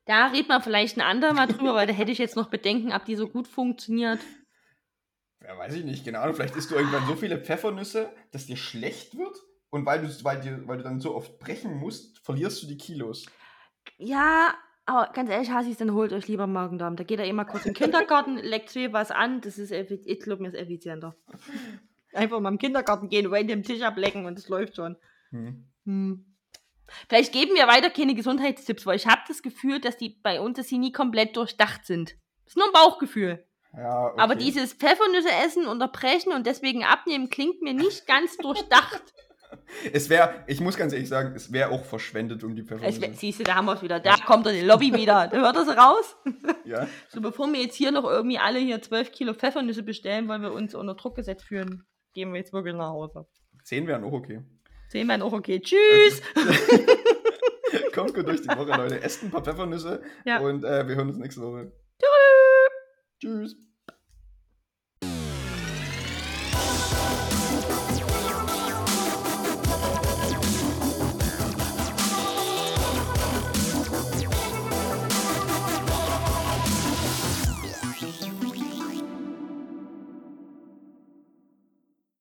Da 0.07 0.27
redet 0.27 0.49
man 0.49 0.63
vielleicht 0.63 0.97
ein 0.97 1.03
andermal 1.03 1.47
drüber, 1.47 1.75
weil 1.75 1.87
da 1.87 1.93
hätte 1.93 2.11
ich 2.13 2.19
jetzt 2.19 2.37
noch 2.37 2.49
Bedenken, 2.51 2.93
ob 2.93 3.05
die 3.05 3.17
so 3.17 3.29
gut 3.29 3.47
funktioniert. 3.49 4.19
Ja, 5.51 5.59
weiß 5.59 5.74
ich 5.74 5.84
nicht, 5.84 6.05
genau. 6.05 6.32
Vielleicht 6.32 6.55
isst 6.55 6.70
du 6.70 6.76
irgendwann 6.76 7.07
so 7.09 7.16
viele 7.16 7.36
Pfeffernüsse, 7.36 8.12
dass 8.30 8.46
dir 8.46 8.57
schlecht 8.57 9.18
wird. 9.18 9.36
Und 9.70 9.84
weil 9.84 10.01
du, 10.01 10.09
weil, 10.24 10.40
dir, 10.40 10.66
weil 10.68 10.78
du 10.78 10.84
dann 10.84 11.01
so 11.01 11.14
oft 11.14 11.40
brechen 11.40 11.76
musst, 11.76 12.20
verlierst 12.20 12.62
du 12.62 12.68
die 12.68 12.76
Kilos. 12.76 13.26
Ja, 13.98 14.55
aber 14.86 15.12
ganz 15.12 15.28
ehrlich, 15.28 15.51
Hasis, 15.51 15.78
dann 15.78 15.92
holt 15.92 16.12
euch 16.12 16.28
lieber 16.28 16.46
Magen-Darm. 16.46 16.94
Da 16.94 17.03
geht 17.03 17.18
er 17.18 17.26
immer 17.26 17.44
kurz 17.44 17.66
im 17.66 17.74
Kindergarten, 17.74 18.36
leckt 18.42 18.70
zwei 18.70 18.92
was 18.92 19.11
an. 19.11 19.40
Das 19.40 19.59
ist, 19.59 19.72
ich 19.72 20.20
glaube, 20.20 20.42
mir 20.42 20.48
ist 20.48 20.55
effizienter. 20.55 21.16
Einfach 22.12 22.38
mal 22.38 22.51
im 22.51 22.59
Kindergarten 22.59 23.09
gehen, 23.09 23.26
random 23.26 23.64
Tisch 23.64 23.82
ablecken 23.82 24.26
und 24.26 24.38
es 24.38 24.48
läuft 24.48 24.76
schon. 24.76 24.96
Hm. 25.30 25.68
Hm. 25.84 26.36
Vielleicht 27.09 27.32
geben 27.32 27.57
wir 27.57 27.66
weiter 27.66 27.90
keine 27.90 28.14
Gesundheitstipps, 28.14 28.86
weil 28.86 28.96
ich 28.96 29.09
habe 29.09 29.22
das 29.26 29.42
Gefühl, 29.42 29.80
dass 29.80 29.96
die 29.96 30.11
bei 30.22 30.40
uns, 30.40 30.59
dass 30.59 30.68
sie 30.68 30.78
nie 30.78 30.92
komplett 30.92 31.36
durchdacht 31.36 31.86
sind. 31.86 32.12
Das 32.44 32.55
ist 32.55 32.57
nur 32.57 32.66
ein 32.66 32.72
Bauchgefühl. 32.72 33.44
Ja, 33.77 34.07
okay. 34.07 34.21
Aber 34.21 34.35
dieses 34.35 34.73
Pfeffernüsse 34.75 35.29
essen, 35.45 35.66
unterbrechen 35.66 36.33
und 36.33 36.47
deswegen 36.47 36.85
abnehmen, 36.85 37.31
klingt 37.31 37.62
mir 37.62 37.75
nicht 37.75 38.07
ganz 38.07 38.37
durchdacht. 38.37 39.03
Es 39.93 40.09
wäre, 40.09 40.45
ich 40.47 40.61
muss 40.61 40.77
ganz 40.77 40.93
ehrlich 40.93 41.09
sagen, 41.09 41.33
es 41.35 41.53
wäre 41.53 41.71
auch 41.71 41.85
verschwendet 41.85 42.45
um 42.45 42.55
die 42.55 42.62
Pfeffernüsse. 42.62 43.01
wär- 43.01 43.12
Siehst 43.14 43.41
du, 43.41 43.45
da 43.45 43.57
haben 43.57 43.64
wir 43.66 43.75
es 43.75 43.83
wieder. 43.83 43.99
Da 43.99 44.14
kommt 44.16 44.47
er 44.47 44.53
die 44.53 44.61
Lobby 44.61 44.93
wieder. 44.95 45.27
Da 45.27 45.39
hört 45.39 45.57
er 45.57 45.64
sie 45.64 45.77
raus. 45.77 46.16
ja? 46.64 46.87
So, 47.09 47.21
bevor 47.21 47.53
wir 47.53 47.61
jetzt 47.61 47.75
hier 47.75 47.91
noch 47.91 48.05
irgendwie 48.05 48.39
alle 48.39 48.61
hier 48.61 48.81
12 48.81 49.11
Kilo 49.11 49.35
Pfeffernüsse 49.35 49.83
bestellen, 49.83 50.29
weil 50.29 50.41
wir 50.41 50.53
uns 50.53 50.75
unter 50.77 50.95
Druck 50.95 51.16
gesetzt 51.16 51.45
fühlen, 51.45 51.85
gehen 52.14 52.33
wir 52.33 52.39
jetzt 52.39 52.53
wirklich 52.53 52.75
nach 52.77 52.91
Hause. 52.91 53.27
Zehn 53.64 53.89
wären 53.89 54.05
auch 54.05 54.12
okay. 54.12 54.41
Sehen 54.89 55.09
wir 55.09 55.25
auch 55.25 55.33
okay. 55.33 55.61
Tschüss! 55.61 56.23
Kommt 57.95 58.14
gut 58.14 58.27
durch 58.29 58.43
die 58.43 58.49
Woche, 58.49 58.77
Leute. 58.77 59.03
Esst 59.03 59.23
ein 59.25 59.31
paar 59.31 59.43
Pfeffernüsse 59.43 60.03
Ja. 60.25 60.39
und 60.41 60.64
äh, 60.64 60.87
wir 60.87 60.95
hören 60.97 61.09
uns 61.09 61.18
nächste 61.18 61.43
Woche. 61.43 61.73
Tschüss. 63.21 63.55